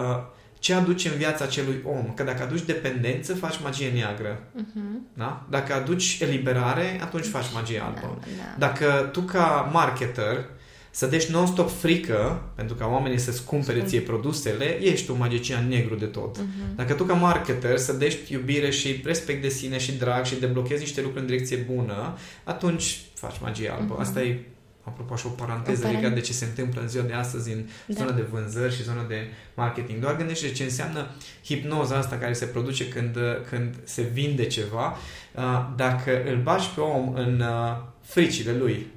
ce 0.60 0.74
aduci 0.74 1.06
în 1.06 1.18
viața 1.18 1.44
acelui 1.44 1.82
om. 1.84 2.14
Că 2.14 2.24
dacă 2.24 2.44
aduci 2.44 2.62
dependență, 2.62 3.36
faci 3.36 3.60
magie 3.64 3.90
neagră. 3.90 4.44
Uh-huh. 4.62 5.14
Da? 5.14 5.46
Dacă 5.50 5.74
aduci 5.74 6.18
eliberare, 6.22 7.00
atunci 7.02 7.26
faci 7.26 7.46
magie 7.54 7.82
albă. 7.82 8.20
Da, 8.20 8.28
da. 8.38 8.68
Dacă 8.68 9.10
tu 9.12 9.22
ca 9.22 9.70
marketer 9.74 10.46
să 10.92 11.06
dești 11.06 11.32
non-stop 11.32 11.70
frică, 11.80 12.42
pentru 12.56 12.76
ca 12.76 12.88
oamenii 12.88 13.18
să-ți 13.18 13.44
cumpere 13.44 13.82
ție 13.82 14.00
produsele, 14.00 14.82
ești 14.82 15.12
un 15.12 15.18
magician 15.18 15.68
negru 15.68 15.96
de 15.96 16.06
tot. 16.06 16.38
Uh-huh. 16.38 16.76
Dacă 16.76 16.94
tu 16.94 17.04
ca 17.04 17.14
marketer 17.14 17.78
să 17.78 17.94
dești 17.94 18.34
iubire 18.34 18.70
și 18.72 19.02
respect 19.04 19.42
de 19.42 19.50
sine 19.50 19.78
și 19.78 19.92
drag 19.92 20.26
și 20.26 20.40
deblochezi 20.40 20.82
niște 20.82 21.02
lucruri 21.02 21.22
în 21.22 21.30
direcție 21.30 21.58
bună, 21.58 22.18
atunci 22.44 23.00
faci 23.14 23.36
magie 23.42 23.72
albă. 23.72 23.98
Uh-huh. 23.98 24.02
Asta 24.02 24.22
e 24.22 24.40
apropo 24.88 25.14
așa 25.14 25.28
o 25.28 25.32
paranteză 25.32 25.88
o 25.88 25.92
legată 25.92 26.14
de 26.14 26.20
ce 26.20 26.34
se 26.34 26.46
întâmplă 26.46 26.82
în 26.82 26.88
ziua 26.88 27.04
de 27.04 27.14
astăzi 27.14 27.52
în 27.52 27.66
da. 27.86 27.94
zona 27.94 28.12
de 28.12 28.22
vânzări 28.32 28.76
și 28.76 28.84
zona 28.84 29.04
de 29.08 29.28
marketing. 29.54 30.02
Doar 30.02 30.16
gândește 30.16 30.52
ce 30.52 30.64
înseamnă 30.64 31.08
hipnoza 31.44 31.96
asta 31.96 32.16
care 32.16 32.34
se 32.34 32.46
produce 32.46 32.88
când, 32.88 33.18
când 33.50 33.76
se 33.84 34.02
vinde 34.02 34.46
ceva. 34.46 34.98
Uh, 35.36 35.68
dacă 35.76 36.24
îl 36.32 36.42
bași 36.42 36.70
pe 36.70 36.82
om 36.82 37.14
în 37.14 37.40
uh, 37.40 37.78
fricile 38.02 38.54
lui, 38.54 38.88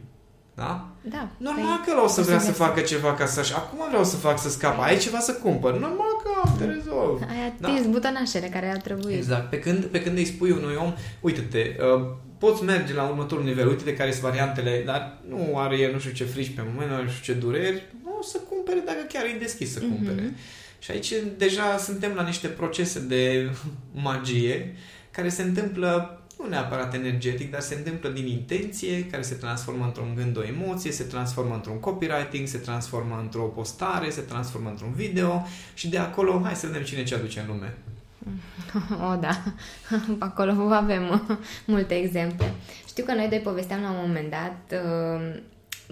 da? 0.55 0.89
Da. 1.03 1.29
Normal 1.37 1.81
păi, 1.85 1.95
că 1.95 2.01
o 2.01 2.09
să 2.09 2.23
vrea 2.23 2.39
să 2.39 2.53
facă 2.53 2.81
ceva 2.81 3.15
ca 3.15 3.27
să-și... 3.27 3.55
Acum 3.55 3.79
vreau 3.89 4.05
să 4.05 4.17
fac 4.17 4.39
să 4.39 4.51
scap. 4.51 4.81
Ai 4.81 4.99
ceva 4.99 5.19
să 5.19 5.33
cumpăr. 5.33 5.73
Normal 5.73 6.21
că 6.23 6.29
am, 6.45 6.57
te 6.59 6.65
rezolv. 6.65 7.23
Ai 7.29 7.47
atins 7.47 7.83
da? 7.83 7.91
butonașele 7.91 8.47
care 8.47 8.71
ar 8.71 8.77
trebui. 8.77 9.13
Exact. 9.13 9.51
Pe 9.51 9.59
când, 9.59 9.85
pe 9.85 10.03
când 10.03 10.17
îi 10.17 10.25
spui 10.25 10.51
unui 10.51 10.75
om, 10.75 10.95
uite-te, 11.21 11.77
uh, 11.99 12.07
poți 12.41 12.63
merge 12.63 12.95
la 12.95 13.09
următorul 13.09 13.45
nivel, 13.45 13.69
uite-te 13.69 13.95
care 13.95 14.11
sunt 14.11 14.23
variantele, 14.23 14.83
dar 14.85 15.19
nu 15.29 15.59
are 15.59 15.79
el 15.79 15.93
nu 15.93 15.99
știu 15.99 16.13
ce 16.13 16.25
frici 16.25 16.55
pe 16.55 16.63
moment, 16.71 16.89
nu 16.89 16.95
are 16.95 17.05
nu 17.05 17.11
știu 17.11 17.33
ce 17.33 17.41
dureri, 17.41 17.87
nu 18.05 18.17
o 18.19 18.23
să 18.23 18.39
cumpere 18.49 18.83
dacă 18.87 19.07
chiar 19.09 19.25
e 19.25 19.39
deschis 19.39 19.73
să 19.73 19.81
cumpere. 19.81 20.29
Mm-hmm. 20.29 20.79
Și 20.79 20.91
aici 20.91 21.13
deja 21.37 21.77
suntem 21.77 22.13
la 22.15 22.23
niște 22.23 22.49
procese 22.49 23.01
de 23.01 23.51
magie 24.07 24.77
care 25.11 25.29
se 25.29 25.43
întâmplă 25.43 26.21
nu 26.39 26.49
neapărat 26.49 26.95
energetic, 26.95 27.51
dar 27.51 27.61
se 27.61 27.75
întâmplă 27.75 28.09
din 28.09 28.27
intenție, 28.27 29.07
care 29.07 29.23
se 29.23 29.35
transformă 29.35 29.85
într-un 29.85 30.15
gând, 30.15 30.37
o 30.37 30.43
emoție, 30.43 30.93
se 30.93 31.05
transformă 31.05 31.55
într-un 31.55 31.81
copywriting, 31.81 32.47
se 32.47 32.59
transformă 32.59 33.19
într-o 33.23 33.43
postare, 33.43 34.11
se 34.11 34.21
transformă 34.21 34.69
într-un 34.69 34.93
video 34.93 35.47
și 35.75 35.89
de 35.89 35.99
acolo, 35.99 36.41
hai 36.45 36.55
să 36.55 36.67
vedem 36.67 36.83
cine 36.83 37.05
ce 37.05 37.15
aduce 37.15 37.41
în 37.41 37.47
lume. 37.47 37.77
O, 39.11 39.17
da. 39.17 39.43
Acolo 40.19 40.73
avem 40.73 41.39
multe 41.67 41.95
exemple. 41.95 42.53
Știu 42.87 43.05
că 43.05 43.15
noi 43.15 43.29
doi 43.29 43.39
povesteam 43.39 43.81
la 43.81 43.91
un 43.91 43.97
moment 44.01 44.31
dat 44.31 44.83
uh, 44.85 45.41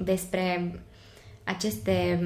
despre 0.05 0.75
aceste 1.45 2.21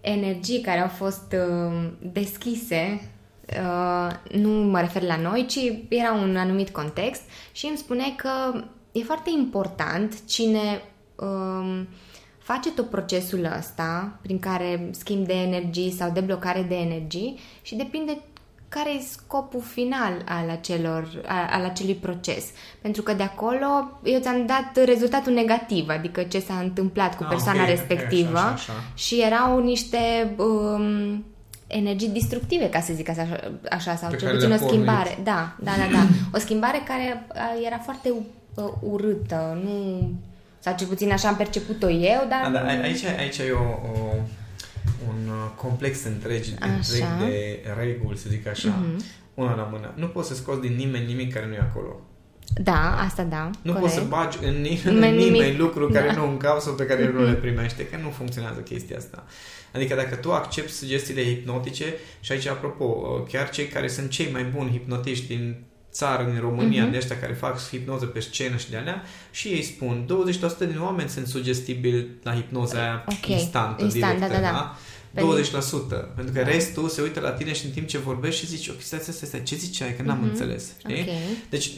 energii 0.00 0.60
care 0.60 0.80
au 0.80 0.88
fost 0.88 1.34
uh, 1.34 1.90
deschise 2.12 3.00
Uh, 3.48 4.10
nu 4.32 4.48
mă 4.48 4.80
refer 4.80 5.02
la 5.02 5.16
noi, 5.16 5.46
ci 5.46 5.58
era 5.88 6.12
un 6.12 6.36
anumit 6.36 6.70
context 6.70 7.22
și 7.52 7.66
îmi 7.66 7.76
spune 7.76 8.14
că 8.16 8.64
e 8.92 9.02
foarte 9.02 9.30
important 9.38 10.24
cine 10.26 10.82
uh, 11.16 11.82
face 12.38 12.70
tot 12.70 12.90
procesul 12.90 13.44
ăsta 13.58 14.18
prin 14.22 14.38
care 14.38 14.88
schimb 14.90 15.26
de 15.26 15.32
energii 15.32 15.90
sau 15.90 16.10
deblocare 16.10 16.62
de 16.62 16.74
energii 16.74 17.38
și 17.62 17.74
depinde 17.74 18.18
care 18.74 18.90
e 18.90 19.00
scopul 19.10 19.60
final 19.60 20.12
al, 20.24 20.50
acelor, 20.50 21.08
al 21.50 21.64
acelui 21.64 21.94
proces. 21.94 22.44
Pentru 22.80 23.02
că 23.02 23.12
de 23.12 23.22
acolo 23.22 24.00
eu 24.02 24.20
ți-am 24.20 24.46
dat 24.46 24.84
rezultatul 24.84 25.32
negativ, 25.32 25.88
adică 25.88 26.22
ce 26.22 26.38
s-a 26.38 26.58
întâmplat 26.58 27.16
cu 27.16 27.22
ah, 27.22 27.28
persoana 27.28 27.62
okay, 27.62 27.70
respectivă 27.70 28.38
okay, 28.38 28.52
așa, 28.52 28.72
așa. 28.72 28.72
și 28.94 29.22
erau 29.22 29.64
niște 29.64 30.34
um, 30.36 31.24
energii 31.66 32.08
destructive, 32.08 32.68
ca 32.68 32.80
să 32.80 32.92
zic 32.92 33.08
așa, 33.08 33.26
așa 33.70 33.96
sau 33.96 34.14
cel 34.14 34.34
puțin 34.34 34.52
o 34.52 34.56
schimbare. 34.56 35.08
Pornit. 35.08 35.24
Da, 35.24 35.56
da, 35.58 35.70
da, 35.70 35.86
da. 35.92 36.06
O 36.34 36.38
schimbare 36.38 36.82
care 36.86 37.26
era 37.66 37.78
foarte 37.78 38.12
uh, 38.54 38.64
urâtă, 38.80 39.60
nu... 39.64 40.10
Sau 40.58 40.74
cel 40.78 40.86
puțin 40.86 41.12
așa 41.12 41.28
am 41.28 41.36
perceput-o 41.36 41.90
eu, 41.90 42.26
dar... 42.28 42.50
Da, 42.52 42.58
da, 42.58 42.68
aici, 42.68 43.04
aici 43.04 43.38
e 43.38 43.50
o, 43.50 43.60
o, 43.60 44.14
un 44.14 44.18
uh, 44.18 44.41
complex 45.56 46.04
întreg, 46.04 46.44
întreg 46.60 47.28
de 47.28 47.60
reguli, 47.78 48.18
să 48.18 48.28
zic 48.28 48.46
așa, 48.46 48.68
uh-huh. 48.68 49.04
una 49.34 49.54
la 49.54 49.62
mână. 49.62 49.92
Nu 49.94 50.06
poți 50.06 50.28
să 50.28 50.34
scoți 50.34 50.60
din 50.60 50.74
nimeni 50.76 51.06
nimic 51.06 51.32
care 51.32 51.46
nu 51.46 51.54
e 51.54 51.58
acolo. 51.70 52.00
Da, 52.54 53.00
asta 53.00 53.22
da. 53.22 53.50
Nu 53.62 53.72
corect. 53.72 53.80
poți 53.80 53.94
să 53.94 54.08
bagi 54.08 54.38
în, 54.42 54.60
nimeni, 54.60 55.08
în 55.08 55.14
nimeni 55.14 55.56
lucruri 55.56 55.92
da. 55.92 56.00
care 56.00 56.14
nu 56.14 56.28
încau 56.28 56.60
sau 56.60 56.72
pe 56.72 56.86
care 56.86 57.08
uh-huh. 57.08 57.12
nu 57.12 57.24
le 57.24 57.32
primește, 57.32 57.86
că 57.86 57.96
nu 58.02 58.10
funcționează 58.10 58.60
chestia 58.60 58.96
asta. 58.96 59.24
Adică 59.74 59.94
dacă 59.94 60.14
tu 60.14 60.32
accepti 60.32 60.72
sugestiile 60.72 61.24
hipnotice 61.24 61.94
și 62.20 62.32
aici, 62.32 62.46
apropo, 62.46 62.84
uh, 62.84 63.28
chiar 63.28 63.50
cei 63.50 63.66
care 63.66 63.88
sunt 63.88 64.10
cei 64.10 64.28
mai 64.32 64.44
buni 64.44 64.70
hipnotiști 64.70 65.26
din 65.26 65.64
țară, 65.92 66.24
din 66.24 66.40
România, 66.40 66.88
uh-huh. 66.88 66.90
de 66.90 66.96
ăștia 66.96 67.18
care 67.18 67.32
fac 67.32 67.68
hipnoză 67.68 68.06
pe 68.06 68.20
scenă 68.20 68.56
și 68.56 68.70
de 68.70 68.76
alea, 68.76 69.02
și 69.30 69.48
ei 69.48 69.62
spun 69.62 70.06
20% 70.54 70.58
din 70.58 70.80
oameni 70.80 71.08
sunt 71.08 71.26
sugestibili 71.26 72.08
la 72.22 72.34
hipnoza 72.34 72.80
aia 72.80 73.04
okay. 73.08 73.36
instantă, 73.36 73.84
Instant, 73.84 74.14
directă, 74.14 74.34
da, 74.34 74.40
da, 74.40 74.46
da. 74.46 74.52
da? 74.52 74.76
20%. 75.14 76.14
Pentru 76.14 76.32
că 76.32 76.42
da. 76.42 76.48
restul 76.48 76.88
se 76.88 77.02
uită 77.02 77.20
la 77.20 77.30
tine 77.30 77.52
și 77.52 77.64
în 77.64 77.70
timp 77.70 77.86
ce 77.86 77.98
vorbești 77.98 78.40
și 78.40 78.46
zici, 78.46 78.68
ok, 78.68 78.80
stai, 78.80 78.98
stai, 78.98 79.28
stai, 79.28 79.42
ce 79.42 79.56
ziceai? 79.56 79.96
Că 79.96 80.02
n-am 80.02 80.26
uh-huh. 80.26 80.30
înțeles. 80.30 80.72
Okay. 80.84 81.08
Deci 81.50 81.70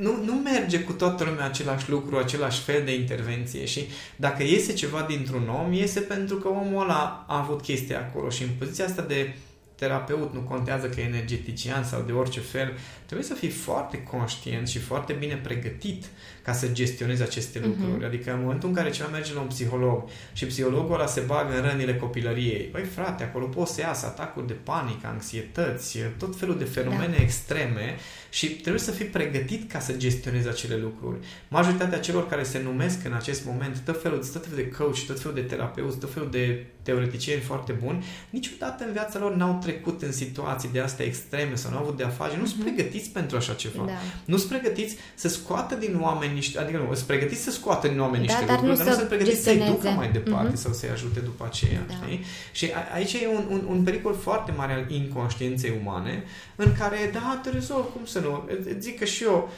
nu, 0.00 0.24
nu 0.24 0.32
merge 0.32 0.80
cu 0.80 0.92
toată 0.92 1.24
lumea 1.24 1.44
același 1.44 1.90
lucru, 1.90 2.16
același 2.16 2.60
fel 2.60 2.82
de 2.84 2.94
intervenție 2.94 3.64
și 3.64 3.86
dacă 4.16 4.42
iese 4.42 4.72
ceva 4.72 5.06
dintr-un 5.08 5.48
om, 5.48 5.72
iese 5.72 6.00
pentru 6.00 6.36
că 6.36 6.48
omul 6.48 6.82
ăla 6.82 7.24
a 7.28 7.38
avut 7.38 7.60
chestia 7.60 7.98
acolo 7.98 8.30
și 8.30 8.42
în 8.42 8.48
poziția 8.58 8.84
asta 8.84 9.02
de 9.02 9.34
terapeut, 9.78 10.34
nu 10.34 10.40
contează 10.40 10.86
că 10.86 11.00
e 11.00 11.04
energetician 11.04 11.84
sau 11.84 12.02
de 12.02 12.12
orice 12.12 12.40
fel, 12.40 12.72
trebuie 13.06 13.26
să 13.26 13.34
fii 13.34 13.48
foarte 13.48 14.02
conștient 14.02 14.68
și 14.68 14.78
foarte 14.78 15.12
bine 15.12 15.40
pregătit 15.42 16.04
ca 16.42 16.52
să 16.52 16.68
gestionezi 16.68 17.22
aceste 17.22 17.60
uh-huh. 17.60 17.64
lucruri. 17.64 18.04
Adică 18.04 18.32
în 18.32 18.40
momentul 18.40 18.68
în 18.68 18.74
care 18.74 18.90
cineva 18.90 19.12
merge 19.12 19.34
la 19.34 19.40
un 19.40 19.46
psiholog 19.46 20.08
și 20.32 20.46
psihologul 20.46 20.94
ăla 20.94 21.06
se 21.06 21.20
bagă 21.20 21.56
în 21.56 21.68
rănile 21.68 21.96
copilăriei, 21.96 22.68
băi 22.72 22.84
frate, 22.84 23.22
acolo 23.22 23.46
poți 23.46 23.74
să 23.74 23.80
iasă 23.80 24.06
atacuri 24.06 24.46
de 24.46 24.52
panică, 24.52 25.06
anxietăți, 25.06 25.98
tot 26.18 26.36
felul 26.36 26.58
de 26.58 26.64
fenomene 26.64 27.16
da. 27.16 27.22
extreme 27.22 27.96
și 28.30 28.46
trebuie 28.48 28.82
să 28.82 28.90
fii 28.90 29.04
pregătit 29.04 29.70
ca 29.70 29.80
să 29.80 29.92
gestionezi 29.92 30.48
acele 30.48 30.76
lucruri. 30.76 31.18
Majoritatea 31.48 32.00
celor 32.00 32.28
care 32.28 32.42
se 32.42 32.62
numesc 32.62 33.04
în 33.04 33.12
acest 33.12 33.44
moment 33.44 33.78
tot 33.78 34.02
felul, 34.02 34.18
tot 34.32 34.46
felul 34.46 34.64
de 34.64 34.68
coach, 34.68 34.98
tot 35.06 35.20
felul 35.20 35.36
de 35.36 35.42
terapeuți, 35.42 35.98
tot 35.98 36.12
felul 36.12 36.30
de 36.30 36.66
teoreticieni 36.88 37.40
foarte 37.40 37.72
buni, 37.72 38.04
niciodată 38.30 38.84
în 38.84 38.92
viața 38.92 39.18
lor 39.18 39.34
n-au 39.34 39.58
trecut 39.62 40.02
în 40.02 40.12
situații 40.12 40.68
de 40.72 40.80
astea 40.80 41.04
extreme 41.04 41.54
sau 41.54 41.70
n-au 41.70 41.80
avut 41.80 41.96
de 41.96 42.04
afaceri, 42.04 42.36
uh-huh. 42.36 42.40
nu 42.40 42.46
sunt 42.46 42.64
mhm. 42.64 42.74
pregătiți 42.74 43.08
pentru 43.10 43.36
așa 43.36 43.52
ceva. 43.52 43.84
Da. 43.86 43.92
Nu 44.24 44.36
sunt 44.36 44.50
pregătiți 44.50 44.96
să 45.14 45.28
scoată 45.28 45.74
din 45.74 45.98
oameni 46.00 46.34
niște, 46.34 46.58
adică 46.58 46.78
nu, 46.78 46.94
sunt 46.94 47.06
pregătiți 47.06 47.42
să 47.42 47.50
scoată 47.50 47.88
din 47.88 48.00
oameni 48.00 48.26
da, 48.26 48.32
niște 48.32 48.44
dar 48.44 48.54
lucruri, 48.54 48.78
nu 48.78 48.84
dar 48.84 48.86
nu 48.86 48.98
sunt 48.98 49.08
pregătiți 49.08 49.42
să-i 49.42 49.62
ducă 49.66 49.88
mai 49.88 50.10
departe 50.10 50.52
uh-huh. 50.52 50.62
sau 50.64 50.72
să-i 50.72 50.88
ajute 50.88 51.20
după 51.20 51.44
aceea. 51.50 51.84
Da. 51.88 51.94
Știi? 51.94 52.24
Și 52.52 52.64
a, 52.74 52.94
aici 52.94 53.12
e 53.12 53.28
un, 53.34 53.44
un, 53.50 53.62
un 53.68 53.82
pericol 53.82 54.14
foarte 54.14 54.52
mare 54.56 54.72
al 54.72 54.90
inconștienței 54.90 55.72
umane, 55.80 56.24
în 56.56 56.72
care, 56.78 57.10
da, 57.12 57.40
te 57.42 57.50
rezolv, 57.50 57.84
cum 57.92 58.04
să 58.04 58.18
nu? 58.18 58.48
Zic 58.78 58.98
că 58.98 59.04
și 59.04 59.22
eu, 59.22 59.50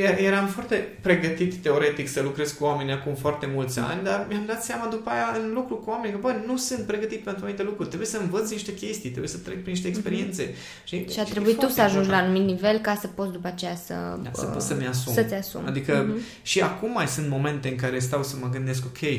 eram 0.00 0.46
foarte 0.46 0.88
pregătit 1.00 1.54
teoretic 1.54 2.08
să 2.08 2.22
lucrez 2.22 2.52
cu 2.52 2.64
oameni 2.64 2.92
acum 2.92 3.14
foarte 3.14 3.48
mulți 3.54 3.78
ani, 3.78 4.02
dar 4.04 4.26
mi-am 4.28 4.44
dat 4.46 4.64
seama 4.64 4.86
după 4.86 5.10
aia 5.10 5.36
în 5.42 5.52
lucru 5.52 5.74
cu 5.74 5.90
oameni 5.90 6.12
că, 6.12 6.18
bă, 6.20 6.34
nu 6.46 6.56
sunt 6.56 6.86
pregătit 6.86 7.24
pentru 7.24 7.42
anumite 7.42 7.62
lucruri. 7.62 7.88
Trebuie 7.88 8.08
să 8.08 8.18
învăț 8.18 8.50
niște 8.50 8.74
chestii, 8.74 9.10
trebuie 9.10 9.28
să 9.28 9.38
trec 9.38 9.60
prin 9.60 9.72
niște 9.72 9.88
mhm. 9.88 9.96
experiențe. 9.96 10.46
Mm-hmm. 10.46 10.84
Și, 10.84 11.08
și 11.08 11.20
a 11.20 11.24
trebuit 11.24 11.58
tu 11.58 11.68
să 11.68 11.80
ajungi 11.80 12.08
la 12.08 12.16
un 12.16 12.22
anumit 12.24 12.46
nivel 12.46 12.78
ca 12.78 12.94
să 13.00 13.06
poți 13.06 13.32
după 13.32 13.46
aceea 13.46 13.74
să... 13.74 13.94
Da, 14.22 14.30
să 14.32 14.44
poți 14.44 14.66
să-mi 14.66 14.86
asum. 14.86 15.12
Să-ți 15.12 15.34
asumi. 15.34 15.66
Adică 15.66 16.06
mm-hmm. 16.06 16.42
și 16.42 16.60
acum 16.60 16.92
mai 16.92 17.08
sunt 17.08 17.28
momente 17.28 17.68
în 17.68 17.76
care 17.76 17.98
stau 17.98 18.22
să 18.22 18.36
mă 18.40 18.48
gândesc, 18.48 18.84
ok, 18.84 19.10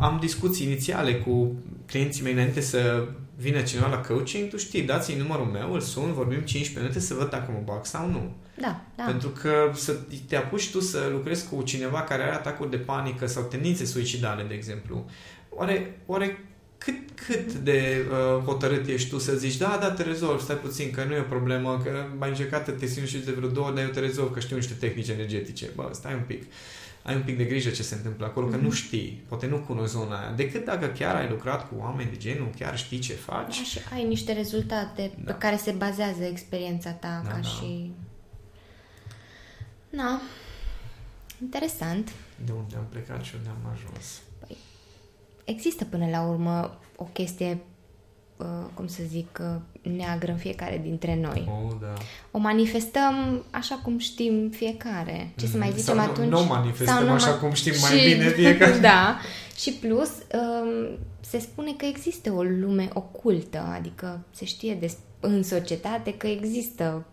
am 0.00 0.18
discuții 0.20 0.66
inițiale 0.66 1.14
cu 1.14 1.52
clienții 1.86 2.22
mei 2.22 2.32
înainte 2.32 2.60
să 2.60 3.04
vine 3.36 3.64
cineva 3.64 3.88
la 3.88 4.00
coaching, 4.00 4.48
tu 4.48 4.56
știi, 4.56 4.82
dați-i 4.82 5.16
numărul 5.16 5.46
meu, 5.46 5.72
îl 5.72 5.80
sun, 5.80 6.12
vorbim 6.12 6.40
15 6.40 6.78
minute 6.78 7.00
să 7.00 7.14
văd 7.14 7.30
dacă 7.30 7.50
mă 7.50 7.60
bag 7.64 7.86
sau 7.86 8.08
nu. 8.08 8.34
Da, 8.60 8.80
da. 8.96 9.04
Pentru 9.04 9.28
că 9.28 9.70
să 9.74 9.96
te 10.28 10.36
apuci 10.36 10.70
tu 10.70 10.80
să 10.80 11.08
lucrezi 11.10 11.48
cu 11.48 11.62
cineva 11.62 12.02
care 12.02 12.22
are 12.22 12.32
atacuri 12.32 12.70
de 12.70 12.76
panică 12.76 13.26
sau 13.26 13.42
tendințe 13.42 13.84
suicidale, 13.84 14.42
de 14.42 14.54
exemplu, 14.54 15.04
oare, 15.48 16.00
oare 16.06 16.38
cât, 16.78 16.94
cât 17.26 17.52
de 17.52 18.04
uh, 18.10 18.44
hotărât 18.44 18.86
ești 18.86 19.08
tu 19.08 19.18
să 19.18 19.34
zici, 19.34 19.56
da, 19.56 19.78
da, 19.80 19.90
te 19.90 20.02
rezolv, 20.02 20.40
stai 20.40 20.56
puțin, 20.56 20.90
că 20.90 21.04
nu 21.04 21.14
e 21.14 21.18
o 21.18 21.22
problemă, 21.22 21.80
că 21.84 22.04
mai 22.18 22.28
încercat 22.28 22.78
te 22.78 22.86
țin 22.86 23.04
și 23.04 23.18
de 23.18 23.32
vreo 23.32 23.48
două, 23.48 23.70
dar 23.74 23.84
eu 23.84 23.90
te 23.90 24.00
rezolv, 24.00 24.32
că 24.32 24.40
știu 24.40 24.56
niște 24.56 24.74
tehnici 24.74 25.08
energetice. 25.08 25.70
Bă, 25.74 25.88
stai 25.92 26.14
un 26.14 26.22
pic. 26.26 26.42
Ai 27.02 27.14
un 27.14 27.22
pic 27.22 27.36
de 27.36 27.44
grijă 27.44 27.70
ce 27.70 27.82
se 27.82 27.94
întâmplă 27.94 28.26
acolo, 28.26 28.46
că 28.46 28.56
nu 28.56 28.70
știi, 28.70 29.24
poate 29.28 29.46
nu 29.46 29.56
cunoști 29.58 29.90
zona 29.90 30.20
aia, 30.20 30.30
decât 30.32 30.64
dacă 30.64 30.86
chiar 30.86 31.14
ai 31.16 31.28
lucrat 31.28 31.68
cu 31.68 31.74
oameni 31.78 32.10
de 32.10 32.16
genul, 32.16 32.50
chiar 32.58 32.78
știi 32.78 32.98
ce 32.98 33.12
faci. 33.12 33.56
Da, 33.56 33.64
și 33.64 33.78
ai 33.92 34.04
niște 34.04 34.32
rezultate 34.32 35.10
Da. 35.24 35.32
pe 35.32 35.38
care 35.38 35.56
se 35.56 35.70
bazează 35.70 36.24
experiența 36.24 36.90
ta 36.90 37.20
Da, 37.24 37.30
ca 37.30 37.36
da. 37.36 37.42
și... 37.48 37.90
Na, 39.90 40.20
interesant. 41.40 42.12
De 42.44 42.52
unde 42.52 42.76
am 42.76 42.86
plecat 42.90 43.22
și 43.22 43.34
unde 43.36 43.48
am 43.48 43.70
ajuns. 43.72 44.20
Există 45.44 45.84
până 45.84 46.08
la 46.08 46.22
urmă 46.22 46.78
o 46.96 47.04
chestie, 47.04 47.50
uh, 47.50 47.56
cum 48.74 48.86
să 48.86 49.02
zic, 49.08 49.38
uh, 49.40 49.90
neagră 49.96 50.30
în 50.30 50.36
fiecare 50.36 50.80
dintre 50.84 51.18
noi. 51.22 51.48
Oh, 51.48 51.72
da. 51.80 51.92
O 52.30 52.38
manifestăm 52.38 53.42
așa 53.50 53.80
cum 53.82 53.98
știm 53.98 54.48
fiecare. 54.50 55.30
Ce 55.36 55.46
să 55.46 55.56
mai 55.56 55.68
Mm, 55.68 55.76
zicem 55.76 55.94
sau 55.94 56.04
nu- 56.04 56.10
atunci? 56.10 56.28
nu 56.30 56.38
o 56.38 56.44
manifestăm 56.44 56.96
Sau 56.96 57.04
nu 57.06 57.12
așa 57.12 57.36
ma- 57.36 57.40
cum 57.40 57.52
știm 57.52 57.72
mai 57.80 58.14
bine 58.14 58.28
fiecare. 58.40 58.78
Da. 58.78 59.18
Și 59.56 59.72
plus, 59.72 60.08
um, 60.34 60.98
se 61.20 61.38
spune 61.38 61.72
că 61.76 61.84
există 61.84 62.32
o 62.32 62.42
lume 62.42 62.88
ocultă, 62.92 63.72
adică 63.78 64.20
se 64.34 64.44
știe 64.44 64.74
des- 64.74 64.96
în 65.20 65.42
societate 65.42 66.14
că 66.14 66.26
există 66.26 67.04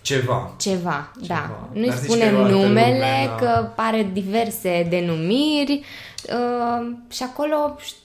Ceva. 0.00 0.54
ceva, 0.58 1.12
Ceva. 1.20 1.26
da. 1.34 1.68
Nu-i 1.72 1.86
Dar 1.88 1.96
zici 1.96 2.06
că 2.06 2.12
spunem 2.12 2.34
e 2.34 2.38
o 2.38 2.42
altă 2.42 2.56
numele, 2.56 2.90
lume, 2.92 3.26
da. 3.28 3.34
că 3.34 3.68
pare 3.76 4.08
diverse 4.12 4.86
denumiri 4.90 5.84
uh, 6.28 6.96
și 7.10 7.22
acolo 7.22 7.76
ș- 7.80 8.04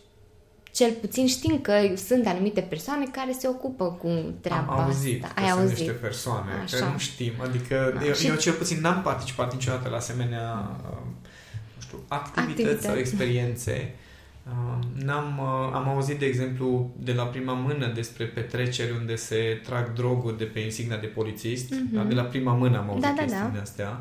cel 0.71 0.91
puțin 1.01 1.27
știm 1.27 1.59
că 1.61 1.73
sunt 2.07 2.27
anumite 2.27 2.61
persoane 2.61 3.05
care 3.11 3.31
se 3.39 3.47
ocupă 3.47 3.85
cu 4.01 4.33
treaba 4.41 4.73
am 4.73 4.79
auzit 4.79 5.23
asta. 5.23 5.33
că 5.35 5.41
Ai 5.41 5.47
sunt 5.49 5.59
auzit? 5.61 5.77
niște 5.77 5.91
persoane 5.93 6.51
Așa. 6.63 6.77
că 6.77 6.83
nu 6.91 6.97
știm. 6.97 7.31
Adică 7.43 7.93
Da, 7.99 8.05
eu, 8.05 8.13
și- 8.13 8.27
eu 8.27 8.35
cel 8.35 8.53
puțin 8.53 8.77
n-am 8.81 9.01
participat 9.01 9.53
niciodată 9.53 9.89
la 9.89 9.95
asemenea 9.95 10.71
uh, 10.91 10.97
nu 11.75 11.81
știu, 11.81 11.97
activități, 12.07 12.49
Activități. 12.49 12.85
sau 12.85 12.95
experiențe. 12.95 13.95
Uh, 14.47 15.03
N-am, 15.05 15.39
uh, 15.39 15.71
am 15.75 15.89
auzit, 15.89 16.19
de 16.19 16.25
exemplu, 16.25 16.89
de 16.99 17.13
la 17.13 17.23
prima 17.23 17.53
mână 17.53 17.91
despre 17.95 18.25
petreceri 18.25 18.91
unde 18.99 19.15
se 19.15 19.59
trag 19.63 19.93
droguri 19.93 20.37
de 20.37 20.43
pe 20.43 20.59
insigna 20.59 20.97
de 20.97 21.05
polițist. 21.07 21.69
Mhm. 21.71 21.95
Da? 21.95 22.03
De 22.03 22.13
la 22.13 22.21
prima 22.23 22.53
mână 22.53 22.77
am 22.77 22.87
auzit 22.89 23.01
Da, 23.03 23.13
da, 23.15 23.21
chestiile 23.21 23.51
da. 23.53 23.61
astea. 23.61 23.99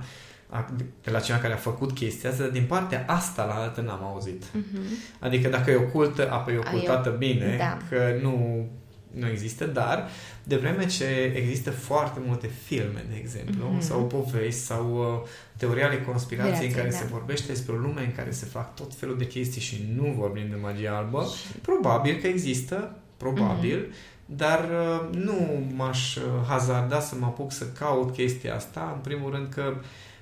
A- 0.51 0.71
De 1.05 1.11
la 1.11 1.21
cineva 1.21 1.43
care 1.43 1.53
a 1.53 1.57
făcut 1.57 1.93
chestia 1.93 2.31
asta, 2.31 2.43
dar 2.43 2.53
din 2.53 2.65
partea 2.65 3.05
asta 3.09 3.45
la 3.45 3.55
altă 3.55 3.81
n-am 3.81 4.05
auzit. 4.05 4.43
Mhm. 4.53 4.81
Adică 5.19 5.49
dacă 5.49 5.71
e 5.71 5.75
ocultă, 5.77 6.31
apă 6.31 6.51
e 6.51 6.55
Ai 6.55 6.59
ocultată 6.67 7.11
bine, 7.11 7.55
da. 7.59 7.77
că 7.89 8.19
nu, 8.23 8.67
nu 9.11 9.29
există, 9.29 9.65
dar 9.67 10.09
de 10.45 10.57
vreme 10.57 10.87
ce 10.87 11.33
există 11.37 11.71
foarte 11.71 12.21
multe 12.27 12.47
filme, 12.65 13.05
de 13.11 13.17
exemplu, 13.19 13.67
Mhm. 13.69 13.81
sau 13.81 14.05
povești, 14.07 14.61
sau 14.61 14.95
uh, 15.23 15.29
teorii 15.57 15.83
ale 15.83 16.01
conspirației 16.03 16.53
în 16.55 16.59
Conspirație, 16.59 16.77
care 16.77 16.91
da. 16.91 16.97
se 16.97 17.13
vorbește 17.13 17.47
despre 17.47 17.73
o 17.73 17.77
lume 17.77 18.01
în 18.01 18.13
care 18.17 18.31
se 18.31 18.47
fac 18.47 18.75
tot 18.75 18.95
felul 18.95 19.19
de 19.19 19.27
chestii 19.27 19.61
și 19.61 19.85
nu 19.97 20.15
vorbim 20.19 20.49
de 20.49 20.57
magie 20.63 20.89
albă, 20.89 21.27
probabil 21.63 22.19
că 22.21 22.27
există, 22.27 22.97
probabil, 23.17 23.79
Mhm. 23.79 24.37
dar 24.37 24.61
uh, 24.71 25.17
nu 25.17 25.65
m-aș 25.77 26.17
uh, 26.17 26.23
hazarda 26.49 27.01
să 27.01 27.15
mă 27.19 27.27
apuc 27.27 27.53
să 27.53 27.65
caut 27.79 28.13
chestia 28.15 28.55
asta, 28.55 28.91
în 28.95 29.01
primul 29.01 29.31
rând 29.31 29.49
că 29.55 29.75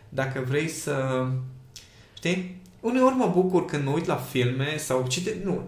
dacă 0.09 0.41
vrei 0.41 0.69
să... 0.69 1.27
Știi? 2.17 2.61
Uneori 2.81 3.15
mă 3.15 3.31
bucur 3.35 3.65
când 3.65 3.85
mă 3.85 3.91
uit 3.91 4.07
la 4.07 4.15
filme 4.15 4.77
sau 4.77 5.07
cite... 5.09 5.37
Nu, 5.45 5.63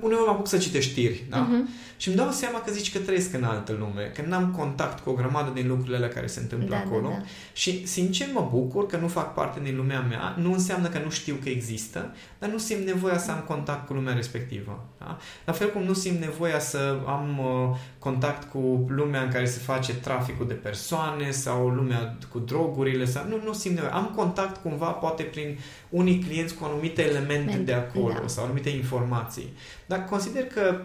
uneori 0.00 0.24
mă 0.24 0.30
apuc 0.30 0.48
să 0.48 0.58
citesc 0.58 0.88
știri, 0.88 1.24
da? 1.28 1.38
Mhm. 1.38 1.68
Și 1.96 2.08
îmi 2.08 2.18
dau 2.18 2.30
seama 2.30 2.60
că 2.60 2.72
zici 2.72 2.92
că 2.92 2.98
trăiesc 2.98 3.34
în 3.34 3.44
altă 3.44 3.76
lume, 3.78 4.12
că 4.14 4.22
n-am 4.26 4.54
contact 4.56 5.04
cu 5.04 5.10
o 5.10 5.12
grămadă 5.12 5.50
din 5.54 5.68
lucrurile 5.68 5.96
alea 5.96 6.08
care 6.08 6.26
se 6.26 6.40
întâmplă 6.40 6.68
Da, 6.68 6.74
da, 6.76 6.82
acolo. 6.82 7.08
da. 7.08 7.22
Și, 7.52 7.86
sincer, 7.86 8.28
mă 8.32 8.48
bucur 8.50 8.86
că 8.86 8.96
nu 8.96 9.08
fac 9.08 9.34
parte 9.34 9.60
din 9.62 9.76
lumea 9.76 10.00
mea. 10.00 10.34
Nu 10.38 10.52
înseamnă 10.52 10.88
că 10.88 10.98
nu 11.04 11.10
știu 11.10 11.34
că 11.42 11.48
există, 11.48 12.14
dar 12.38 12.50
nu 12.50 12.58
simt 12.58 12.86
nevoia 12.86 13.18
să 13.18 13.30
am 13.30 13.44
contact 13.46 13.86
cu 13.86 13.92
lumea 13.92 14.14
respectivă. 14.14 14.84
Da? 14.98 15.18
La 15.44 15.52
fel 15.52 15.70
cum 15.70 15.82
nu 15.82 15.92
simt 15.92 16.20
nevoia 16.20 16.58
să 16.58 16.98
am 17.06 17.38
uh, 17.38 17.76
contact 17.98 18.50
cu 18.50 18.84
lumea 18.88 19.22
în 19.22 19.30
care 19.30 19.46
se 19.46 19.58
face 19.58 19.94
traficul 19.94 20.46
de 20.46 20.54
persoane 20.54 21.30
sau 21.30 21.68
lumea 21.68 22.16
cu 22.32 22.38
drogurile. 22.38 23.04
Sau... 23.04 23.24
Nu, 23.28 23.40
nu 23.44 23.52
simt 23.52 23.74
nevoia. 23.74 23.94
Am 23.94 24.12
contact 24.16 24.62
cumva, 24.62 24.86
poate 24.86 25.22
prin 25.22 25.58
unii 25.94 26.18
clienți 26.28 26.54
cu 26.54 26.64
anumite 26.64 27.02
elemente 27.02 27.52
Men- 27.56 27.64
de 27.64 27.72
acolo 27.72 28.12
da. 28.20 28.26
sau 28.28 28.44
anumite 28.44 28.68
informații. 28.68 29.52
Dar 29.86 30.04
consider 30.04 30.44
că 30.46 30.80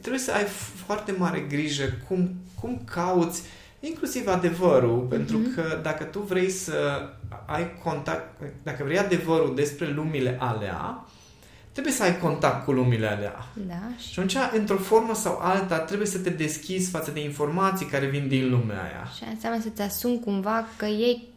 trebuie 0.00 0.20
să 0.20 0.32
ai 0.32 0.44
foarte 0.86 1.12
mare 1.12 1.40
grijă 1.40 1.84
cum, 2.08 2.30
cum 2.60 2.82
cauți 2.94 3.42
inclusiv 3.80 4.26
adevărul, 4.28 4.98
pentru 4.98 5.36
Mhm. 5.38 5.54
că 5.54 5.78
dacă 5.82 6.04
tu 6.04 6.18
vrei 6.20 6.50
să 6.50 7.08
ai 7.46 7.78
contact, 7.84 8.40
dacă 8.62 8.84
vrei 8.84 8.98
adevărul 8.98 9.54
despre 9.54 9.88
lumile 9.92 10.36
alea, 10.40 11.04
trebuie 11.72 11.92
să 11.92 12.02
ai 12.02 12.18
contact 12.18 12.64
cu 12.64 12.72
lumile 12.72 13.06
alea. 13.06 13.34
Da, 13.66 13.74
și 13.98 14.08
Și 14.12 14.18
atunci, 14.18 14.36
într-o 14.60 14.76
formă 14.76 15.14
sau 15.14 15.38
alta, 15.40 15.78
trebuie 15.78 16.06
să 16.08 16.18
te 16.18 16.30
deschizi 16.30 16.90
față 16.90 17.10
de 17.10 17.20
informații 17.22 17.86
care 17.86 18.06
vin 18.06 18.28
din 18.28 18.50
lumea 18.50 18.82
aia. 18.82 19.08
Și 19.16 19.22
înseamnă 19.32 19.60
să-ți 19.62 19.82
asumi 19.82 20.20
cumva 20.24 20.66
că 20.76 20.84
ei 20.86 21.28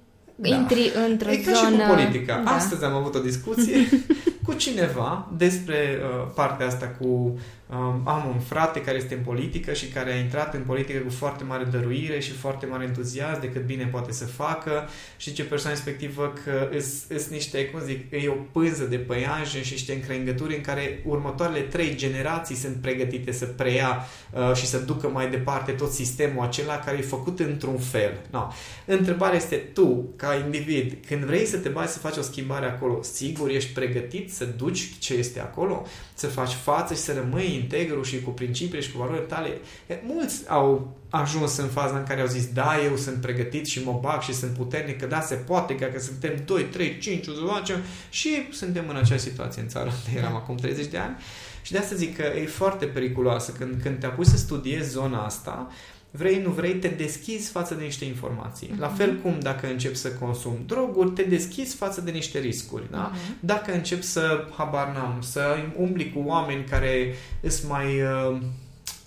Da. 0.50 0.56
intri 0.56 0.92
într-o 1.10 1.32
E 1.32 1.38
ca 1.38 1.52
zonă... 1.52 1.70
și 1.70 1.82
cu 1.82 1.94
politica. 1.94 2.42
Da. 2.44 2.52
Astăzi 2.52 2.84
am 2.84 2.94
avut 2.94 3.16
o 3.16 3.20
discuție 3.20 3.90
cu 4.46 4.54
cineva 4.54 5.32
despre 5.38 6.00
uh, 6.02 6.32
partea 6.36 6.66
asta 6.66 6.96
cu... 7.00 7.40
Um, 7.74 8.02
am 8.06 8.28
un 8.34 8.40
frate 8.40 8.82
care 8.82 8.98
este 8.98 9.14
în 9.14 9.24
politică 9.24 9.74
și 9.74 9.88
care 9.88 10.14
a 10.14 10.18
intrat 10.18 10.54
în 10.54 10.62
politică 10.62 11.00
cu 11.00 11.10
foarte 11.10 11.44
mare 11.44 11.64
dăruire 11.64 12.20
și 12.20 12.32
foarte 12.32 12.66
mare 12.66 12.84
entuziasm 12.84 13.40
de 13.40 13.50
cât 13.50 13.66
bine 13.66 13.86
poate 13.86 14.12
să 14.12 14.26
facă 14.26 14.90
și 15.18 15.30
zice 15.30 15.44
persoana 15.44 15.76
respectivă 15.76 16.34
că 16.44 16.70
sunt 17.10 17.30
niște, 17.30 17.66
cum 17.66 17.80
zic, 17.86 18.12
e 18.12 18.28
o 18.28 18.34
pânză 18.52 18.84
de 18.84 18.98
păianjen 18.98 19.62
și 19.62 19.72
niște 19.72 19.94
încrengături 19.94 20.56
în 20.56 20.62
care 20.62 21.02
următoarele 21.06 21.60
trei 21.60 21.96
generații 21.96 22.56
sunt 22.56 22.76
pregătite 22.76 23.32
să 23.32 23.46
preia 23.46 24.06
uh, 24.32 24.56
și 24.56 24.66
să 24.66 24.78
ducă 24.78 25.08
mai 25.08 25.30
departe 25.30 25.72
tot 25.72 25.92
sistemul 25.92 26.46
acela 26.46 26.80
care 26.80 26.98
e 26.98 27.02
făcut 27.02 27.40
într-un 27.40 27.78
fel. 27.78 28.20
No. 28.30 28.48
Întrebarea 28.86 29.38
este 29.38 29.56
tu, 29.56 30.14
ca 30.16 30.36
individ, 30.36 30.98
când 31.08 31.24
vrei 31.24 31.46
să 31.46 31.58
te 31.58 31.70
bagi 31.70 31.92
să 31.92 32.00
faci 32.00 32.18
o 32.18 32.22
schimbare 32.22 32.66
acolo, 32.66 33.02
sigur 33.02 33.50
ești 33.50 33.74
pregătit 33.74 34.34
să 34.34 34.46
duci 34.46 34.90
ce 35.00 35.14
este 35.14 35.40
acolo? 35.40 35.86
Să 36.22 36.28
faci 36.28 36.52
față 36.52 36.94
și 36.94 37.00
să 37.00 37.14
rămâi 37.14 37.54
integru 37.54 38.04
și 38.04 38.22
cu 38.22 38.30
principiile 38.30 38.82
și 38.82 38.92
cu 38.92 38.98
valorile 38.98 39.24
tale? 39.24 39.58
E, 39.88 40.00
Mulți 40.06 40.50
au 40.50 40.98
ajuns 41.10 41.58
în 41.58 41.68
faza 41.68 41.98
în 41.98 42.04
care 42.04 42.22
au 42.22 42.28
zis, 42.28 42.48
da, 42.48 42.74
eu 42.84 42.96
sunt 42.96 43.22
pregătit 43.22 43.66
și 43.66 43.84
mă 43.84 44.00
bag 44.02 44.22
și 44.22 44.34
sunt 44.34 44.52
puternic, 44.52 45.00
că 45.00 45.06
da, 45.06 45.22
se 45.22 45.36
poate, 45.36 45.76
că, 45.76 45.86
că 45.86 46.00
suntem 46.00 46.44
2, 46.46 46.64
3, 46.64 46.98
5, 46.98 47.28
o 47.28 47.32
să 47.32 47.40
facem 47.48 47.82
și 48.10 48.30
suntem 48.52 48.90
în 48.90 48.96
aceeași 48.96 49.24
situație 49.24 49.62
în 49.62 49.68
țară 49.68 49.86
unde 49.86 50.20
eram 50.20 50.36
acum 50.36 50.56
30 50.56 50.86
de 50.86 50.98
ani. 50.98 51.16
Și 51.62 51.72
de 51.72 51.78
asta 51.78 51.96
zic 51.96 52.16
că 52.16 52.24
e 52.24 52.46
foarte 52.46 52.86
periculoasă 52.86 53.52
când, 53.52 53.82
când 53.82 54.00
te 54.00 54.06
apuci 54.06 54.26
să 54.26 54.38
studiezi 54.38 54.90
zona 54.90 55.26
asta, 55.26 55.72
vrei, 56.12 56.42
nu 56.42 56.50
vrei, 56.50 56.74
te 56.74 56.88
deschizi 56.88 57.52
față 57.52 57.76
de 57.76 57.84
niște 57.84 58.06
informații. 58.06 58.76
La 58.80 58.88
fel 58.88 59.16
cum 59.18 59.40
dacă 59.40 59.68
începi 59.68 59.96
să 59.96 60.12
consumi 60.12 60.64
droguri, 60.66 61.12
te 61.12 61.24
deschizi 61.24 61.76
față 61.76 62.02
de 62.02 62.12
niște 62.12 62.40
riscuri. 62.40 62.84
Da? 62.92 63.12
Mhm. 63.14 63.38
Dacă 63.40 63.74
începi 63.74 64.04
să, 64.04 64.48
habar 64.58 64.88
n-am, 64.88 65.18
să 65.22 65.58
umbli 65.76 66.14
cu 66.14 66.24
oameni 66.26 66.64
care 66.64 67.16
sunt 67.48 67.72
mai... 67.72 68.02
Uh, 68.02 68.38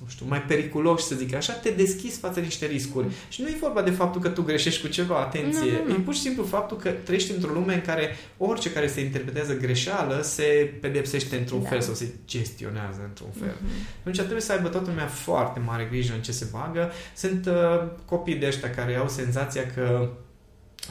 nu 0.05 0.11
știu, 0.11 0.27
mai 0.29 0.43
periculoși, 0.43 1.05
să 1.05 1.15
zic 1.15 1.35
așa, 1.35 1.53
te 1.53 1.71
deschizi 1.71 2.19
față 2.19 2.35
de 2.35 2.41
niște 2.41 2.67
riscuri. 2.67 3.07
Și 3.29 3.43
nu 3.43 3.49
e 3.49 3.57
vorba 3.61 3.83
de 3.83 3.91
faptul 3.91 4.21
că 4.21 4.29
tu 4.29 4.43
greșești 4.43 4.81
cu 4.81 4.89
ceva, 4.89 5.19
atenție. 5.21 5.71
Nu, 5.71 5.83
nu, 5.83 5.89
nu. 5.89 5.95
E 5.95 5.99
pur 6.05 6.15
și 6.15 6.21
simplu 6.21 6.45
faptul 6.45 6.77
că 6.77 6.91
trăiești 6.91 7.33
într-o 7.33 7.53
lume 7.53 7.75
în 7.75 7.81
care 7.81 8.17
orice 8.39 8.73
care 8.73 8.87
se 8.87 9.01
interpretează 9.01 9.57
greșeală 9.57 10.21
se 10.23 10.75
pedepsește 10.81 11.37
într-un 11.37 11.63
Da. 11.63 11.69
fel 11.69 11.81
sau 11.81 11.95
se 11.95 12.07
gestionează 12.27 13.01
într-un 13.09 13.31
fel. 13.39 13.57
Mhm. 13.61 13.71
Atunci 14.01 14.17
trebuie 14.17 14.41
să 14.41 14.53
aibă 14.53 14.69
toată 14.69 14.89
lumea 14.89 15.07
foarte 15.07 15.61
mare 15.61 15.89
grijă 15.91 16.13
în 16.15 16.23
ce 16.23 16.33
se 16.33 16.47
bagă. 16.53 16.91
Sunt 17.17 17.47
uh, 17.47 17.89
copii 18.05 18.35
de 18.35 18.47
ăștia 18.47 18.71
care 18.71 18.95
au 18.95 19.09
senzația 19.09 19.67
că 19.75 20.09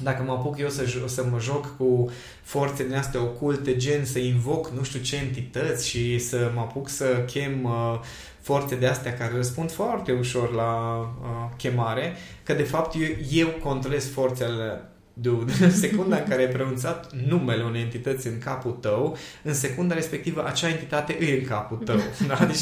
dacă 0.02 0.24
mă 0.24 0.32
apuc 0.32 0.58
eu 0.60 0.70
să, 0.70 0.84
jo- 0.84 1.06
să 1.06 1.26
mă 1.32 1.40
joc 1.40 1.78
cu 1.78 2.12
forțe 2.44 2.84
din 2.88 2.96
astea 2.96 3.22
oculte, 3.22 3.78
gen 3.78 4.06
să 4.06 4.20
invoc 4.20 4.70
nu 4.70 4.84
știu 4.84 5.00
ce 5.00 5.16
entități 5.16 5.88
și 5.88 6.20
să 6.20 6.52
mă 6.54 6.60
apuc 6.60 6.90
să 6.90 7.06
chem 7.06 7.64
uh, 7.64 8.00
forțe 8.44 8.76
de 8.76 8.88
astea 8.88 9.14
care 9.14 9.36
răspund 9.36 9.72
foarte 9.72 10.12
ușor 10.12 10.54
la 10.54 11.00
uh, 11.00 11.50
chemare, 11.58 12.16
că 12.44 12.54
de 12.54 12.64
fapt 12.64 12.96
eu, 12.96 13.02
eu 13.32 13.48
controlez 13.48 14.10
forțele 14.12 14.82
Dude, 15.16 15.54
în 15.62 15.72
secunda 15.86 16.16
în 16.18 16.24
care 16.30 16.42
ai 16.42 16.48
pronunțat 16.54 17.12
numele 17.28 17.64
unei 17.64 17.82
entități 17.82 18.28
în 18.28 18.38
capul 18.40 18.72
tău, 18.72 19.18
în 19.44 19.54
secunda 19.54 19.96
respectivă 19.96 20.46
acea 20.48 20.70
entitate 20.70 21.18
e 21.26 21.38
în 21.40 21.46
capul 21.46 21.78
tău. 21.78 21.96
Da? 22.28 22.46
Deci 22.46 22.56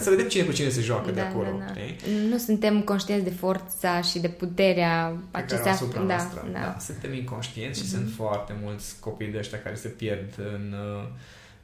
să 0.00 0.10
vedem 0.10 0.28
cine 0.28 0.44
cu 0.44 0.52
cine 0.52 0.68
se 0.68 0.80
joacă 0.80 1.10
de 1.10 1.20
acolo. 1.20 1.44
Da, 1.58 1.64
da. 1.64 1.80
știi? 1.80 1.96
Nu 2.30 2.38
suntem 2.38 2.80
conștienți 2.82 3.24
de 3.24 3.30
forța 3.30 4.00
și 4.00 4.18
de 4.18 4.28
puterea 4.28 5.12
pe 5.16 5.26
care 5.30 5.44
acestea. 5.44 5.70
au 5.70 5.76
asupra 5.76 5.98
da, 6.00 6.06
noastră. 6.06 6.48
da. 6.52 6.58
Da. 6.58 6.76
Suntem 6.78 7.14
inconștienți 7.14 7.78
și 7.80 7.84
Mhm. 7.86 7.94
sunt 7.94 8.10
foarte 8.16 8.52
mulți 8.62 8.94
copii 9.00 9.28
de 9.28 9.38
ăștia 9.38 9.58
care 9.62 9.74
se 9.74 9.88
pierd 9.88 10.32
în, 10.54 10.74
uh, 10.98 11.08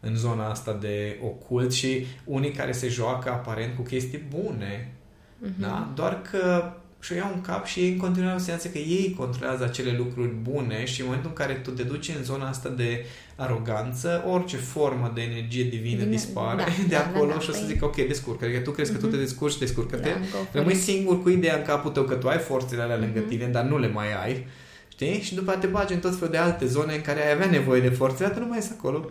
în 0.06 0.16
zona 0.16 0.50
asta 0.50 0.78
de 0.80 1.18
ocult 1.24 1.72
și 1.72 2.06
unii 2.24 2.50
care 2.50 2.72
se 2.72 2.88
joacă 2.88 3.30
aparent 3.30 3.76
cu 3.76 3.82
chestii 3.82 4.22
bune. 4.36 4.92
Mhm. 5.38 5.52
Da? 5.60 5.92
Doar 5.94 6.22
că 6.30 6.72
și 7.00 7.12
o 7.12 7.16
iau 7.16 7.30
în 7.34 7.40
cap 7.40 7.64
și 7.66 7.80
ei 7.80 7.90
în 7.90 7.96
continuare 7.96 8.32
au 8.32 8.38
senzația 8.38 8.70
că 8.70 8.78
ei 8.78 9.14
controlează 9.18 9.64
acele 9.64 9.94
lucruri 9.98 10.28
bune 10.42 10.84
și 10.84 11.00
în 11.00 11.06
momentul 11.06 11.30
în 11.30 11.36
care 11.36 11.52
tu 11.54 11.70
te 11.70 11.82
duci 11.82 12.08
în 12.18 12.22
zona 12.24 12.48
asta 12.48 12.68
de 12.68 13.04
aroganță, 13.36 14.24
orice 14.30 14.56
formă 14.56 15.10
de 15.14 15.20
energie 15.20 15.64
divină 15.64 15.98
Bine, 16.02 16.10
dispare 16.10 16.62
da, 16.62 16.68
de 16.88 16.94
da, 16.94 16.98
acolo 16.98 17.26
da, 17.28 17.34
da, 17.34 17.40
și 17.40 17.50
o 17.50 17.52
să 17.52 17.62
păi- 17.64 17.66
zic, 17.66 17.82
ok, 17.84 17.96
descurcă. 17.96 18.44
Adică 18.44 18.60
tu 18.60 18.70
crezi 18.70 18.92
că 18.92 18.98
tu 18.98 19.06
te 19.06 19.16
descurci, 19.16 19.58
descurcă-te. 19.58 20.08
Da, 20.08 20.14
go 20.14 20.36
for 20.36 20.48
Rămâi 20.52 20.72
it. 20.72 20.80
singur 20.82 21.22
cu 21.22 21.28
ideea 21.28 21.56
în 21.56 21.62
capul 21.62 21.90
tău 21.90 22.02
că 22.04 22.14
tu 22.14 22.28
ai 22.28 22.38
forțele 22.38 22.82
alea 22.82 22.98
lângă 22.98 23.18
Mhm. 23.18 23.28
tine, 23.28 23.46
dar 23.46 23.64
nu 23.64 23.78
le 23.78 23.88
mai 23.88 24.22
ai. 24.24 24.46
Știi? 24.88 25.20
Și 25.20 25.34
după 25.34 25.50
aceea 25.50 25.64
te 25.64 25.70
bagi 25.70 25.92
în 25.94 26.00
tot 26.00 26.14
felul 26.14 26.30
de 26.30 26.36
alte 26.38 26.66
zone 26.66 26.94
în 26.94 27.00
care 27.00 27.26
ai 27.26 27.32
avea 27.32 27.46
nevoie 27.50 27.80
de 27.80 27.88
forțele, 27.88 28.26
dar 28.28 28.36
tu 28.36 28.42
nu 28.42 28.48
mai 28.48 28.58
ești 28.58 28.70
acolo. 28.78 29.10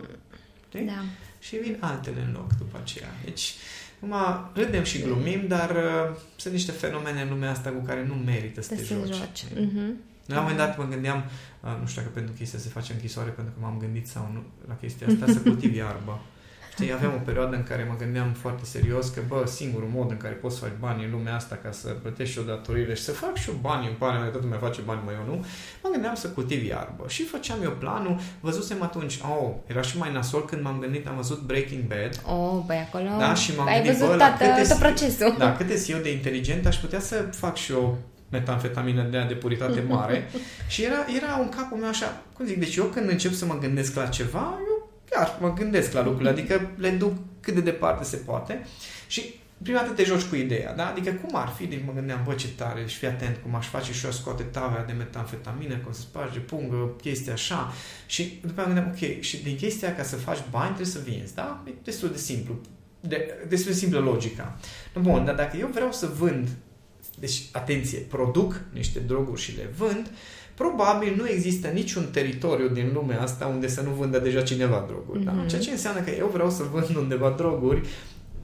Știi? 0.76 0.88
Da. 0.88 1.02
Și 1.38 1.56
vin 1.56 1.76
altele 1.80 2.20
în 2.26 2.32
loc 2.32 2.52
după 2.58 2.78
aceea. 2.82 3.08
Deci, 3.24 3.54
acum 3.96 4.14
râdem 4.54 4.82
și 4.84 5.00
glumim, 5.02 5.44
dar 5.48 5.70
uh, 5.70 6.16
sunt 6.36 6.52
niște 6.52 6.72
fenomene 6.72 7.20
în 7.22 7.28
lumea 7.28 7.50
asta 7.50 7.70
cu 7.70 7.82
care 7.84 8.04
nu 8.06 8.14
merită 8.14 8.60
să 8.62 8.68
Să 8.68 8.74
te 8.74 8.82
te 8.82 8.94
joci. 8.94 9.14
joci. 9.14 9.36
știi? 9.36 9.64
Mhm. 9.64 9.94
La 10.26 10.34
un 10.36 10.40
moment 10.40 10.58
dat 10.58 10.78
mă 10.78 10.84
gândeam, 10.84 11.24
uh, 11.60 11.76
nu 11.80 11.86
știu 11.86 12.00
dacă 12.02 12.12
pentru 12.14 12.32
chestia 12.32 12.58
se 12.58 12.68
face 12.68 12.92
închisoare, 12.92 13.30
pentru 13.30 13.52
că 13.54 13.58
m-am 13.64 13.78
gândit 13.78 14.06
sau 14.06 14.30
nu 14.32 14.42
la 14.68 14.74
chestia 14.76 15.06
asta, 15.06 15.32
să 15.32 15.38
cultiv 15.40 15.74
iarbă. 15.74 16.20
Știi, 16.78 16.92
aveam 16.92 17.12
o 17.14 17.24
perioadă 17.24 17.56
în 17.56 17.62
care 17.62 17.86
mă 17.90 17.96
gândeam 17.98 18.32
foarte 18.32 18.64
serios 18.64 19.08
că, 19.08 19.20
bă, 19.28 19.42
singurul 19.46 19.88
mod 19.94 20.10
în 20.10 20.16
care 20.16 20.34
poți 20.34 20.56
să 20.56 20.64
faci 20.64 20.76
bani 20.80 21.04
în 21.04 21.10
lumea 21.10 21.34
asta 21.34 21.58
ca 21.62 21.70
să 21.72 21.88
plătești 21.88 22.32
și 22.32 22.38
o 22.38 22.42
datorile 22.42 22.94
și 22.94 23.02
să 23.02 23.12
fac 23.12 23.36
și 23.36 23.48
eu 23.48 23.54
bani 23.60 23.86
în 23.86 23.92
pane, 23.98 24.18
mai 24.18 24.28
toată 24.30 24.42
lumea 24.46 24.58
face 24.58 24.80
bani, 24.80 25.00
mai 25.04 25.14
eu 25.14 25.34
nu, 25.34 25.44
mă 25.82 25.88
gândeam 25.92 26.14
să 26.14 26.28
cultiv 26.28 26.64
iarbă. 26.66 27.04
Și 27.08 27.22
făceam 27.24 27.58
eu 27.62 27.70
planul, 27.70 28.16
văzusem 28.40 28.82
atunci, 28.82 29.18
oh, 29.22 29.50
era 29.66 29.80
și 29.82 29.98
mai 29.98 30.12
nasol 30.12 30.44
când 30.44 30.62
m-am 30.62 30.78
gândit, 30.80 31.06
am 31.06 31.16
văzut 31.16 31.40
Breaking 31.40 31.82
Bad, 31.82 32.20
Oh, 32.36 32.62
păi 32.66 32.76
acolo 32.88 33.18
Da, 33.18 33.34
și 33.34 33.52
m-am 33.56 33.66
ai 33.66 33.74
gândit, 33.74 33.92
văzut 33.92 34.08
bă, 34.08 34.14
la 34.16 34.28
toată, 34.28 34.44
câte 34.44 34.56
tot 34.68 34.76
zi- 34.76 34.82
procesul. 34.82 35.34
da, 35.38 35.56
cât 35.56 35.66
de 35.66 35.84
eu 35.88 35.98
de 35.98 36.12
inteligent, 36.12 36.66
aș 36.66 36.76
putea 36.76 37.00
să 37.00 37.14
fac 37.30 37.56
și 37.56 37.72
eu 37.72 37.98
metamfetamină 38.30 39.02
de 39.02 39.16
aia 39.16 39.26
de 39.26 39.34
puritate 39.34 39.84
mare. 39.88 40.30
și 40.72 40.82
era, 40.84 41.04
era 41.16 41.38
în 41.40 41.48
capul 41.48 41.76
meu 41.78 41.88
așa, 41.88 42.22
cum 42.32 42.46
zic, 42.46 42.58
deci 42.58 42.76
eu 42.76 42.84
când 42.84 43.08
încep 43.10 43.32
să 43.32 43.44
mă 43.44 43.58
gândesc 43.60 43.94
la 43.94 44.06
ceva, 44.06 44.54
eu 44.68 44.75
chiar 45.10 45.38
mă 45.40 45.52
gândesc 45.52 45.92
la 45.92 46.02
lucrurile, 46.02 46.30
adică 46.30 46.70
le 46.76 46.90
duc 46.90 47.12
cât 47.40 47.54
de 47.54 47.60
departe 47.60 48.04
se 48.04 48.16
poate. 48.16 48.66
Și 49.06 49.34
prima 49.62 49.78
dată 49.78 49.92
te 49.92 50.04
joci 50.04 50.22
cu 50.22 50.34
ideea, 50.34 50.74
da? 50.74 50.86
Adică 50.86 51.10
cum 51.10 51.36
ar 51.36 51.48
fi, 51.48 51.66
deci 51.66 51.82
mă 51.86 51.92
gândeam, 51.92 52.22
bă, 52.24 52.34
ce 52.34 52.48
tare, 52.48 52.86
și 52.86 52.96
fii 52.96 53.08
atent 53.08 53.36
cum 53.42 53.54
aș 53.54 53.66
face 53.66 53.92
și 53.92 54.04
eu, 54.04 54.10
scoate 54.10 54.42
tavea 54.42 54.84
de 54.84 54.92
metamfetamină, 54.92 55.76
cum 55.76 55.92
se 55.92 56.00
sparge, 56.00 56.38
pungă, 56.38 56.94
chestia 57.00 57.32
așa. 57.32 57.72
Și 58.06 58.38
după 58.46 58.60
aceea 58.60 58.66
mă 58.66 58.72
gândeam, 58.72 58.94
ok, 58.94 59.20
și 59.20 59.42
din 59.42 59.56
chestia 59.56 59.94
ca 59.94 60.02
să 60.02 60.16
faci 60.16 60.42
bani 60.50 60.74
trebuie 60.74 60.86
să 60.86 61.00
vinzi, 61.04 61.34
da? 61.34 61.62
E 61.66 61.70
destul 61.84 62.10
de 62.10 62.18
simplu. 62.18 62.60
De, 63.00 63.34
destul 63.48 63.72
de 63.72 63.78
simplă 63.78 63.98
logica. 63.98 64.58
Bun, 65.00 65.24
dar 65.24 65.34
dacă 65.34 65.56
eu 65.56 65.66
vreau 65.66 65.92
să 65.92 66.06
vând, 66.06 66.48
deci, 67.18 67.42
atenție, 67.52 67.98
produc 67.98 68.60
niște 68.72 68.98
droguri 68.98 69.40
și 69.40 69.56
le 69.56 69.70
vând, 69.76 70.10
probabil 70.56 71.14
nu 71.16 71.28
există 71.28 71.68
niciun 71.68 72.08
teritoriu 72.12 72.68
din 72.68 72.90
lumea 72.94 73.22
asta 73.22 73.46
unde 73.46 73.68
să 73.68 73.80
nu 73.80 73.90
vândă 73.90 74.18
deja 74.18 74.42
cineva 74.42 74.84
droguri. 74.86 75.24
Da? 75.24 75.32
Mhm. 75.32 75.46
Ceea 75.46 75.60
ce 75.60 75.70
înseamnă 75.70 76.00
că 76.00 76.10
eu 76.10 76.30
vreau 76.32 76.50
să 76.50 76.62
vând 76.72 76.96
undeva 76.96 77.34
droguri, 77.36 77.80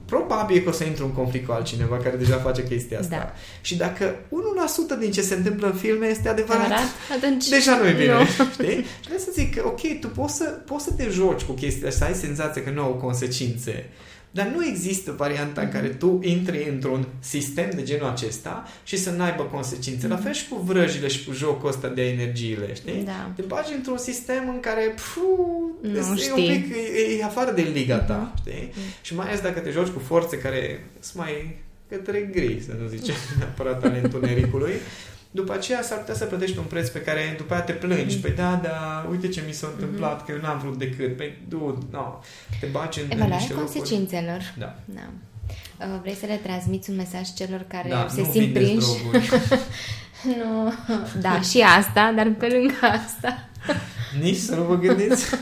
probabil 0.05 0.61
că 0.61 0.69
o 0.69 0.71
să 0.71 0.83
intru 0.83 1.05
în 1.05 1.11
conflict 1.11 1.45
cu 1.45 1.51
altcineva 1.51 1.97
care 1.97 2.15
deja 2.15 2.37
face 2.37 2.63
chestia 2.63 2.99
asta. 2.99 3.15
Da. 3.15 3.33
Și 3.61 3.77
dacă 3.77 4.15
1% 4.95 4.99
din 4.99 5.11
ce 5.11 5.21
se 5.21 5.35
întâmplă 5.35 5.67
în 5.67 5.73
filme 5.73 6.07
este 6.07 6.29
adevărat, 6.29 6.61
Adevărat? 6.61 6.89
Atunci... 7.17 7.47
Deja 7.47 7.77
nu 7.77 7.87
e 7.87 7.91
bine, 7.91 8.13
Nu. 8.13 8.25
știi? 8.57 8.85
Și 9.01 9.09
de 9.09 9.17
să 9.17 9.29
zic 9.33 9.55
că, 9.55 9.63
ok, 9.65 9.99
tu 9.99 10.07
poți 10.07 10.35
să, 10.35 10.43
poți 10.43 10.83
să 10.83 10.93
te 10.93 11.07
joci 11.11 11.41
cu 11.41 11.51
chestia 11.51 11.89
să 11.89 12.03
ai 12.03 12.13
senzația 12.13 12.63
că 12.63 12.69
nu 12.69 12.81
au 12.81 12.93
consecințe, 12.93 13.89
dar 14.35 14.47
nu 14.55 14.65
există 14.65 15.11
varianta 15.17 15.61
în 15.61 15.69
care 15.69 15.87
tu 15.87 16.19
intri 16.23 16.67
într-un 16.69 17.05
sistem 17.19 17.69
de 17.75 17.83
genul 17.83 18.07
acesta 18.09 18.67
și 18.83 18.97
să 18.97 19.09
n-aibă 19.11 19.43
consecințe. 19.43 20.07
La 20.07 20.15
fel 20.17 20.33
și 20.33 20.47
cu 20.47 20.55
vrăjile 20.55 21.07
și 21.07 21.25
cu 21.25 21.33
jocul 21.33 21.69
ăsta 21.69 21.87
de 21.87 22.07
energiile, 22.09 22.73
știi? 22.73 23.01
Da. 23.05 23.31
Te 23.35 23.41
bagi 23.41 23.73
într-un 23.73 23.97
sistem 23.97 24.49
în 24.49 24.59
care 24.59 24.93
pfu, 24.95 25.21
Nu 25.81 25.97
este 25.97 26.15
știi. 26.15 26.31
un 26.31 26.61
pic, 26.61 26.75
e, 26.75 27.17
e 27.19 27.23
afară 27.23 27.51
de 27.51 27.61
liga 27.61 27.97
ta, 27.99 28.33
știi? 28.39 28.73
Și 29.01 29.15
mai 29.15 29.27
ales 29.27 29.41
dacă 29.41 29.59
te 29.59 29.69
joci 29.69 29.87
cu 29.87 29.99
forțe 29.99 30.37
care 30.37 30.85
sunt 30.99 31.23
mai 31.23 31.55
către 31.89 32.29
gri, 32.33 32.61
să 32.65 32.71
nu 32.81 32.87
zicem 32.87 33.15
neapărat 33.39 33.83
ale 33.83 33.99
întunericului, 34.03 34.73
după 35.33 35.53
aceea 35.53 35.81
s-ar 35.81 35.97
putea 35.97 36.13
să 36.13 36.25
plătești 36.25 36.57
un 36.57 36.63
preț 36.63 36.89
pe 36.89 37.01
care 37.01 37.33
după 37.37 37.53
aia 37.53 37.63
te 37.63 37.71
plângi. 37.71 38.13
Mhm. 38.15 38.21
Păi 38.21 38.31
da, 38.31 38.59
da, 38.63 39.07
uite 39.09 39.27
ce 39.27 39.43
mi 39.47 39.53
s-a 39.53 39.67
întâmplat, 39.73 40.25
că 40.25 40.31
eu 40.31 40.37
n-am 40.41 40.57
vrut 40.59 40.77
decât. 40.77 41.17
Păi, 41.17 41.37
du, 41.47 41.87
no, 41.91 42.19
te 42.59 42.65
bagi 42.65 42.99
în, 42.99 43.05
în 43.05 43.11
Evaluarea 43.11 43.37
niște 43.37 43.53
locuri. 43.53 43.71
consecințelor. 43.73 44.53
Da. 44.57 44.75
Da. 44.85 45.07
Uh, 45.79 45.99
Vrei 46.01 46.15
să 46.15 46.25
le 46.25 46.39
transmiți 46.43 46.89
un 46.89 46.95
mesaj 46.95 47.27
celor 47.35 47.65
care 47.67 47.89
Da, 47.89 48.07
se 48.09 48.21
nu 48.21 48.31
simt 48.31 48.43
vindeți 48.45 48.65
prinși? 48.65 48.87
droguri. 49.01 49.29
Nu. 50.43 50.73
Da, 51.21 51.41
și 51.41 51.61
asta, 51.77 52.13
dar 52.15 52.33
pe 52.39 52.47
lângă 52.47 52.73
asta. 52.81 53.49
Nici 54.21 54.37
să 54.37 54.55
nu 54.55 54.63
vă 54.63 54.75
gândiți. 54.77 55.25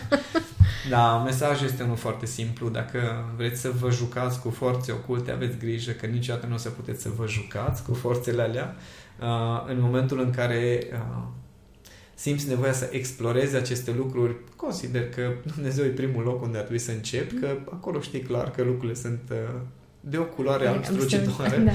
Da, 0.90 1.18
mesajul 1.18 1.68
este 1.68 1.84
unul 1.84 1.96
foarte 1.96 2.26
simplu. 2.26 2.70
Dacă 2.70 3.26
vreți 3.38 3.62
să 3.62 3.72
vă 3.80 3.92
jucați 3.92 4.42
cu 4.42 4.50
forțe 4.50 4.92
oculte, 4.92 5.32
aveți 5.32 5.58
grijă 5.58 5.92
că 5.92 6.06
niciodată 6.06 6.46
nu 6.48 6.54
o 6.54 6.58
să 6.58 6.70
puteți 6.70 7.02
să 7.02 7.10
vă 7.16 7.28
jucați 7.28 7.84
cu 7.84 7.94
forțele 7.94 8.42
alea. 8.42 8.76
Uh, 9.22 9.64
în 9.68 9.82
momentul 9.82 10.20
în 10.20 10.32
care 10.32 10.88
uh, 10.92 11.24
simți 12.16 12.48
nevoia 12.48 12.74
să 12.74 12.90
explorezi 12.92 13.56
aceste 13.56 13.92
lucruri, 13.92 14.36
consider 14.56 15.10
că 15.10 15.32
Dumnezeu 15.54 15.86
e 15.86 15.88
primul 15.88 16.24
loc 16.24 16.42
unde 16.42 16.58
ar 16.58 16.64
trebui 16.64 16.82
să 16.82 16.92
începi, 16.92 17.34
că 17.34 17.58
acolo 17.72 18.00
știi 18.00 18.20
clar 18.20 18.52
că 18.52 18.64
lucrurile 18.64 18.94
sunt 18.94 19.22
uh, 19.32 19.62
de 20.00 20.18
o 20.18 20.24
culoare 20.24 20.68
alb 20.68 20.84
strălucitoare. 20.84 21.58
Da. 21.66 21.72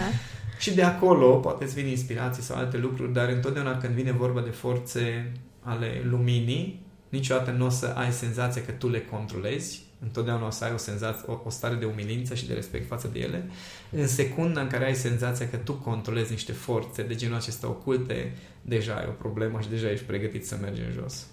Și 0.59 0.75
de 0.75 0.83
acolo 0.83 1.37
poate 1.37 1.65
îți 1.65 1.75
vin 1.75 1.87
inspirații 1.87 2.43
sau 2.43 2.57
alte 2.57 2.77
lucruri, 2.77 3.13
dar 3.13 3.29
întotdeauna 3.29 3.77
când 3.77 3.95
vine 3.95 4.13
vorba 4.13 4.41
de 4.41 4.51
forțe 4.51 5.33
ale 5.61 6.03
luminii, 6.11 6.86
niciodată 7.09 7.51
nu 7.51 7.65
o 7.67 7.69
să 7.69 7.87
ai 7.87 8.13
senzația 8.13 8.63
că 8.63 8.73
tu 8.73 8.89
le 8.89 9.01
controlezi, 9.01 9.83
întotdeauna 10.03 10.47
o 10.47 10.51
să 10.51 10.65
ai 10.65 10.73
o, 10.73 10.77
senzație, 10.77 11.25
o, 11.27 11.41
o 11.45 11.51
stare 11.51 11.75
de 11.75 11.85
umilință 11.85 12.35
și 12.35 12.47
de 12.47 12.55
respect 12.55 12.87
față 12.87 13.09
de 13.09 13.19
ele. 13.19 13.51
În 13.91 14.07
secunda 14.07 14.61
în 14.61 14.69
care 14.69 14.85
ai 14.85 14.95
senzația 14.95 15.49
că 15.49 15.57
tu 15.57 15.73
controlezi 15.73 16.31
niște 16.31 16.53
forțe 16.53 17.03
de 17.03 17.15
genul 17.15 17.37
acesta 17.37 17.69
oculte, 17.69 18.33
deja 18.63 18.95
ai 18.95 19.07
o 19.09 19.13
problemă 19.13 19.61
și 19.61 19.69
deja 19.69 19.91
ești 19.91 20.05
pregătit 20.05 20.47
să 20.47 20.59
mergi 20.61 20.81
în 20.81 20.93
jos. 20.93 21.27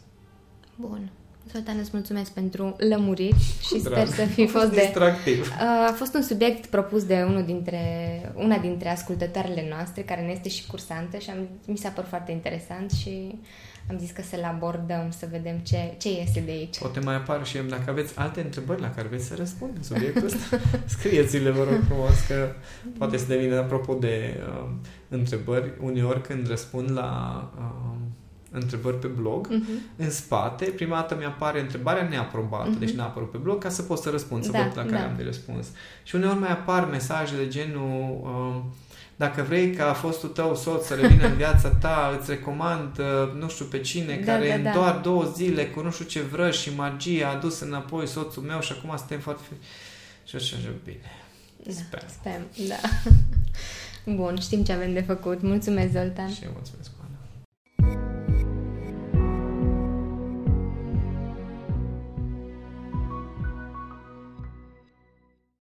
Bun. 0.76 1.11
Zoltan, 1.51 1.77
îți 1.79 1.89
mulțumesc 1.93 2.31
pentru 2.31 2.75
lămuriri 2.89 3.39
și 3.61 3.79
sper 3.79 3.91
Drag. 3.91 4.07
să 4.07 4.25
fi 4.25 4.41
A 4.43 4.47
fost 4.47 4.69
de... 4.69 4.79
distractiv. 4.79 5.47
Uh, 5.47 5.87
A 5.89 5.93
fost 5.95 6.15
un 6.15 6.21
subiect 6.21 6.65
propus 6.65 7.03
de 7.03 7.23
unul 7.27 7.43
dintre, 7.43 7.81
una 8.35 8.57
dintre 8.57 8.89
ascultătoarele 8.89 9.65
noastre, 9.69 10.01
care 10.01 10.21
ne 10.21 10.31
este 10.31 10.49
și 10.49 10.67
cursantă 10.67 11.17
și 11.17 11.29
am, 11.29 11.37
mi 11.65 11.77
s-a 11.77 11.89
părut 11.89 12.09
foarte 12.09 12.31
interesant 12.31 12.91
și 12.91 13.39
am 13.89 13.97
zis 13.97 14.11
că 14.11 14.21
să-l 14.21 14.43
abordăm, 14.43 15.11
să 15.17 15.27
vedem 15.31 15.57
ce, 15.57 15.93
ce 15.97 16.09
iese 16.09 16.41
de 16.45 16.51
aici. 16.51 16.77
Poate 16.77 16.99
mai 16.99 17.15
apar 17.15 17.45
și 17.45 17.57
eu, 17.57 17.63
dacă 17.63 17.83
aveți 17.87 18.17
alte 18.17 18.41
întrebări 18.41 18.81
la 18.81 18.89
care 18.91 19.07
vreți 19.07 19.25
să 19.25 19.35
răspund 19.37 19.71
în 19.75 19.83
subiectul 19.83 20.25
ăsta, 20.25 20.59
scrieți-le, 20.97 21.49
vă 21.49 21.63
rog 21.63 21.79
frumos, 21.87 22.25
că 22.27 22.51
poate 22.97 23.17
să 23.17 23.25
devină, 23.27 23.57
apropo 23.57 23.93
de 23.93 24.43
uh, 24.47 24.69
întrebări, 25.09 25.71
uneori 25.81 26.21
când 26.21 26.47
răspund 26.47 26.91
la 26.91 27.11
uh, 27.57 27.97
întrebări 28.54 28.99
pe 28.99 29.08
blog, 29.08 29.47
Uh-huh. 29.47 29.95
în 29.95 30.10
spate, 30.12 30.66
prima 30.66 30.95
dată 30.95 31.16
mi-apare 31.20 31.60
întrebarea 31.62 32.08
neaprobată, 32.10 32.70
Mhm. 32.70 32.80
deci 32.80 32.89
n-a 32.91 33.04
apărut 33.04 33.32
pe 33.32 33.38
blog, 33.38 33.62
ca 33.64 33.70
să 33.70 33.82
pot 33.82 33.97
să 33.97 34.10
răspund, 34.10 34.43
să 34.43 34.51
Da, 34.51 34.58
văd 34.62 34.72
la 34.76 34.82
care 34.84 34.95
da. 35.04 35.04
am 35.10 35.14
de 35.18 35.24
răspuns. 35.24 35.68
Și 36.04 36.16
uneori 36.16 36.38
mai 36.39 36.51
apar 36.51 36.86
mesaje 36.86 37.36
de 37.36 37.47
genul... 37.47 38.20
Uh, 38.24 38.62
dacă 39.16 39.41
vrei 39.41 39.72
ca 39.72 39.93
fostul 39.93 40.30
tău 40.30 40.56
soț 40.56 40.86
să 40.86 40.93
revină 40.93 41.26
în 41.28 41.36
viața 41.36 41.70
ta, 41.70 42.18
îți 42.20 42.30
recomand 42.30 42.99
uh, 42.99 43.06
nu 43.39 43.47
știu 43.49 43.66
pe 43.66 43.80
cine, 43.80 44.22
Da, 44.26 44.32
care 44.32 44.47
da, 44.47 44.54
în 44.54 44.64
da. 44.64 44.72
doar 44.72 44.95
două 44.97 45.24
zile 45.36 45.66
cu 45.66 45.82
nu 45.82 45.91
știu 45.91 46.06
ce 46.06 46.22
vrăj 46.22 46.56
și 46.58 46.76
magie 46.76 47.24
a 47.24 47.30
adus 47.32 47.60
înapoi 47.60 48.08
soțul 48.08 48.43
meu 48.43 48.60
și 48.62 48.74
acum 48.78 48.97
suntem 48.97 49.20
foarte... 49.20 49.41
fi- 49.49 49.68
Și 50.30 50.36
așa, 50.36 50.56
așa, 50.60 50.70
bine. 50.84 50.97
Da, 51.66 51.72
Sper. 51.72 52.04
sper. 52.20 52.41
Da. 52.68 52.89
Bun, 54.16 54.38
știm 54.41 54.64
ce 54.64 54.72
avem 54.72 54.93
de 54.93 55.01
făcut. 55.01 55.41
Mulțumesc, 55.41 55.91
Zoltan. 55.91 56.30
Și 56.34 56.43
eu 56.43 56.49
mulțumesc 56.54 56.89